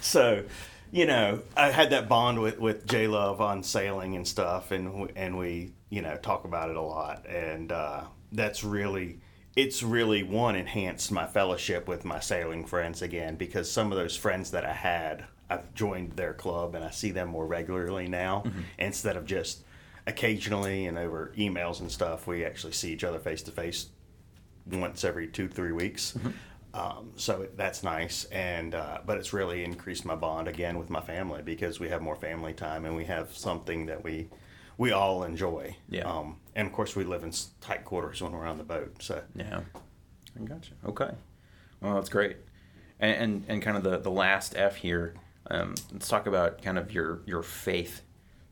so, 0.00 0.44
you 0.92 1.06
know, 1.06 1.40
I 1.56 1.70
had 1.70 1.90
that 1.90 2.08
bond 2.08 2.40
with 2.40 2.60
with 2.60 2.86
J 2.86 3.08
Love 3.08 3.40
on 3.40 3.64
sailing 3.64 4.14
and 4.14 4.26
stuff, 4.26 4.70
and 4.70 5.10
and 5.16 5.36
we, 5.36 5.72
you 5.90 6.02
know, 6.02 6.16
talk 6.16 6.44
about 6.44 6.70
it 6.70 6.76
a 6.76 6.80
lot, 6.80 7.26
and 7.26 7.72
uh, 7.72 8.04
that's 8.30 8.62
really. 8.62 9.18
It's 9.54 9.82
really 9.82 10.22
one 10.22 10.56
enhanced 10.56 11.12
my 11.12 11.26
fellowship 11.26 11.86
with 11.86 12.04
my 12.04 12.20
sailing 12.20 12.64
friends 12.64 13.02
again 13.02 13.36
because 13.36 13.70
some 13.70 13.92
of 13.92 13.98
those 13.98 14.16
friends 14.16 14.50
that 14.52 14.64
I 14.64 14.72
had, 14.72 15.24
I've 15.50 15.74
joined 15.74 16.12
their 16.12 16.32
club 16.32 16.74
and 16.74 16.82
I 16.82 16.90
see 16.90 17.10
them 17.10 17.28
more 17.28 17.46
regularly 17.46 18.08
now 18.08 18.44
instead 18.78 19.16
of 19.16 19.26
just 19.26 19.62
occasionally 20.06 20.86
and 20.86 20.96
over 20.96 21.32
emails 21.36 21.80
and 21.80 21.92
stuff. 21.92 22.26
We 22.26 22.44
actually 22.46 22.72
see 22.72 22.92
each 22.92 23.04
other 23.04 23.18
face 23.18 23.42
to 23.42 23.50
face 23.50 23.88
once 24.70 25.04
every 25.04 25.26
two 25.28 25.48
three 25.48 25.72
weeks. 25.72 26.16
Um, 26.72 27.12
so 27.16 27.42
it- 27.42 27.58
that's 27.58 27.82
nice, 27.82 28.24
and 28.32 28.74
uh, 28.74 29.00
but 29.04 29.18
it's 29.18 29.34
really 29.34 29.62
increased 29.64 30.06
my 30.06 30.14
bond 30.14 30.48
again 30.48 30.78
with 30.78 30.88
my 30.88 31.02
family 31.02 31.42
because 31.42 31.78
we 31.78 31.90
have 31.90 32.00
more 32.00 32.16
family 32.16 32.54
time 32.54 32.86
and 32.86 32.96
we 32.96 33.04
have 33.04 33.36
something 33.36 33.84
that 33.86 34.02
we 34.02 34.30
we 34.78 34.92
all 34.92 35.24
enjoy. 35.24 35.76
Yeah. 35.90 36.10
Um, 36.10 36.36
and 36.54 36.66
of 36.66 36.72
course, 36.72 36.94
we 36.94 37.04
live 37.04 37.24
in 37.24 37.32
tight 37.60 37.84
quarters 37.84 38.22
when 38.22 38.32
we're 38.32 38.46
on 38.46 38.58
the 38.58 38.64
boat. 38.64 39.02
So 39.02 39.22
Yeah, 39.34 39.60
I 40.38 40.44
gotcha. 40.44 40.72
Okay, 40.86 41.10
well 41.80 41.94
that's 41.94 42.08
great. 42.08 42.36
And 43.00 43.16
and, 43.22 43.44
and 43.48 43.62
kind 43.62 43.76
of 43.76 43.82
the, 43.82 43.98
the 43.98 44.10
last 44.10 44.54
F 44.56 44.76
here. 44.76 45.14
Um, 45.50 45.74
let's 45.92 46.08
talk 46.08 46.26
about 46.26 46.62
kind 46.62 46.78
of 46.78 46.92
your 46.92 47.20
your 47.26 47.42
faith 47.42 48.02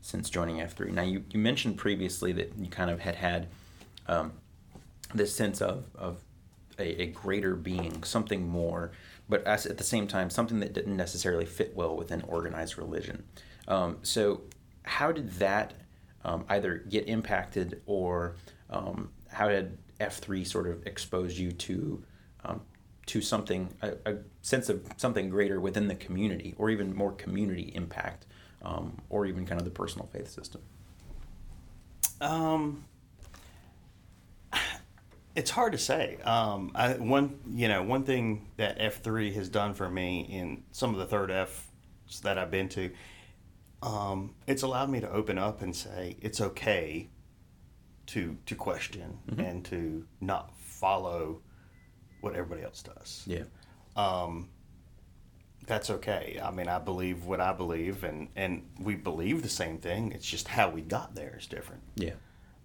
since 0.01 0.29
joining 0.29 0.61
F 0.61 0.73
three. 0.73 0.91
Now 0.91 1.03
you, 1.03 1.23
you 1.31 1.39
mentioned 1.39 1.77
previously 1.77 2.31
that 2.33 2.53
you 2.57 2.67
kind 2.67 2.89
of 2.89 2.99
had 2.99 3.15
had 3.15 3.47
um, 4.07 4.33
this 5.13 5.33
sense 5.35 5.61
of 5.61 5.85
of 5.95 6.17
a, 6.79 7.03
a 7.03 7.05
greater 7.07 7.55
being, 7.55 8.03
something 8.03 8.47
more, 8.47 8.91
but 9.29 9.45
as, 9.45 9.65
at 9.65 9.77
the 9.77 9.83
same 9.83 10.07
time 10.07 10.29
something 10.29 10.59
that 10.59 10.73
didn't 10.73 10.97
necessarily 10.97 11.45
fit 11.45 11.75
well 11.75 11.95
within 11.95 12.21
organized 12.23 12.77
religion. 12.77 13.23
Um, 13.67 13.99
so 14.01 14.41
how 14.83 15.11
did 15.11 15.31
that 15.33 15.73
um, 16.23 16.45
either 16.49 16.77
get 16.89 17.07
impacted 17.07 17.81
or 17.85 18.35
um, 18.69 19.09
how 19.29 19.47
did 19.49 19.77
F3 19.99 20.45
sort 20.45 20.67
of 20.67 20.85
expose 20.87 21.37
you 21.39 21.51
to 21.51 22.03
um, 22.43 22.61
to 23.07 23.21
something 23.21 23.69
a, 23.81 23.93
a 24.05 24.15
sense 24.41 24.69
of 24.69 24.85
something 24.97 25.29
greater 25.29 25.59
within 25.59 25.87
the 25.87 25.95
community 25.95 26.55
or 26.57 26.69
even 26.69 26.95
more 26.95 27.11
community 27.13 27.71
impact 27.75 28.25
um, 28.63 28.97
or 29.09 29.25
even 29.25 29.45
kind 29.45 29.59
of 29.59 29.65
the 29.65 29.71
personal 29.71 30.07
faith 30.13 30.29
system 30.29 30.61
Um, 32.21 32.85
it's 35.35 35.49
hard 35.51 35.71
to 35.73 35.77
say. 35.77 36.17
Um, 36.23 36.71
I, 36.75 36.93
one, 36.93 37.39
you 37.53 37.67
know, 37.67 37.83
one 37.83 38.03
thing 38.03 38.47
that 38.57 38.77
F 38.79 39.01
three 39.01 39.33
has 39.33 39.49
done 39.49 39.73
for 39.73 39.89
me 39.89 40.21
in 40.29 40.63
some 40.71 40.93
of 40.93 40.99
the 40.99 41.05
third 41.05 41.31
Fs 41.31 42.19
that 42.21 42.37
I've 42.37 42.51
been 42.51 42.69
to, 42.69 42.91
um, 43.83 44.35
it's 44.47 44.63
allowed 44.63 44.89
me 44.89 44.99
to 44.99 45.09
open 45.11 45.37
up 45.37 45.61
and 45.61 45.75
say 45.75 46.17
it's 46.21 46.41
okay 46.41 47.09
to 48.07 48.37
to 48.45 48.55
question 48.55 49.19
and 49.37 49.63
to 49.65 50.05
not 50.19 50.51
follow 50.57 51.41
what 52.21 52.35
everybody 52.35 52.63
else 52.63 52.83
does 52.83 53.23
yeah 53.25 53.43
um, 53.95 54.49
that's 55.67 55.89
okay. 55.91 56.39
I 56.43 56.49
mean, 56.49 56.67
I 56.67 56.79
believe 56.79 57.25
what 57.25 57.39
I 57.39 57.53
believe, 57.53 58.03
and 58.03 58.29
and 58.35 58.67
we 58.79 58.95
believe 58.95 59.43
the 59.43 59.49
same 59.49 59.77
thing. 59.77 60.11
It's 60.11 60.25
just 60.25 60.47
how 60.47 60.69
we 60.69 60.81
got 60.81 61.13
there 61.13 61.37
is 61.37 61.45
different, 61.45 61.83
yeah 61.95 62.13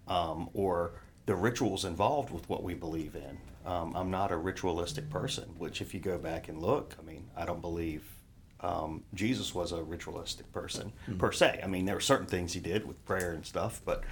um, 0.09 0.49
or 0.55 0.93
the 1.27 1.35
rituals 1.35 1.85
involved 1.85 2.33
with 2.33 2.49
what 2.49 2.63
we 2.63 2.75
believe 2.75 3.15
in. 3.15 3.39
Um, 3.65 3.97
I'm 3.97 4.11
not 4.11 4.31
a 4.31 4.37
ritualistic 4.37 5.11
person, 5.11 5.45
which, 5.59 5.81
if 5.81 5.93
you 5.93 6.01
go 6.01 6.19
back 6.19 6.49
and 6.49 6.63
look, 6.63 6.95
I 7.01 7.05
mean, 7.05 7.29
I 7.37 7.45
don't 7.45 7.61
believe 7.61 8.05
um, 8.61 9.03
Jesus 9.15 9.55
was 9.55 9.73
a 9.73 9.83
ritualistic 9.83 10.51
person 10.53 10.93
per 11.19 11.31
se. 11.33 11.61
I 11.63 11.67
mean, 11.67 11.85
there 11.85 11.95
were 11.95 12.01
certain 12.01 12.27
things 12.27 12.53
he 12.55 12.61
did 12.61 12.87
with 12.87 13.05
prayer 13.05 13.33
and 13.33 13.45
stuff, 13.45 13.81
but 13.85 14.03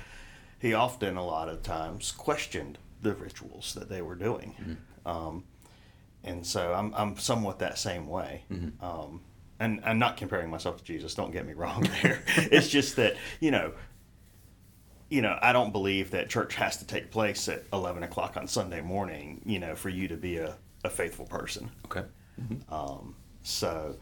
he 0.59 0.75
often, 0.75 1.17
a 1.17 1.25
lot 1.25 1.49
of 1.49 1.63
times, 1.63 2.13
questioned 2.13 2.79
the 3.03 3.15
rituals 3.15 3.75
that 3.75 3.89
they 3.89 4.03
were 4.03 4.15
doing. 4.15 4.79
Um, 5.07 5.45
and 6.23 6.47
so 6.47 6.73
I'm, 6.73 6.95
I'm 6.95 7.17
somewhat 7.19 7.59
that 7.59 7.79
same 7.79 8.07
way. 8.09 8.45
Um, 8.81 9.21
and 9.61 9.81
I'm 9.85 9.99
not 9.99 10.17
comparing 10.17 10.51
myself 10.51 10.79
to 10.79 10.85
Jesus. 10.85 11.15
Don't 11.15 11.31
get 11.33 11.47
me 11.47 11.53
wrong 11.53 11.87
there. 12.03 12.23
it's 12.37 12.69
just 12.69 12.97
that 12.97 13.17
you 13.41 13.51
know, 13.51 13.73
you 15.09 15.23
know, 15.23 15.39
I 15.41 15.53
don't 15.53 15.71
believe 15.73 16.11
that 16.13 16.29
church 16.29 16.55
has 16.57 16.79
to 16.79 16.87
take 16.87 17.11
place 17.11 17.49
at 17.49 17.63
11 17.73 18.03
o'clock 18.03 18.37
on 18.37 18.49
Sunday 18.49 18.81
morning. 18.81 19.43
You 19.45 19.59
know, 19.59 19.75
for 19.75 19.91
you 19.91 20.09
to 20.09 20.17
be 20.17 20.39
a, 20.39 20.57
a 20.83 20.91
faithful 20.91 21.27
person. 21.27 21.71
okay 21.87 22.05
Um, 22.69 23.15
so, 23.43 23.97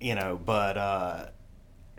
you 0.00 0.14
know, 0.14 0.40
but 0.42 0.76
uh, 0.76 1.26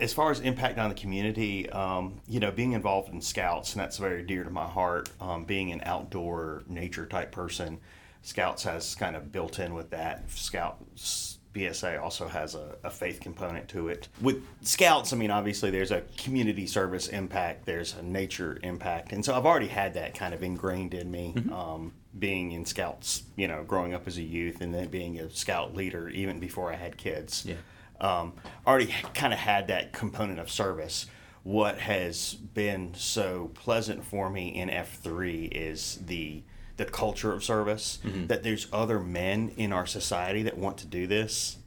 as 0.00 0.12
far 0.12 0.30
as 0.30 0.40
impact 0.40 0.78
on 0.78 0.88
the 0.88 0.94
community, 0.94 1.70
um, 1.70 2.20
you 2.26 2.40
know, 2.40 2.50
being 2.50 2.72
involved 2.72 3.12
in 3.12 3.20
scouts, 3.20 3.72
and 3.72 3.80
that's 3.80 3.98
very 3.98 4.22
dear 4.22 4.44
to 4.44 4.50
my 4.50 4.66
heart. 4.66 5.08
Um, 5.20 5.44
being 5.44 5.70
an 5.72 5.80
outdoor 5.84 6.64
nature 6.66 7.06
type 7.06 7.30
person, 7.30 7.78
scouts 8.22 8.64
has 8.64 8.94
kind 8.94 9.14
of 9.14 9.30
built 9.30 9.58
in 9.58 9.74
with 9.74 9.90
that. 9.90 10.28
Scouts 10.30 11.38
BSA 11.54 12.00
also 12.00 12.28
has 12.28 12.54
a, 12.54 12.76
a 12.82 12.90
faith 12.90 13.20
component 13.20 13.68
to 13.68 13.88
it. 13.88 14.08
With 14.20 14.42
scouts, 14.62 15.12
I 15.12 15.16
mean, 15.16 15.30
obviously 15.30 15.70
there's 15.70 15.90
a 15.90 16.02
community 16.16 16.66
service 16.66 17.08
impact, 17.08 17.66
there's 17.66 17.94
a 17.94 18.02
nature 18.02 18.58
impact, 18.62 19.12
and 19.12 19.24
so 19.24 19.34
I've 19.34 19.46
already 19.46 19.68
had 19.68 19.94
that 19.94 20.14
kind 20.14 20.34
of 20.34 20.42
ingrained 20.42 20.94
in 20.94 21.10
me. 21.10 21.34
Um, 21.52 21.92
being 22.18 22.52
in 22.52 22.66
scouts, 22.66 23.22
you 23.36 23.48
know, 23.48 23.64
growing 23.64 23.94
up 23.94 24.06
as 24.06 24.18
a 24.18 24.22
youth, 24.22 24.60
and 24.60 24.74
then 24.74 24.88
being 24.88 25.18
a 25.18 25.30
scout 25.30 25.74
leader 25.74 26.10
even 26.10 26.40
before 26.40 26.70
I 26.70 26.76
had 26.76 26.98
kids 26.98 27.46
Yeah. 27.46 27.54
Um, 28.02 28.34
already 28.66 28.94
kind 29.14 29.32
of 29.32 29.38
had 29.38 29.68
that 29.68 29.92
component 29.92 30.38
of 30.38 30.50
service. 30.50 31.06
What 31.44 31.78
has 31.78 32.34
been 32.34 32.94
so 32.94 33.50
pleasant 33.54 34.04
for 34.04 34.28
me 34.28 34.48
in 34.48 34.68
F 34.68 34.98
three 35.00 35.46
is 35.46 35.98
the 36.06 36.42
the 36.76 36.84
culture 36.84 37.32
of 37.32 37.42
service. 37.42 37.98
That 38.26 38.42
there's 38.42 38.66
other 38.72 39.00
men 39.00 39.52
in 39.56 39.72
our 39.72 39.86
society 39.86 40.42
that 40.42 40.58
want 40.58 40.78
to 40.78 40.86
do 40.86 41.06
this, 41.06 41.58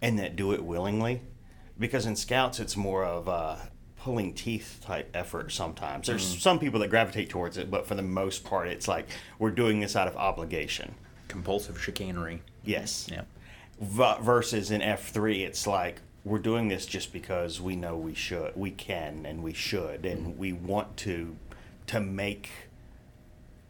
and 0.00 0.18
that 0.18 0.36
do 0.36 0.52
it 0.52 0.64
willingly. 0.64 1.22
Because 1.78 2.06
in 2.06 2.16
scouts, 2.16 2.60
it's 2.60 2.76
more 2.76 3.04
of 3.04 3.28
a 3.28 3.70
pulling 3.96 4.34
teeth 4.34 4.80
type 4.84 5.10
effort 5.14 5.52
sometimes. 5.52 6.06
There's 6.06 6.42
some 6.42 6.58
people 6.58 6.80
that 6.80 6.90
gravitate 6.90 7.30
towards 7.30 7.56
it, 7.56 7.70
but 7.70 7.86
for 7.86 7.94
the 7.94 8.02
most 8.02 8.44
part, 8.44 8.68
it's 8.68 8.88
like 8.88 9.08
we're 9.38 9.50
doing 9.50 9.80
this 9.80 9.94
out 9.94 10.08
of 10.08 10.16
obligation. 10.16 10.94
Compulsive 11.28 11.80
chicanery. 11.80 12.42
Yes. 12.64 13.08
Yeah. 13.10 13.22
V- 13.82 14.14
versus 14.20 14.70
in 14.70 14.80
F3, 14.80 15.40
it's 15.40 15.66
like 15.66 16.00
we're 16.24 16.38
doing 16.38 16.68
this 16.68 16.86
just 16.86 17.12
because 17.12 17.60
we 17.60 17.74
know 17.76 17.96
we 17.96 18.14
should, 18.14 18.52
we 18.54 18.70
can, 18.70 19.26
and 19.26 19.42
we 19.42 19.52
should, 19.52 20.06
and 20.06 20.26
mm-hmm. 20.28 20.38
we 20.38 20.52
want 20.52 20.96
to 20.98 21.36
to 21.88 22.00
make 22.00 22.48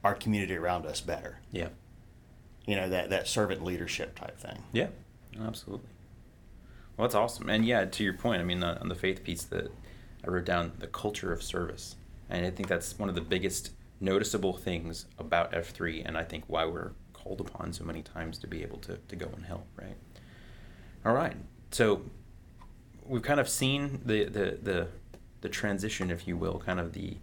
our 0.05 0.15
community 0.15 0.55
around 0.55 0.85
us 0.85 1.01
better. 1.01 1.39
Yeah. 1.51 1.69
You 2.67 2.77
know 2.77 2.89
that 2.91 3.11
that 3.11 3.27
servant 3.27 3.65
leadership 3.65 4.15
type 4.19 4.39
thing. 4.39 4.63
Yeah. 4.73 4.89
Absolutely. 5.41 5.89
Well, 6.97 7.09
that's 7.09 7.15
awesome. 7.15 7.49
And 7.49 7.65
yeah, 7.65 7.87
to 7.87 8.05
your 8.05 8.13
point, 8.13 8.43
I 8.43 8.45
mean, 8.45 8.63
on 8.63 8.89
the 8.89 8.95
faith 8.95 9.25
piece 9.25 9.45
that 9.45 9.73
I 10.25 10.31
wrote 10.31 10.45
down, 10.45 10.73
the 10.79 10.87
culture 10.87 11.33
of 11.33 11.43
service. 11.43 11.97
And 12.29 12.47
I 12.47 12.51
think 12.51 12.69
that's 12.69 12.99
one 12.99 13.09
of 13.09 13.15
the 13.15 13.23
biggest 13.23 13.71
noticeable 14.01 14.57
things 14.57 15.07
about 15.19 15.53
F3, 15.53 16.03
and 16.05 16.19
I 16.19 16.25
think 16.25 16.45
why 16.49 16.65
we're 16.67 16.91
called 17.23 17.41
upon 17.41 17.73
so 17.73 17.85
many 17.85 18.03
times 18.03 18.39
to 18.39 18.47
be 18.47 18.63
able 18.63 18.79
to, 18.79 18.99
to 19.09 19.17
go 19.17 19.29
and 19.35 19.45
help, 19.45 19.67
right? 19.77 19.97
All 21.05 21.15
right. 21.15 21.37
So 21.71 22.03
we've 23.07 23.23
kind 23.23 23.41
of 23.41 23.49
seen 23.49 24.01
the, 24.05 24.25
the, 24.25 24.59
the, 24.63 24.89
the 25.41 25.49
transition, 25.49 26.11
if 26.11 26.27
you 26.27 26.37
will, 26.37 26.59
kind 26.65 26.81
of 26.81 26.93
the 26.93 27.17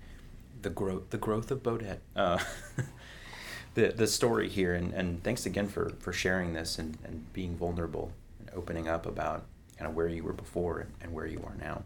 the 0.61 0.69
growth 0.69 1.09
the 1.09 1.17
growth 1.17 1.51
of 1.51 1.63
Bodett. 1.63 1.99
Uh, 2.15 2.39
the 3.75 3.89
the 3.89 4.07
story 4.07 4.49
here 4.49 4.73
and, 4.73 4.93
and 4.93 5.23
thanks 5.23 5.45
again 5.45 5.67
for, 5.67 5.93
for 5.99 6.11
sharing 6.11 6.53
this 6.53 6.77
and, 6.79 6.97
and 7.03 7.31
being 7.33 7.55
vulnerable 7.55 8.11
and 8.39 8.49
opening 8.55 8.87
up 8.87 9.05
about 9.05 9.45
kind 9.77 9.89
of 9.89 9.95
where 9.95 10.07
you 10.07 10.23
were 10.23 10.33
before 10.33 10.79
and, 10.79 10.91
and 11.01 11.13
where 11.13 11.25
you 11.25 11.41
are 11.45 11.55
now. 11.59 11.83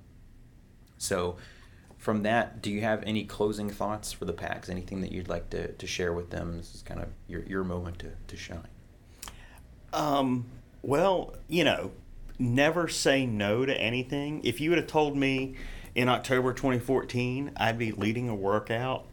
So 0.97 1.35
from 2.03 2.23
that, 2.23 2.61
do 2.61 2.69
you 2.69 2.81
have 2.81 3.01
any 3.05 3.23
closing 3.23 3.69
thoughts 3.69 4.11
for 4.11 4.25
the 4.25 4.33
PAX? 4.33 4.67
Anything 4.67 4.99
that 4.99 5.13
you'd 5.13 5.29
like 5.29 5.49
to, 5.51 5.71
to 5.71 5.87
share 5.87 6.11
with 6.11 6.31
them? 6.31 6.57
This 6.57 6.75
is 6.75 6.81
kind 6.81 6.99
of 6.99 7.07
your, 7.29 7.43
your 7.43 7.63
moment 7.63 7.99
to, 7.99 8.11
to 8.27 8.35
shine. 8.35 8.67
Um, 9.93 10.43
well, 10.81 11.33
you 11.47 11.63
know, 11.63 11.91
never 12.37 12.89
say 12.89 13.25
no 13.25 13.65
to 13.65 13.73
anything. 13.73 14.41
If 14.43 14.59
you 14.59 14.69
would 14.69 14.79
have 14.79 14.87
told 14.87 15.15
me 15.15 15.55
in 15.95 16.09
October 16.09 16.51
2014 16.51 17.53
I'd 17.55 17.77
be 17.77 17.93
leading 17.93 18.27
a 18.27 18.35
workout, 18.35 19.05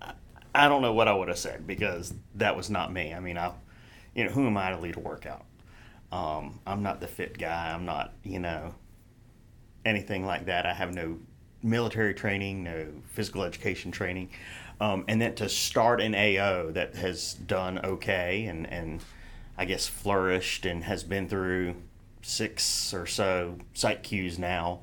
I, 0.00 0.14
I 0.54 0.68
don't 0.68 0.80
know 0.80 0.94
what 0.94 1.08
I 1.08 1.12
would 1.12 1.28
have 1.28 1.36
said 1.36 1.66
because 1.66 2.14
that 2.36 2.56
was 2.56 2.70
not 2.70 2.90
me. 2.90 3.12
I 3.12 3.20
mean, 3.20 3.36
I, 3.36 3.52
you 4.14 4.24
know, 4.24 4.30
who 4.30 4.46
am 4.46 4.56
I 4.56 4.70
to 4.70 4.78
lead 4.78 4.96
a 4.96 5.00
workout? 5.00 5.44
Um, 6.10 6.60
I'm 6.66 6.82
not 6.82 7.02
the 7.02 7.08
fit 7.08 7.36
guy. 7.36 7.74
I'm 7.74 7.84
not, 7.84 8.14
you 8.24 8.38
know, 8.38 8.74
anything 9.84 10.24
like 10.24 10.46
that. 10.46 10.64
I 10.64 10.72
have 10.72 10.94
no 10.94 11.18
military 11.66 12.14
training, 12.14 12.64
no 12.64 12.86
physical 13.06 13.42
education 13.42 13.90
training. 13.90 14.30
Um, 14.80 15.04
and 15.08 15.20
then 15.20 15.34
to 15.36 15.48
start 15.48 16.00
an 16.00 16.14
AO 16.14 16.70
that 16.72 16.96
has 16.96 17.34
done 17.34 17.78
okay 17.84 18.46
and, 18.46 18.70
and 18.70 19.02
I 19.56 19.64
guess 19.64 19.86
flourished 19.86 20.66
and 20.66 20.84
has 20.84 21.02
been 21.02 21.28
through 21.28 21.76
six 22.22 22.92
or 22.92 23.06
so 23.06 23.58
site 23.72 24.02
Qs 24.02 24.38
now 24.38 24.80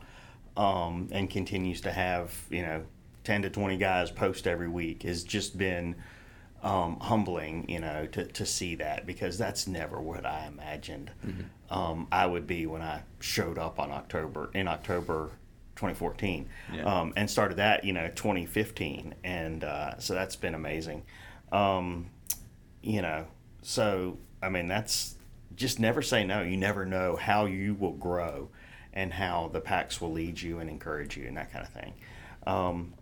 um, 0.57 1.09
and 1.11 1.29
continues 1.29 1.81
to 1.81 1.91
have, 1.91 2.35
you 2.49 2.63
know, 2.63 2.83
10 3.23 3.43
to 3.43 3.49
20 3.49 3.77
guys 3.77 4.11
post 4.11 4.47
every 4.47 4.67
week 4.67 5.03
has 5.03 5.23
just 5.23 5.57
been 5.57 5.95
um, 6.63 6.99
humbling, 6.99 7.69
you 7.69 7.79
know, 7.79 8.07
to, 8.07 8.25
to 8.25 8.45
see 8.45 8.75
that 8.75 9.05
because 9.05 9.37
that's 9.37 9.67
never 9.67 10.01
what 10.01 10.25
I 10.25 10.47
imagined 10.47 11.11
um, 11.73 12.07
I 12.11 12.25
would 12.27 12.45
be 12.45 12.67
when 12.67 12.81
I 12.81 13.01
showed 13.19 13.57
up 13.57 13.79
on 13.79 13.91
October 13.91 14.51
in 14.53 14.67
October 14.67 15.31
2014 15.83 16.47
Yeah. 16.73 16.83
um, 16.83 17.13
and 17.17 17.29
started 17.29 17.57
that, 17.57 17.83
you 17.83 17.91
know, 17.93 18.07
2015. 18.15 19.15
And 19.23 19.63
uh, 19.63 19.97
so 19.99 20.13
that's 20.13 20.35
been 20.35 20.55
amazing. 20.55 21.03
Um, 21.51 22.09
you 22.81 23.01
know, 23.01 23.25
so 23.61 24.17
I 24.41 24.49
mean, 24.49 24.67
that's 24.67 25.15
just 25.55 25.79
never 25.79 26.01
say 26.01 26.23
no. 26.23 26.41
You 26.41 26.57
never 26.57 26.85
know 26.85 27.15
how 27.15 27.45
you 27.45 27.73
will 27.75 27.91
grow 27.93 28.49
and 28.93 29.11
how 29.13 29.49
the 29.51 29.59
PAX 29.59 29.99
will 29.99 30.11
lead 30.11 30.41
you 30.41 30.59
and 30.59 30.69
encourage 30.69 31.17
you 31.17 31.27
and 31.27 31.35
that 31.37 31.51
kind 31.51 31.65
of 31.65 31.73
thing. 31.73 31.93
Um, 32.47 32.93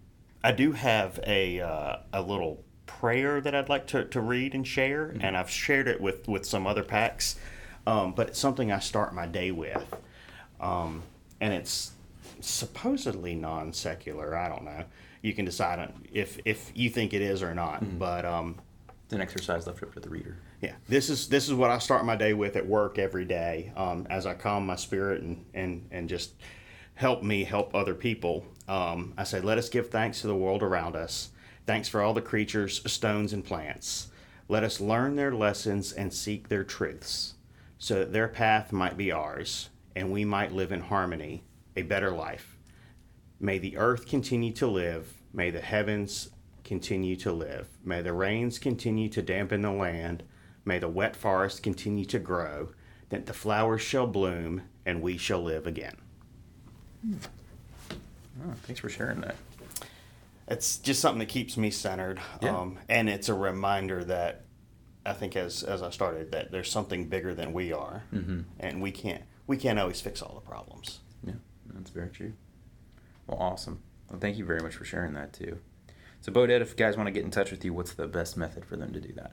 I 0.43 0.51
do 0.51 0.71
have 0.71 1.19
a, 1.25 1.59
uh, 1.61 1.97
a 2.13 2.21
little 2.21 2.63
prayer 2.87 3.41
that 3.41 3.53
I'd 3.53 3.69
like 3.69 3.87
to, 3.87 4.05
to 4.05 4.19
read 4.21 4.53
and 4.55 4.65
share, 4.67 5.15
and 5.19 5.37
I've 5.37 5.49
shared 5.49 5.87
it 5.87 6.01
with, 6.01 6.27
with 6.27 6.45
some 6.45 6.65
other 6.67 6.83
PAX, 6.83 7.35
um, 7.85 8.13
but 8.13 8.29
it's 8.29 8.39
something 8.39 8.71
I 8.71 8.79
start 8.79 9.13
my 9.13 9.27
day 9.27 9.51
with. 9.51 9.83
Um, 10.59 11.03
and 11.39 11.53
it's 11.53 11.91
supposedly 12.41 13.35
non 13.35 13.73
secular. 13.73 14.35
I 14.37 14.49
don't 14.49 14.63
know. 14.63 14.83
You 15.21 15.33
can 15.33 15.45
decide 15.45 15.79
on 15.79 16.07
if, 16.11 16.39
if 16.45 16.71
you 16.73 16.89
think 16.89 17.13
it 17.13 17.21
is 17.21 17.43
or 17.43 17.53
not. 17.53 17.99
But 17.99 18.25
um, 18.25 18.59
It's 19.05 19.13
an 19.13 19.21
exercise 19.21 19.67
left 19.67 19.83
up 19.83 19.93
to 19.93 19.99
the 19.99 20.09
reader. 20.09 20.37
yeah, 20.61 20.73
this 20.87 21.09
is 21.09 21.27
this 21.29 21.47
is 21.47 21.53
what 21.53 21.69
I 21.69 21.77
start 21.79 22.05
my 22.05 22.15
day 22.15 22.33
with 22.33 22.55
at 22.55 22.65
work 22.65 22.97
every 22.99 23.25
day, 23.25 23.71
um, 23.75 24.07
as 24.09 24.25
I 24.25 24.33
calm 24.33 24.65
my 24.65 24.75
spirit 24.75 25.21
and 25.21 25.45
and 25.53 25.87
and 25.91 26.09
just 26.09 26.33
help 26.95 27.23
me 27.23 27.43
help 27.43 27.73
other 27.75 27.93
people. 27.95 28.45
Um, 28.67 29.13
I 29.17 29.23
say, 29.23 29.41
let 29.41 29.57
us 29.57 29.69
give 29.69 29.89
thanks 29.89 30.21
to 30.21 30.27
the 30.27 30.35
world 30.35 30.61
around 30.63 30.95
us. 30.95 31.29
Thanks 31.65 31.87
for 31.89 32.01
all 32.01 32.13
the 32.13 32.21
creatures, 32.21 32.81
stones, 32.91 33.33
and 33.33 33.43
plants. 33.45 34.07
Let 34.47 34.63
us 34.63 34.79
learn 34.81 35.15
their 35.15 35.33
lessons 35.33 35.91
and 35.93 36.13
seek 36.13 36.49
their 36.49 36.63
truths, 36.63 37.35
so 37.77 37.95
that 37.99 38.11
their 38.13 38.27
path 38.27 38.71
might 38.71 38.97
be 38.97 39.11
ours, 39.11 39.69
and 39.95 40.11
we 40.11 40.25
might 40.25 40.51
live 40.51 40.71
in 40.71 40.81
harmony, 40.81 41.43
a 41.75 41.81
better 41.83 42.11
life. 42.11 42.57
May 43.39 43.57
the 43.57 43.77
earth 43.77 44.07
continue 44.07 44.51
to 44.53 44.67
live. 44.67 45.13
May 45.33 45.49
the 45.49 45.61
heavens 45.61 46.29
continue 46.63 47.15
to 47.17 47.31
live. 47.31 47.67
May 47.83 48.01
the 48.01 48.13
rains 48.13 48.59
continue 48.59 49.09
to 49.09 49.21
dampen 49.21 49.61
the 49.61 49.71
land. 49.71 50.23
May 50.65 50.79
the 50.79 50.87
wet 50.89 51.15
forest 51.15 51.63
continue 51.63 52.05
to 52.05 52.19
grow. 52.19 52.69
That 53.09 53.25
the 53.25 53.33
flowers 53.33 53.81
shall 53.81 54.07
bloom 54.07 54.61
and 54.85 55.01
we 55.01 55.17
shall 55.17 55.41
live 55.41 55.65
again. 55.67 55.95
Oh, 58.43 58.53
thanks 58.63 58.79
for 58.79 58.89
sharing 58.89 59.21
that. 59.21 59.35
It's 60.47 60.77
just 60.77 60.99
something 61.01 61.19
that 61.19 61.29
keeps 61.29 61.57
me 61.57 61.71
centered. 61.71 62.19
Yeah. 62.41 62.57
Um, 62.57 62.77
and 62.89 63.09
it's 63.09 63.29
a 63.29 63.33
reminder 63.33 64.03
that 64.05 64.45
I 65.05 65.13
think 65.13 65.35
as, 65.35 65.63
as 65.63 65.81
I 65.81 65.89
started 65.89 66.31
that 66.31 66.51
there's 66.51 66.69
something 66.69 67.05
bigger 67.07 67.33
than 67.33 67.53
we 67.53 67.71
are. 67.73 68.03
Mhm. 68.13 68.43
And 68.59 68.81
we 68.81 68.91
can't 68.91 69.23
we 69.47 69.57
can't 69.57 69.79
always 69.79 69.99
fix 69.99 70.21
all 70.21 70.35
the 70.35 70.47
problems. 70.49 70.99
Yeah, 71.71 71.77
that's 71.77 71.91
very 71.91 72.09
true. 72.09 72.33
Well, 73.27 73.37
awesome. 73.39 73.81
Well, 74.09 74.19
thank 74.19 74.37
you 74.37 74.45
very 74.45 74.59
much 74.61 74.75
for 74.75 74.85
sharing 74.85 75.13
that 75.13 75.33
too. 75.33 75.59
So, 76.21 76.31
Bodett, 76.31 76.61
if 76.61 76.75
guys 76.75 76.97
want 76.97 77.07
to 77.07 77.11
get 77.11 77.23
in 77.23 77.31
touch 77.31 77.49
with 77.51 77.65
you, 77.65 77.73
what's 77.73 77.93
the 77.93 78.07
best 78.07 78.37
method 78.37 78.65
for 78.65 78.75
them 78.77 78.93
to 78.93 78.99
do 78.99 79.13
that? 79.13 79.31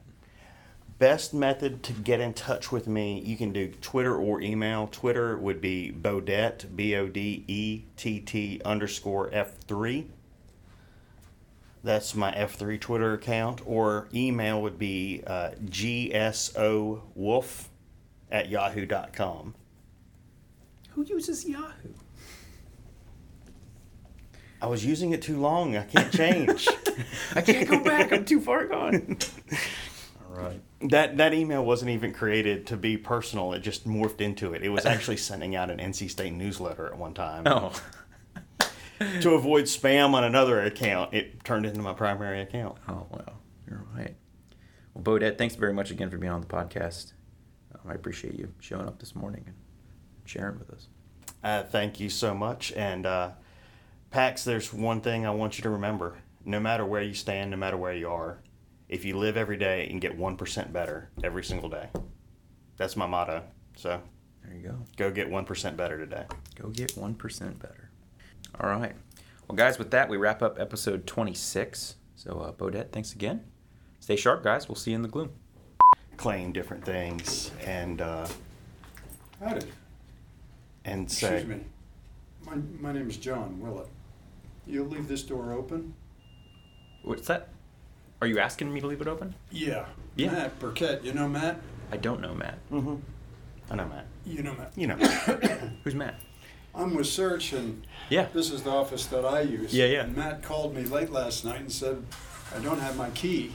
Best 0.97 1.33
method 1.33 1.83
to 1.83 1.93
get 1.93 2.19
in 2.19 2.33
touch 2.33 2.71
with 2.71 2.87
me, 2.87 3.21
you 3.21 3.37
can 3.37 3.53
do 3.53 3.69
Twitter 3.81 4.15
or 4.15 4.41
email. 4.41 4.89
Twitter 4.91 5.37
would 5.37 5.61
be 5.61 5.93
Bodett, 5.93 6.75
B 6.75 6.95
O 6.95 7.07
D 7.07 7.45
E 7.47 7.83
T 7.95 8.19
T 8.19 8.61
underscore 8.65 9.29
F3. 9.29 10.07
That's 11.83 12.13
my 12.15 12.31
F3 12.33 12.79
Twitter 12.81 13.13
account. 13.13 13.61
Or 13.65 14.09
email 14.13 14.61
would 14.61 14.77
be 14.77 15.23
uh, 15.25 15.51
GSOWolf 15.63 16.99
at 18.31 18.49
yahoo.com. 18.49 19.55
Who 20.91 21.03
uses 21.03 21.45
Yahoo? 21.45 21.93
I 24.61 24.67
was 24.67 24.85
using 24.85 25.11
it 25.11 25.21
too 25.21 25.39
long. 25.39 25.77
I 25.77 25.83
can't 25.83 26.11
change. 26.11 26.67
I 27.35 27.41
can't 27.41 27.67
go 27.67 27.83
back. 27.83 28.11
I'm 28.11 28.25
too 28.25 28.41
far 28.41 28.65
gone. 28.65 29.17
All 30.29 30.35
right. 30.35 30.61
That 30.81 31.17
that 31.17 31.33
email 31.33 31.63
wasn't 31.63 31.91
even 31.91 32.13
created 32.13 32.67
to 32.67 32.77
be 32.77 32.97
personal. 32.97 33.53
It 33.53 33.59
just 33.59 33.87
morphed 33.87 34.21
into 34.21 34.53
it. 34.53 34.63
It 34.63 34.69
was 34.69 34.85
actually 34.85 35.17
sending 35.29 35.55
out 35.55 35.69
an 35.69 35.79
NC 35.79 36.09
State 36.09 36.33
newsletter 36.33 36.87
at 36.87 36.97
one 36.97 37.13
time. 37.13 37.43
Oh. 37.45 37.73
To 39.21 39.31
avoid 39.31 39.63
spam 39.63 40.13
on 40.13 40.25
another 40.25 40.59
account, 40.61 41.13
it 41.13 41.41
turned 41.45 41.65
into 41.65 41.79
my 41.79 41.93
primary 41.93 42.41
account. 42.41 42.77
Oh, 42.89 43.07
wow. 43.09 43.33
You're 43.65 43.85
right. 43.95 44.13
Well, 44.93 45.03
Bodett, 45.03 45.37
thanks 45.37 45.55
very 45.55 45.73
much 45.73 45.89
again 45.89 46.09
for 46.09 46.17
being 46.17 46.33
on 46.33 46.41
the 46.41 46.47
podcast. 46.47 47.13
Um, 47.73 47.89
I 47.89 47.93
appreciate 47.93 48.35
you 48.35 48.51
showing 48.59 48.87
up 48.87 48.99
this 48.99 49.15
morning 49.15 49.43
and 49.47 49.55
sharing 50.25 50.59
with 50.59 50.69
us. 50.71 50.89
Uh, 51.41 51.63
thank 51.63 52.01
you 52.01 52.09
so 52.09 52.33
much. 52.33 52.73
And 52.73 53.05
uh, 53.05 53.31
Pax, 54.11 54.43
there's 54.43 54.73
one 54.73 55.01
thing 55.01 55.25
I 55.25 55.31
want 55.31 55.57
you 55.57 55.63
to 55.63 55.69
remember. 55.69 56.17
No 56.45 56.59
matter 56.59 56.85
where 56.85 57.01
you 57.03 57.13
stand, 57.13 57.51
no 57.51 57.57
matter 57.57 57.77
where 57.77 57.93
you 57.93 58.09
are, 58.09 58.39
if 58.87 59.05
you 59.05 59.17
live 59.17 59.37
every 59.37 59.57
day 59.57 59.87
and 59.91 60.01
get 60.01 60.17
1% 60.17 60.73
better 60.73 61.09
every 61.23 61.43
single 61.43 61.69
day, 61.69 61.89
that's 62.77 62.95
my 62.95 63.05
motto. 63.05 63.43
So 63.75 64.01
There 64.43 64.55
you 64.55 64.63
go. 64.67 64.77
go 64.97 65.11
get 65.11 65.29
1% 65.29 65.77
better 65.77 65.97
today. 65.99 66.25
Go 66.55 66.69
get 66.69 66.95
1% 66.95 67.59
better. 67.59 67.91
All 68.59 68.69
right. 68.69 68.95
Well, 69.47 69.55
guys, 69.55 69.77
with 69.77 69.91
that, 69.91 70.09
we 70.09 70.17
wrap 70.17 70.41
up 70.41 70.59
episode 70.59 71.05
26. 71.05 71.95
So, 72.15 72.39
uh, 72.39 72.51
Bodett, 72.51 72.91
thanks 72.91 73.13
again. 73.13 73.43
Stay 73.99 74.15
sharp, 74.15 74.43
guys. 74.43 74.67
We'll 74.67 74.75
see 74.75 74.91
you 74.91 74.95
in 74.95 75.01
the 75.03 75.07
gloom. 75.07 75.29
Claim 76.17 76.51
different 76.51 76.83
things 76.83 77.51
and 77.65 78.01
uh, 78.01 78.27
Howdy. 79.39 79.67
and 80.83 81.09
say. 81.09 81.35
Excuse 81.37 81.57
me. 81.57 81.63
My, 82.45 82.55
my 82.79 82.91
name 82.91 83.09
is 83.09 83.17
John 83.17 83.59
Willett. 83.59 83.87
You'll 84.69 84.85
leave 84.85 85.07
this 85.07 85.23
door 85.23 85.51
open? 85.51 85.95
What's 87.03 87.27
that? 87.27 87.49
Are 88.21 88.27
you 88.27 88.37
asking 88.39 88.71
me 88.71 88.79
to 88.81 88.87
leave 88.87 89.01
it 89.01 89.07
open? 89.07 89.33
Yeah. 89.49 89.85
Yeah. 90.15 90.31
Matt 90.31 90.59
Burkett. 90.59 91.03
You 91.03 91.13
know 91.13 91.27
Matt? 91.27 91.59
I 91.91 91.97
don't 91.97 92.21
know 92.21 92.35
Matt. 92.35 92.59
Mm-hmm. 92.71 92.95
I 93.71 93.75
know, 93.75 93.85
Matt. 93.87 94.05
You 94.25 94.43
know 94.43 94.53
Matt. 94.53 94.73
You 94.75 94.87
know. 94.87 94.95
Who's 95.83 95.95
Matt? 95.95 96.19
I'm 96.75 96.93
with 96.93 97.07
Search, 97.07 97.53
and 97.53 97.85
Yeah. 98.09 98.27
this 98.33 98.51
is 98.51 98.61
the 98.63 98.69
office 98.69 99.07
that 99.07 99.25
I 99.25 99.41
use. 99.41 99.73
Yeah, 99.73 99.85
yeah. 99.85 100.03
And 100.03 100.15
Matt 100.15 100.43
called 100.43 100.75
me 100.75 100.83
late 100.83 101.09
last 101.11 101.43
night 101.45 101.61
and 101.61 101.71
said, 101.71 102.03
I 102.55 102.59
don't 102.59 102.79
have 102.79 102.95
my 102.95 103.09
key. 103.11 103.53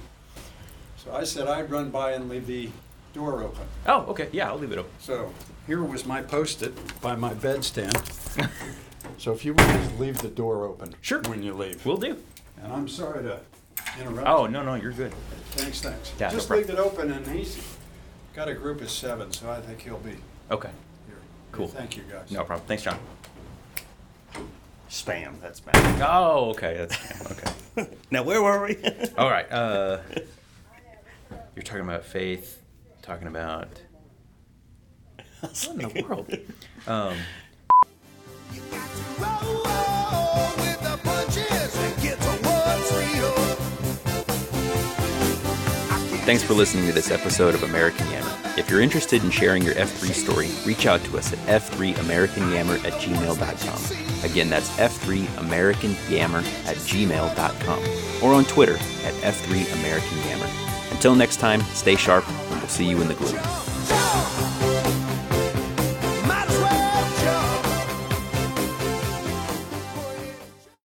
So 0.97 1.13
I 1.15 1.23
said 1.25 1.47
I'd 1.47 1.71
run 1.71 1.91
by 1.91 2.13
and 2.13 2.29
leave 2.29 2.47
the 2.47 2.71
door 3.13 3.43
open. 3.43 3.67
Oh, 3.87 4.01
okay. 4.07 4.29
Yeah, 4.33 4.49
I'll 4.49 4.59
leave 4.59 4.73
it 4.73 4.79
open. 4.79 4.91
So 4.99 5.33
here 5.67 5.83
was 5.83 6.07
my 6.07 6.23
post-it 6.23 6.75
by 7.01 7.15
my 7.15 7.35
bedstand. 7.35 7.95
so 9.19 9.33
if 9.33 9.45
you 9.45 9.53
would 9.55 9.67
just 9.67 9.99
leave 9.99 10.19
the 10.19 10.29
door 10.29 10.65
open 10.67 10.95
Sure. 11.01 11.21
when 11.23 11.43
you 11.43 11.55
leave. 11.55 11.85
we'll 11.87 11.97
do. 11.97 12.19
and 12.63 12.73
I'm 12.73 12.89
sorry 12.89 13.23
to 13.25 13.41
interrupt. 14.01 14.29
Oh, 14.29 14.47
no, 14.47 14.63
no, 14.63 14.75
you're 14.75 14.93
good. 14.93 15.13
Thanks, 15.53 15.81
thanks. 15.81 16.13
Yeah, 16.19 16.29
no 16.29 16.35
Just 16.35 16.49
problem. 16.49 16.67
leave 16.69 16.77
it 16.77 16.81
open 16.81 17.13
and 17.13 17.27
he's 17.27 17.63
got 18.35 18.49
a 18.49 18.55
group 18.55 18.81
of 18.81 18.91
seven, 18.91 19.31
so 19.33 19.51
I 19.51 19.61
think 19.61 19.81
he'll 19.83 19.99
be 19.99 20.17
Okay. 20.51 20.71
here. 21.07 21.17
Cool. 21.53 21.69
Thank 21.69 21.97
you, 21.97 22.03
guys. 22.11 22.31
No 22.31 22.45
problem. 22.45 22.67
Thanks, 22.67 22.83
John. 22.83 22.99
Spam. 24.91 25.41
That's 25.41 25.65
Matt. 25.67 25.77
Oh, 26.09 26.51
okay. 26.51 26.77
That's 26.77 27.31
okay. 27.33 27.89
now, 28.11 28.23
where 28.23 28.43
were 28.43 28.67
we? 28.67 28.77
All 29.19 29.31
right. 29.31 29.51
Uh, 29.51 29.99
you're 31.57 31.63
talking 31.63 31.83
about 31.83 32.05
faith. 32.05 32.61
Talking 33.03 33.27
about 33.27 33.69
what 35.41 35.67
in 35.67 35.79
the 35.79 36.03
world? 36.09 36.33
Um, 36.87 37.17
Thanks 46.25 46.43
for 46.43 46.55
listening 46.55 46.87
to 46.87 46.93
this 46.93 47.11
episode 47.11 47.55
of 47.55 47.65
American 47.65 48.11
Yammer. 48.11 48.35
If 48.57 48.71
you're 48.71 48.81
interested 48.81 49.23
in 49.23 49.31
sharing 49.31 49.63
your 49.63 49.75
F3 49.75 50.15
story, 50.15 50.49
reach 50.65 50.87
out 50.87 51.05
to 51.05 51.19
us 51.19 51.35
at 51.35 51.39
f3americanyammer 51.61 52.83
at 52.83 52.95
gmail.com. 52.95 54.25
Again, 54.31 54.49
that's 54.49 54.71
f3americanyammer 54.71 56.43
at 56.67 56.77
gmail.com. 56.77 58.23
Or 58.23 58.35
on 58.35 58.47
Twitter 58.47 58.77
at 58.77 59.15
f3americanyammer. 59.23 60.93
Until 60.93 61.15
next 61.15 61.41
time, 61.41 61.61
stay 61.75 61.95
sharp, 61.95 62.27
and 62.27 62.59
we'll 62.59 62.69
see 62.69 62.89
you 62.89 63.03
in 63.03 63.09
the 63.09 63.15
gloom. 63.15 64.44